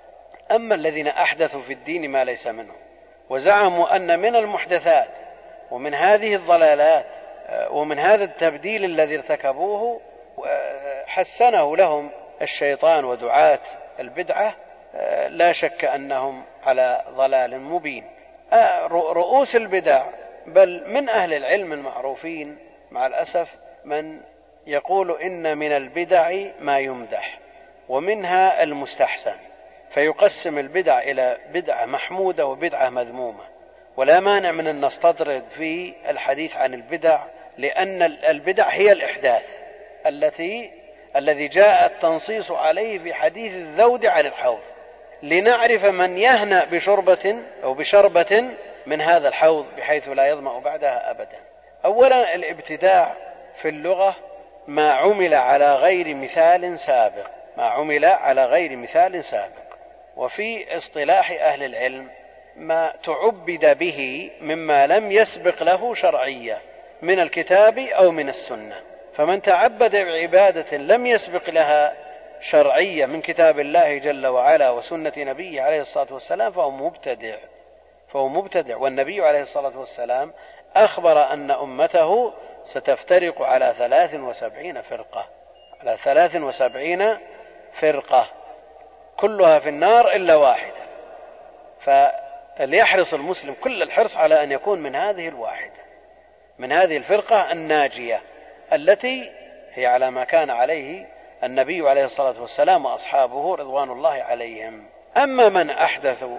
أما 0.50 0.74
الذين 0.74 1.08
أحدثوا 1.08 1.62
في 1.62 1.72
الدين 1.72 2.10
ما 2.10 2.24
ليس 2.24 2.46
منه 2.46 2.74
وزعموا 3.30 3.96
أن 3.96 4.18
من 4.18 4.36
المحدثات 4.36 5.08
ومن 5.70 5.94
هذه 5.94 6.34
الضلالات 6.34 7.06
ومن 7.70 7.98
هذا 7.98 8.24
التبديل 8.24 8.84
الذي 8.84 9.16
ارتكبوه 9.16 10.00
حسنه 11.06 11.76
لهم 11.76 12.10
الشيطان 12.42 13.04
ودعاة 13.04 13.60
البدعة 14.00 14.54
لا 15.28 15.52
شك 15.52 15.84
أنهم 15.84 16.44
على 16.66 17.04
ضلال 17.10 17.60
مبين. 17.60 18.04
رؤوس 18.92 19.56
البدع 19.56 20.06
بل 20.46 20.84
من 20.86 21.08
أهل 21.08 21.34
العلم 21.34 21.72
المعروفين 21.72 22.58
مع 22.90 23.06
الأسف 23.06 23.48
من 23.84 24.20
يقول 24.66 25.20
إن 25.20 25.58
من 25.58 25.72
البدع 25.72 26.44
ما 26.60 26.78
يمدح 26.78 27.38
ومنها 27.88 28.62
المستحسن 28.62 29.36
فيقسم 29.90 30.58
البدع 30.58 30.98
إلى 30.98 31.38
بدعة 31.52 31.86
محمودة 31.86 32.46
وبدعة 32.46 32.90
مذمومة. 32.90 33.44
ولا 33.96 34.20
مانع 34.20 34.52
من 34.52 34.66
أن 34.66 34.84
نستطرد 34.84 35.44
في 35.56 35.94
الحديث 36.08 36.56
عن 36.56 36.74
البدع 36.74 37.20
لأن 37.58 38.02
البدع 38.02 38.68
هي 38.68 38.92
الإحداث 38.92 39.42
التي 40.06 40.70
الذي 41.16 41.48
جاء 41.48 41.86
التنصيص 41.86 42.50
عليه 42.50 42.98
في 42.98 43.14
حديث 43.14 43.52
الذود 43.52 44.06
عن 44.06 44.26
الحوض. 44.26 44.60
لنعرف 45.22 45.84
من 45.84 46.18
يهنأ 46.18 46.64
بشربة 46.64 47.36
أو 47.64 47.74
بشربة 47.74 48.50
من 48.86 49.00
هذا 49.00 49.28
الحوض 49.28 49.66
بحيث 49.76 50.08
لا 50.08 50.26
يظمأ 50.28 50.60
بعدها 50.60 51.10
أبدا. 51.10 51.38
أولا 51.84 52.34
الابتداع 52.34 53.16
في 53.62 53.68
اللغة 53.68 54.16
ما 54.68 54.92
عمل 54.92 55.34
على 55.34 55.74
غير 55.74 56.14
مثال 56.14 56.78
سابق. 56.78 57.26
ما 57.56 57.64
عمل 57.64 58.04
على 58.04 58.44
غير 58.44 58.76
مثال 58.76 59.24
سابق. 59.24 59.70
وفي 60.16 60.76
اصطلاح 60.76 61.30
أهل 61.30 61.62
العلم 61.62 62.08
ما 62.56 62.92
تعبد 63.04 63.78
به 63.78 64.30
مما 64.40 64.86
لم 64.86 65.12
يسبق 65.12 65.62
له 65.62 65.94
شرعية 65.94 66.58
من 67.02 67.20
الكتاب 67.20 67.78
أو 67.78 68.10
من 68.10 68.28
السنة. 68.28 68.76
فمن 69.16 69.42
تعبد 69.42 69.96
بعبادة 69.96 70.76
لم 70.76 71.06
يسبق 71.06 71.50
لها 71.50 72.09
شرعية 72.40 73.06
من 73.06 73.20
كتاب 73.20 73.60
الله 73.60 73.98
جل 73.98 74.26
وعلا 74.26 74.70
وسنة 74.70 75.12
نبيه 75.16 75.62
عليه 75.62 75.80
الصلاة 75.80 76.12
والسلام 76.12 76.52
فهو 76.52 76.70
مبتدع. 76.70 77.36
فهو 78.08 78.28
مبتدع. 78.28 78.76
والنبي 78.76 79.26
عليه 79.26 79.40
الصلاة 79.40 79.78
والسلام 79.78 80.32
أخبر 80.76 81.32
أن 81.32 81.50
أمته 81.50 82.34
ستفترق 82.64 83.42
على 83.42 83.74
ثلاث 83.78 84.14
وسبعين 84.14 84.82
فرقة. 84.82 85.26
على 85.80 85.96
ثلاث 86.04 86.36
وسبعين 86.36 87.18
فرقة. 87.80 88.30
كلها 89.16 89.58
في 89.58 89.68
النار 89.68 90.12
إلا 90.12 90.34
واحدة. 90.34 90.80
فليحرص 91.80 93.14
المسلم 93.14 93.54
كل 93.54 93.82
الحرص 93.82 94.16
على 94.16 94.42
أن 94.42 94.52
يكون 94.52 94.82
من 94.82 94.96
هذه 94.96 95.28
الواحدة. 95.28 95.80
من 96.58 96.72
هذه 96.72 96.96
الفرقة 96.96 97.52
الناجية 97.52 98.22
التي 98.72 99.30
هي 99.72 99.86
على 99.86 100.10
ما 100.10 100.24
كان 100.24 100.50
عليه 100.50 101.06
النبي 101.44 101.88
عليه 101.88 102.04
الصلاة 102.04 102.40
والسلام 102.40 102.86
وأصحابه 102.86 103.54
رضوان 103.54 103.90
الله 103.90 104.10
عليهم. 104.12 104.84
أما 105.16 105.48
من 105.48 105.70
أحدثوا 105.70 106.38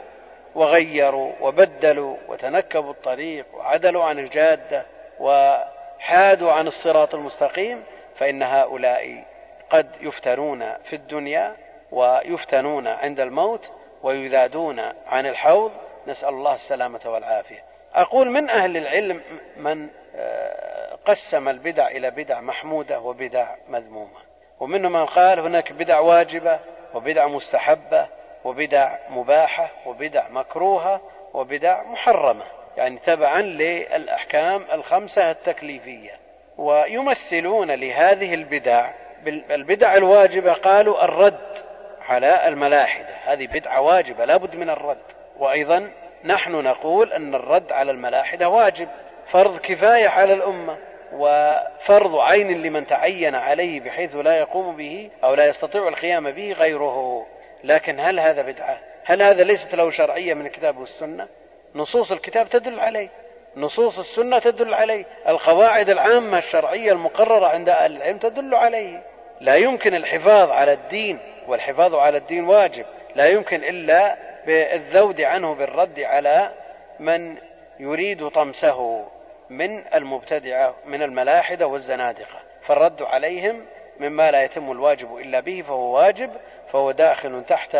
وغيروا 0.55 1.33
وبدلوا 1.41 2.17
وتنكبوا 2.27 2.91
الطريق 2.91 3.45
وعدلوا 3.53 4.03
عن 4.03 4.19
الجادة 4.19 4.85
وحادوا 5.19 6.51
عن 6.51 6.67
الصراط 6.67 7.15
المستقيم 7.15 7.83
فإن 8.15 8.43
هؤلاء 8.43 9.23
قد 9.69 9.87
يفتنون 10.01 10.73
في 10.83 10.95
الدنيا 10.95 11.55
ويفتنون 11.91 12.87
عند 12.87 13.19
الموت 13.19 13.69
ويذادون 14.03 14.79
عن 15.07 15.25
الحوض. 15.25 15.71
نسأل 16.07 16.29
الله 16.29 16.53
السلامة 16.53 17.01
والعافية. 17.05 17.63
أقول 17.93 18.29
من 18.29 18.49
أهل 18.49 18.77
العلم 18.77 19.21
من 19.57 19.89
آه، 20.15 20.95
قسم 21.05 21.49
البدع 21.49 21.87
إلى 21.87 22.11
بدع 22.11 22.41
محمودة 22.41 22.99
وبدع 22.99 23.55
مذمومة. 23.67 24.30
ومنهم 24.61 24.93
من 24.93 25.05
قال 25.05 25.39
هناك 25.39 25.71
بدع 25.71 25.99
واجبة 25.99 26.59
وبدع 26.93 27.27
مستحبة 27.27 28.07
وبدع 28.43 28.97
مباحة 29.09 29.69
وبدع 29.85 30.29
مكروهة 30.29 31.01
وبدع 31.33 31.83
محرمة. 31.83 32.43
يعني 32.77 32.99
تبعا 33.05 33.41
للأحكام 33.41 34.65
الخمسة 34.73 35.31
التكليفية. 35.31 36.11
ويمثلون 36.57 37.71
لهذه 37.71 38.33
البدع 38.33 38.91
البدع 39.27 39.95
الواجبة 39.95 40.53
قالوا 40.53 41.05
الرد 41.05 41.63
على 42.09 42.47
الملاحدة. 42.47 43.15
هذه 43.25 43.47
بدعة 43.47 43.81
واجبة 43.81 44.25
لابد 44.25 44.55
من 44.55 44.69
الرد. 44.69 45.03
وأيضا 45.37 45.91
نحن 46.23 46.51
نقول 46.51 47.13
أن 47.13 47.35
الرد 47.35 47.71
على 47.71 47.91
الملاحدة 47.91 48.49
واجب 48.49 48.87
فرض 49.27 49.57
كفاية 49.57 50.07
على 50.07 50.33
الأمة. 50.33 50.77
وفرض 51.13 52.15
عين 52.15 52.61
لمن 52.63 52.87
تعين 52.87 53.35
عليه 53.35 53.79
بحيث 53.79 54.15
لا 54.15 54.39
يقوم 54.39 54.75
به 54.75 55.09
أو 55.23 55.33
لا 55.33 55.45
يستطيع 55.45 55.87
القيام 55.87 56.31
به 56.31 56.51
غيره. 56.51 57.27
لكن 57.63 57.99
هل 57.99 58.19
هذا 58.19 58.41
بدعة؟ 58.41 58.77
هل 59.03 59.23
هذا 59.23 59.43
ليست 59.43 59.75
له 59.75 59.91
شرعية 59.91 60.33
من 60.33 60.45
الكتاب 60.45 60.77
والسنة؟ 60.77 61.27
نصوص 61.75 62.11
الكتاب 62.11 62.49
تدل 62.49 62.79
عليه. 62.79 63.09
نصوص 63.55 63.99
السنة 63.99 64.39
تدل 64.39 64.73
عليه. 64.73 65.05
القواعد 65.27 65.89
العامة 65.89 66.37
الشرعية 66.37 66.91
المقررة 66.91 67.47
عند 67.47 67.69
أهل 67.69 67.95
العلم 67.95 68.17
تدل 68.17 68.55
عليه. 68.55 69.03
لا 69.41 69.55
يمكن 69.55 69.95
الحفاظ 69.95 70.49
على 70.49 70.73
الدين 70.73 71.19
والحفاظ 71.47 71.95
على 71.95 72.17
الدين 72.17 72.45
واجب. 72.45 72.85
لا 73.15 73.25
يمكن 73.25 73.63
إلا 73.63 74.17
بالذود 74.47 75.21
عنه 75.21 75.55
بالرد 75.55 75.99
على 75.99 76.51
من 76.99 77.37
يريد 77.79 78.27
طمسه. 78.27 79.05
من 79.51 79.93
المبتدعة 79.95 80.75
من 80.85 81.03
الملاحدة 81.03 81.67
والزنادقة. 81.67 82.39
فالرد 82.65 83.01
عليهم 83.01 83.65
مما 83.99 84.31
لا 84.31 84.43
يتم 84.43 84.71
الواجب 84.71 85.17
إلا 85.17 85.39
به 85.39 85.61
فهو 85.61 85.95
واجب 85.95 86.31
فهو 86.71 86.91
داخل 86.91 87.43
تحت 87.47 87.77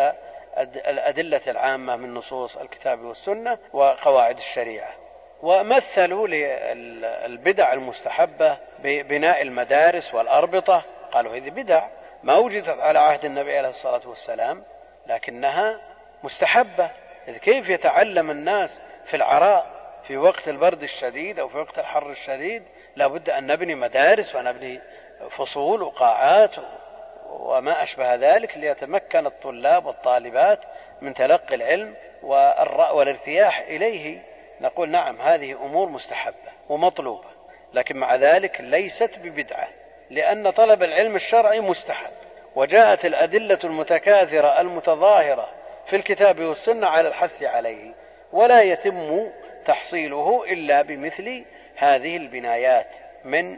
الأدلة 0.58 1.42
العامة 1.48 1.96
من 1.96 2.14
نصوص 2.14 2.58
الكتاب 2.58 3.00
والسنة 3.00 3.58
وقواعد 3.74 4.38
الشريعة. 4.38 4.92
ومثلوا 5.42 6.28
للبدع 6.28 7.74
المستحبة 7.74 8.58
ببناء 8.80 9.42
المدارس 9.42 10.14
والأربطة. 10.14 10.84
قالوا 11.12 11.36
هذه 11.36 11.50
بدع 11.50 11.88
ما 12.24 12.36
وجدت 12.36 12.80
على 12.80 13.00
عهد 13.00 13.26
النبي 13.26 13.58
عليه 13.58 13.70
الصلاة 13.70 14.02
والسلام 14.06 14.64
لكنها 15.08 15.82
مستحبة. 16.24 16.90
إذ 17.28 17.38
كيف 17.38 17.70
يتعلم 17.70 18.32
الناس 18.32 18.80
في 19.06 19.16
العراء 19.16 19.81
في 20.12 20.18
وقت 20.18 20.48
البرد 20.48 20.84
الشديد 20.84 21.40
أو 21.40 21.48
في 21.48 21.58
وقت 21.58 21.80
الحر 21.80 22.10
الشديد 22.10 22.64
لا 22.96 23.08
بد 23.08 23.30
أن 23.30 23.48
نبني 23.48 23.76
مدارس 23.76 24.36
ونبني 24.36 24.82
فصول 25.38 25.82
وقاعات 25.82 26.56
وما 27.30 27.84
أشبه 27.84 28.16
ذلك 28.16 28.58
ليتمكن 28.58 29.26
الطلاب 29.26 29.86
والطالبات 29.86 30.60
من 31.02 31.14
تلقي 31.14 31.56
العلم 31.56 31.96
والارتياح 32.24 33.60
إليه. 33.60 34.22
نقول 34.62 34.90
نعم 34.90 35.22
هذه 35.22 35.52
أمور 35.52 35.90
مستحبة 35.90 36.52
ومطلوبة 36.70 37.30
لكن 37.74 37.98
مع 37.98 38.16
ذلك 38.16 38.62
ليست 38.62 39.20
ببدعة 39.20 39.68
لأن 40.10 40.50
طلب 40.50 40.84
العلم 40.84 41.16
الشرعي 41.16 41.60
مستحب. 41.60 42.14
وجاءت 42.56 43.06
الأدلة 43.06 43.60
المتكاثرة 43.64 44.62
المتظاهرة 44.62 45.50
في 45.88 45.96
الكتاب 45.96 46.40
والسنة 46.40 46.88
على 46.88 47.08
الحث 47.08 47.44
عليه 47.44 47.94
ولا 48.32 48.62
يتم 48.62 49.32
تحصيله 49.66 50.44
إلا 50.52 50.82
بمثل 50.82 51.46
هذه 51.76 52.18
البنايات 52.18 52.88
من 53.24 53.58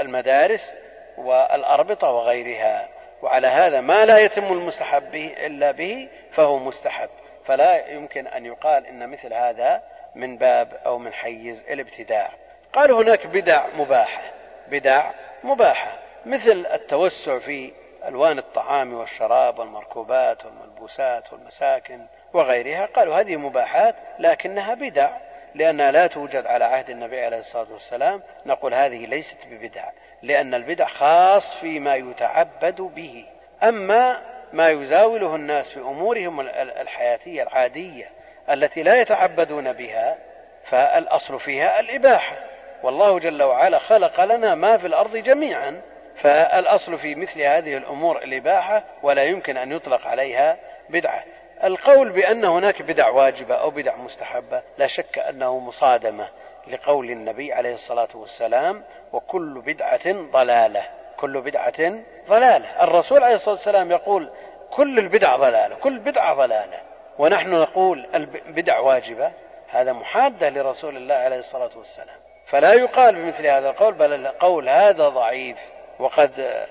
المدارس 0.00 0.72
والأربطة 1.16 2.10
وغيرها. 2.10 2.88
وعلى 3.22 3.46
هذا 3.46 3.80
ما 3.80 4.06
لا 4.06 4.18
يتم 4.18 4.44
المستحب 4.44 5.10
به 5.10 5.34
إلا 5.46 5.70
به 5.70 6.08
فهو 6.32 6.58
مستحب. 6.58 7.10
فلا 7.44 7.88
يمكن 7.88 8.26
أن 8.26 8.46
يقال 8.46 8.86
إن 8.86 9.08
مثل 9.08 9.34
هذا 9.34 9.82
من 10.14 10.36
باب 10.38 10.80
أو 10.86 10.98
من 10.98 11.12
حيز 11.12 11.64
الابتداع. 11.70 12.30
قال 12.72 12.92
هناك 12.92 13.26
بدع 13.26 13.66
مباحة. 13.76 14.22
بدع 14.68 15.10
مباحة. 15.44 15.98
مثل 16.26 16.66
التوسع 16.72 17.38
في 17.38 17.72
ألوان 18.08 18.38
الطعام 18.38 18.94
والشراب 18.94 19.58
والمركوبات 19.58 20.44
والملبوسات 20.44 21.32
والمساكن. 21.32 22.06
وغيرها 22.34 22.86
قالوا 22.86 23.20
هذه 23.20 23.36
مباحات 23.36 23.94
لكنها 24.18 24.74
بدع 24.74 25.10
لأنها 25.54 25.90
لا 25.90 26.06
توجد 26.06 26.46
على 26.46 26.64
عهد 26.64 26.90
النبي 26.90 27.24
عليه 27.24 27.38
الصلاة 27.38 27.72
والسلام 27.72 28.22
نقول 28.46 28.74
هذه 28.74 29.06
ليست 29.06 29.38
ببدع 29.50 29.84
لأن 30.22 30.54
البدع 30.54 30.86
خاص 30.86 31.54
فيما 31.54 31.94
يتعبد 31.94 32.80
به. 32.80 33.24
أما 33.62 34.22
ما 34.52 34.68
يزاوله 34.68 35.34
الناس 35.34 35.68
في 35.68 35.80
أمورهم 35.80 36.40
الحياتية 36.80 37.42
العادية 37.42 38.10
التي 38.50 38.82
لا 38.82 39.00
يتعبدون 39.00 39.72
بها 39.72 40.18
فالأصل 40.64 41.40
فيها 41.40 41.80
الإباحة. 41.80 42.36
والله 42.82 43.18
جل 43.18 43.42
وعلا 43.42 43.78
خلق 43.78 44.24
لنا 44.24 44.54
ما 44.54 44.78
في 44.78 44.86
الأرض 44.86 45.16
جميعا 45.16 45.82
فالأصل 46.16 46.98
في 46.98 47.14
مثل 47.14 47.40
هذه 47.40 47.76
الأمور 47.76 48.18
الإباحة 48.22 48.84
ولا 49.02 49.22
يمكن 49.22 49.56
أن 49.56 49.72
يطلق 49.72 50.06
عليها 50.06 50.56
بدعة. 50.88 51.24
القول 51.64 52.10
بأن 52.10 52.44
هناك 52.44 52.82
بدع 52.82 53.08
واجبة 53.08 53.54
أو 53.54 53.70
بدع 53.70 53.96
مستحبة 53.96 54.62
لا 54.78 54.86
شك 54.86 55.18
أنه 55.18 55.58
مصادمة 55.58 56.28
لقول 56.68 57.10
النبي 57.10 57.52
عليه 57.52 57.74
الصلاة 57.74 58.08
والسلام 58.14 58.84
وكل 59.12 59.60
بدعة 59.60 60.12
ضلالة. 60.12 60.88
كل 61.16 61.40
بدعة 61.40 62.02
ضلالة. 62.28 62.84
الرسول 62.84 63.22
عليه 63.22 63.34
الصلاة 63.34 63.54
والسلام 63.54 63.90
يقول 63.90 64.30
كل 64.70 64.98
البدع 64.98 65.36
ضلالة 65.36 65.74
كل 65.74 65.98
بدعة 65.98 66.34
ضلالة. 66.34 66.80
ونحن 67.18 67.50
نقول 67.50 68.06
البدع 68.14 68.78
واجبة. 68.78 69.32
هذا 69.68 69.92
محادة 69.92 70.48
لرسول 70.48 70.96
الله 70.96 71.14
عليه 71.14 71.38
الصلاة 71.38 71.70
والسلام. 71.76 72.16
فلا 72.46 72.72
يقال 72.74 73.14
بمثل 73.14 73.46
هذا 73.46 73.70
القول 73.70 73.94
بل 73.94 74.12
القول 74.12 74.68
هذا 74.68 75.08
ضعيف. 75.08 75.58
وقد 75.98 76.66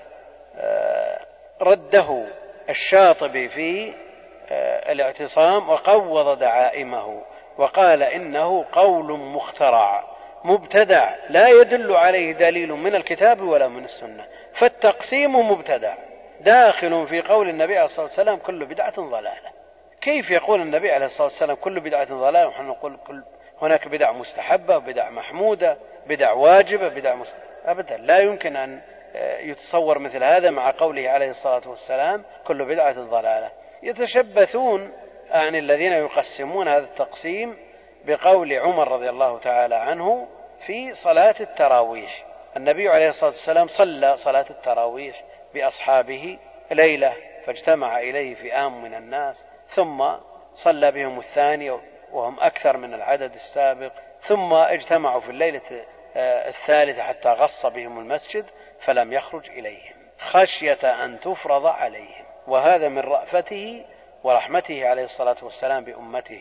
آه، 0.56 1.20
رده 1.60 2.26
الشاطبي 2.70 3.48
في 3.48 3.94
الاعتصام 4.92 5.68
وقوض 5.68 6.38
دعائمه 6.38 7.22
وقال 7.58 8.02
إنه 8.02 8.64
قول 8.72 9.18
مخترع 9.18 10.04
مبتدع 10.44 11.14
لا 11.28 11.48
يدل 11.48 11.96
عليه 11.96 12.32
دليل 12.32 12.72
من 12.72 12.94
الكتاب 12.94 13.40
ولا 13.40 13.68
من 13.68 13.84
السنة 13.84 14.26
فالتقسيم 14.54 15.50
مبتدع. 15.50 15.94
داخل 16.40 17.06
في 17.08 17.20
قول 17.20 17.48
النبي 17.48 17.74
عليه 17.74 17.84
الصلاة 17.84 18.06
والسلام 18.06 18.36
كل 18.36 18.64
بدعة 18.64 19.00
ضلالة. 19.00 19.50
كيف 20.00 20.30
يقول 20.30 20.60
النبي 20.60 20.90
عليه 20.90 21.06
الصلاة 21.06 21.26
والسلام 21.26 21.56
كل 21.56 21.80
بدعة 21.80 22.04
ضلالة؟ 22.04 22.46
ونحن 22.46 22.66
نقول 22.66 22.96
كل 23.06 23.22
هناك 23.62 23.88
بدع 23.88 24.12
مستحبة 24.12 24.78
بدع 24.78 25.10
محمودة 25.10 25.76
بدع 26.06 26.32
واجبة 26.32 26.88
بدع 26.88 27.14
مست... 27.14 27.34
ابدا. 27.66 27.96
لا 27.96 28.18
يمكن 28.18 28.56
أن 28.56 28.80
آه، 29.16 29.38
يتصور 29.38 29.98
مثل 29.98 30.24
هذا 30.24 30.50
مع 30.50 30.70
قوله 30.70 31.10
عليه 31.10 31.30
الصلاة 31.30 31.62
والسلام 31.66 32.24
كل 32.46 32.64
بدعة 32.64 32.92
ضلالة. 32.92 33.50
يتشبثون 33.82 34.92
يعني 35.30 35.58
الذين 35.58 35.92
يقسمون 35.92 36.68
هذا 36.68 36.84
التقسيم 36.84 37.56
بقول 38.04 38.52
عمر 38.52 38.92
رضي 38.92 39.10
الله 39.10 39.38
تعالى 39.38 39.74
عنه 39.74 40.28
في 40.66 40.94
صلاة 40.94 41.34
التراويح. 41.40 42.24
النبي 42.56 42.88
عليه 42.88 43.08
الصلاة 43.08 43.30
والسلام 43.30 43.68
صلى 43.68 44.16
صلاة 44.16 44.46
التراويح 44.50 45.24
بأصحابه 45.54 46.38
ليلة 46.70 47.14
فاجتمع 47.46 47.98
إليه 48.00 48.34
فئام 48.34 48.82
من 48.82 48.94
الناس 48.94 49.36
ثم 49.68 50.04
صلى 50.54 50.90
بهم 50.90 51.18
الثاني 51.18 51.70
وهم 52.12 52.40
أكثر 52.40 52.76
من 52.76 52.94
العدد 52.94 53.34
السابق 53.34 53.92
ثم 54.20 54.52
اجتمعوا 54.52 55.20
في 55.20 55.30
الليلة 55.30 55.84
آه، 56.16 56.48
الثالثة 56.48 57.02
حتى 57.02 57.28
غص 57.28 57.66
بهم 57.66 57.98
المسجد 57.98 58.46
فلم 58.80 59.12
يخرج 59.12 59.50
إليهم. 59.50 59.94
خشية 60.18 61.04
أن 61.04 61.20
تفرض 61.20 61.66
عليهم. 61.66 62.31
وهذا 62.46 62.88
من 62.88 62.98
رأفته 62.98 63.84
ورحمته 64.24 64.88
عليه 64.88 65.04
الصلاة 65.04 65.36
والسلام 65.42 65.84
بأمته. 65.84 66.40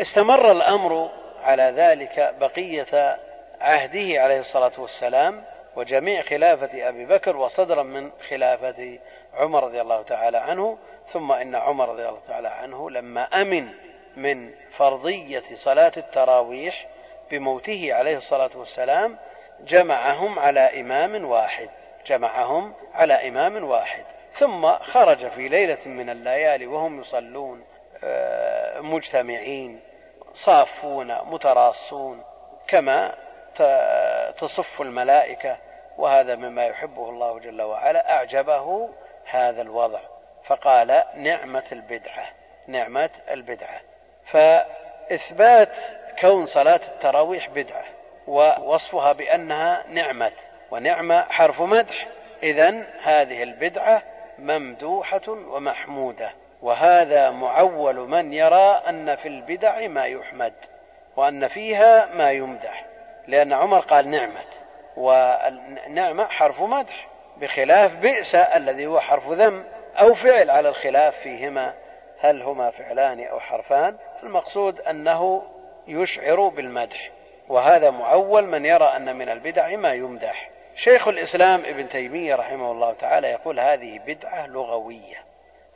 استمر 0.00 0.50
الأمر 0.50 1.10
على 1.42 1.62
ذلك 1.62 2.34
بقية 2.40 3.18
عهده 3.60 4.22
عليه 4.22 4.40
الصلاة 4.40 4.72
والسلام 4.78 5.44
وجميع 5.76 6.22
خلافة 6.22 6.88
أبي 6.88 7.06
بكر 7.06 7.36
وصدرا 7.36 7.82
من 7.82 8.10
خلافة 8.28 8.98
عمر 9.34 9.64
رضي 9.64 9.80
الله 9.80 10.02
تعالى 10.02 10.38
عنه 10.38 10.78
ثم 11.08 11.32
إن 11.32 11.54
عمر 11.54 11.88
رضي 11.88 12.08
الله 12.08 12.20
تعالى 12.28 12.48
عنه 12.48 12.90
لما 12.90 13.22
أمن 13.22 13.68
من 14.16 14.50
فرضية 14.76 15.44
صلاة 15.54 15.92
التراويح 15.96 16.86
بموته 17.30 17.94
عليه 17.94 18.16
الصلاة 18.16 18.50
والسلام 18.54 19.18
جمعهم 19.60 20.38
على 20.38 20.80
إمام 20.80 21.24
واحد 21.24 21.68
جمعهم 22.06 22.74
على 22.94 23.28
إمام 23.28 23.64
واحد. 23.64 24.04
ثم 24.40 24.72
خرج 24.78 25.28
في 25.28 25.48
ليلة 25.48 25.78
من 25.86 26.10
الليالي 26.10 26.66
وهم 26.66 27.00
يصلون 27.00 27.64
آه، 28.04 28.80
مجتمعين 28.80 29.80
صافون 30.34 31.18
متراصون 31.24 32.22
كما 32.68 33.14
تصف 34.38 34.80
الملائكة. 34.80 35.56
وهذا 35.98 36.36
مما 36.36 36.66
يحبه 36.66 37.08
الله 37.08 37.38
جل 37.38 37.62
وعلا. 37.62 38.12
أعجبه 38.12 38.90
هذا 39.24 39.62
الوضع. 39.62 40.00
فقال 40.44 41.02
نعمة 41.14 41.64
البدعة 41.72 42.26
نعمة 42.66 43.10
البدعة. 43.30 43.80
فإثبات 44.26 45.72
كون 46.20 46.46
صلاة 46.46 46.80
التراويح 46.88 47.48
بدعة 47.48 47.84
ووصفها 48.26 49.12
بأنها 49.12 49.84
نعمة. 49.88 50.32
ونعمة 50.70 51.22
حرف 51.22 51.60
مدح. 51.60 52.08
إذا 52.42 52.86
هذه 53.02 53.42
البدعة 53.42 54.02
ممدوحة 54.40 55.28
ومحمودة 55.28 56.32
وهذا 56.62 57.30
معول 57.30 57.96
من 57.96 58.32
يرى 58.32 58.82
أن 58.88 59.16
في 59.16 59.28
البدع 59.28 59.86
ما 59.86 60.04
يحمد 60.04 60.52
وأن 61.16 61.48
فيها 61.48 62.06
ما 62.14 62.30
يمدح 62.30 62.86
لأن 63.26 63.52
عمر 63.52 63.80
قال 63.80 64.10
نعمة 64.10 64.40
والنعمة 64.96 66.26
حرف 66.26 66.60
مدح 66.60 67.08
بخلاف 67.36 67.92
بئس 67.92 68.34
الذي 68.34 68.86
هو 68.86 69.00
حرف 69.00 69.28
ذم 69.28 69.64
أو 70.00 70.14
فعل 70.14 70.50
على 70.50 70.68
الخلاف 70.68 71.16
فيهما 71.16 71.74
هل 72.20 72.42
هما 72.42 72.70
فعلان 72.70 73.24
أو 73.24 73.40
حرفان؟ 73.40 73.96
المقصود 74.22 74.80
أنه 74.80 75.42
يشعر 75.88 76.48
بالمدح 76.48 77.10
وهذا 77.48 77.90
معول 77.90 78.46
من 78.46 78.64
يرى 78.64 78.84
أن 78.84 79.16
من 79.16 79.28
البدع 79.28 79.76
ما 79.76 79.92
يمدح. 79.92 80.50
شيخ 80.84 81.08
الإسلام 81.08 81.64
ابن 81.64 81.88
تيمية 81.88 82.34
رحمه 82.34 82.72
الله 82.72 82.92
تعالى 82.92 83.28
يقول 83.28 83.60
هذه 83.60 84.00
بدعة 84.06 84.46
لغوية. 84.46 85.24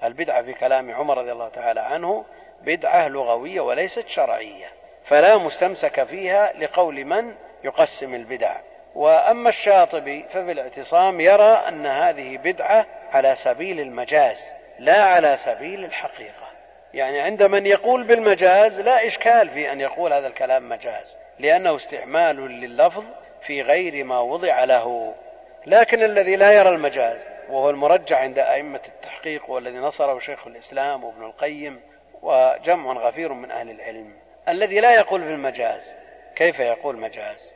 البدعة 0.04 0.42
في 0.42 0.52
كلام 0.52 0.94
عمر 0.94 1.18
رضي 1.18 1.32
الله 1.32 1.48
تعالى 1.48 1.80
عنه 1.80 2.24
بدعة 2.62 3.08
لغوية 3.08 3.60
وليست 3.60 4.08
شرعية 4.08 4.66
فلا 5.04 5.36
مستمسك 5.36 6.04
فيها 6.04 6.52
لقول 6.52 7.04
من 7.04 7.34
يقسم 7.64 8.14
البدع. 8.14 8.56
وأما 8.94 9.48
الشاطبي 9.48 10.24
ففي 10.28 10.52
الاعتصام 10.52 11.20
يرى 11.20 11.52
أن 11.68 11.86
هذه 11.86 12.38
بدعة 12.38 12.86
على 13.12 13.36
سبيل 13.36 13.80
المجاز 13.80 14.40
لا 14.78 15.00
على 15.00 15.36
سبيل 15.36 15.84
الحقيقة. 15.84 16.48
يعني 16.94 17.20
عند 17.20 17.42
من 17.42 17.66
يقول 17.66 18.04
بالمجاز 18.04 18.80
لا 18.80 19.06
إشكال 19.06 19.50
في 19.50 19.72
أن 19.72 19.80
يقول 19.80 20.12
هذا 20.12 20.26
الكلام 20.26 20.68
مجاز 20.68 21.16
لأنه 21.38 21.76
استعمال 21.76 22.36
لللفظ 22.36 23.04
في 23.46 23.62
غير 23.62 24.04
ما 24.04 24.20
وضع 24.20 24.64
له. 24.64 25.14
لكن 25.66 26.02
الذي 26.02 26.36
لا 26.36 26.52
يرى 26.52 26.68
المجاز 26.68 27.18
وهو 27.48 27.70
المرجع 27.70 28.18
عند 28.18 28.38
أئمة 28.38 28.80
التحقيق 28.88 29.50
والذي 29.50 29.78
نصره 29.78 30.18
شيخ 30.18 30.46
الإسلام 30.46 31.04
وابن 31.04 31.24
القيم 31.24 31.80
وجمع 32.22 32.92
غفير 32.92 33.32
من 33.32 33.50
أهل 33.50 33.70
العلم. 33.70 34.16
الذي 34.48 34.80
لا 34.80 34.94
يقول 34.94 35.20
بالمجاز 35.20 35.92
كيف 36.36 36.60
يقول 36.60 36.96
مجاز؟ 36.96 37.53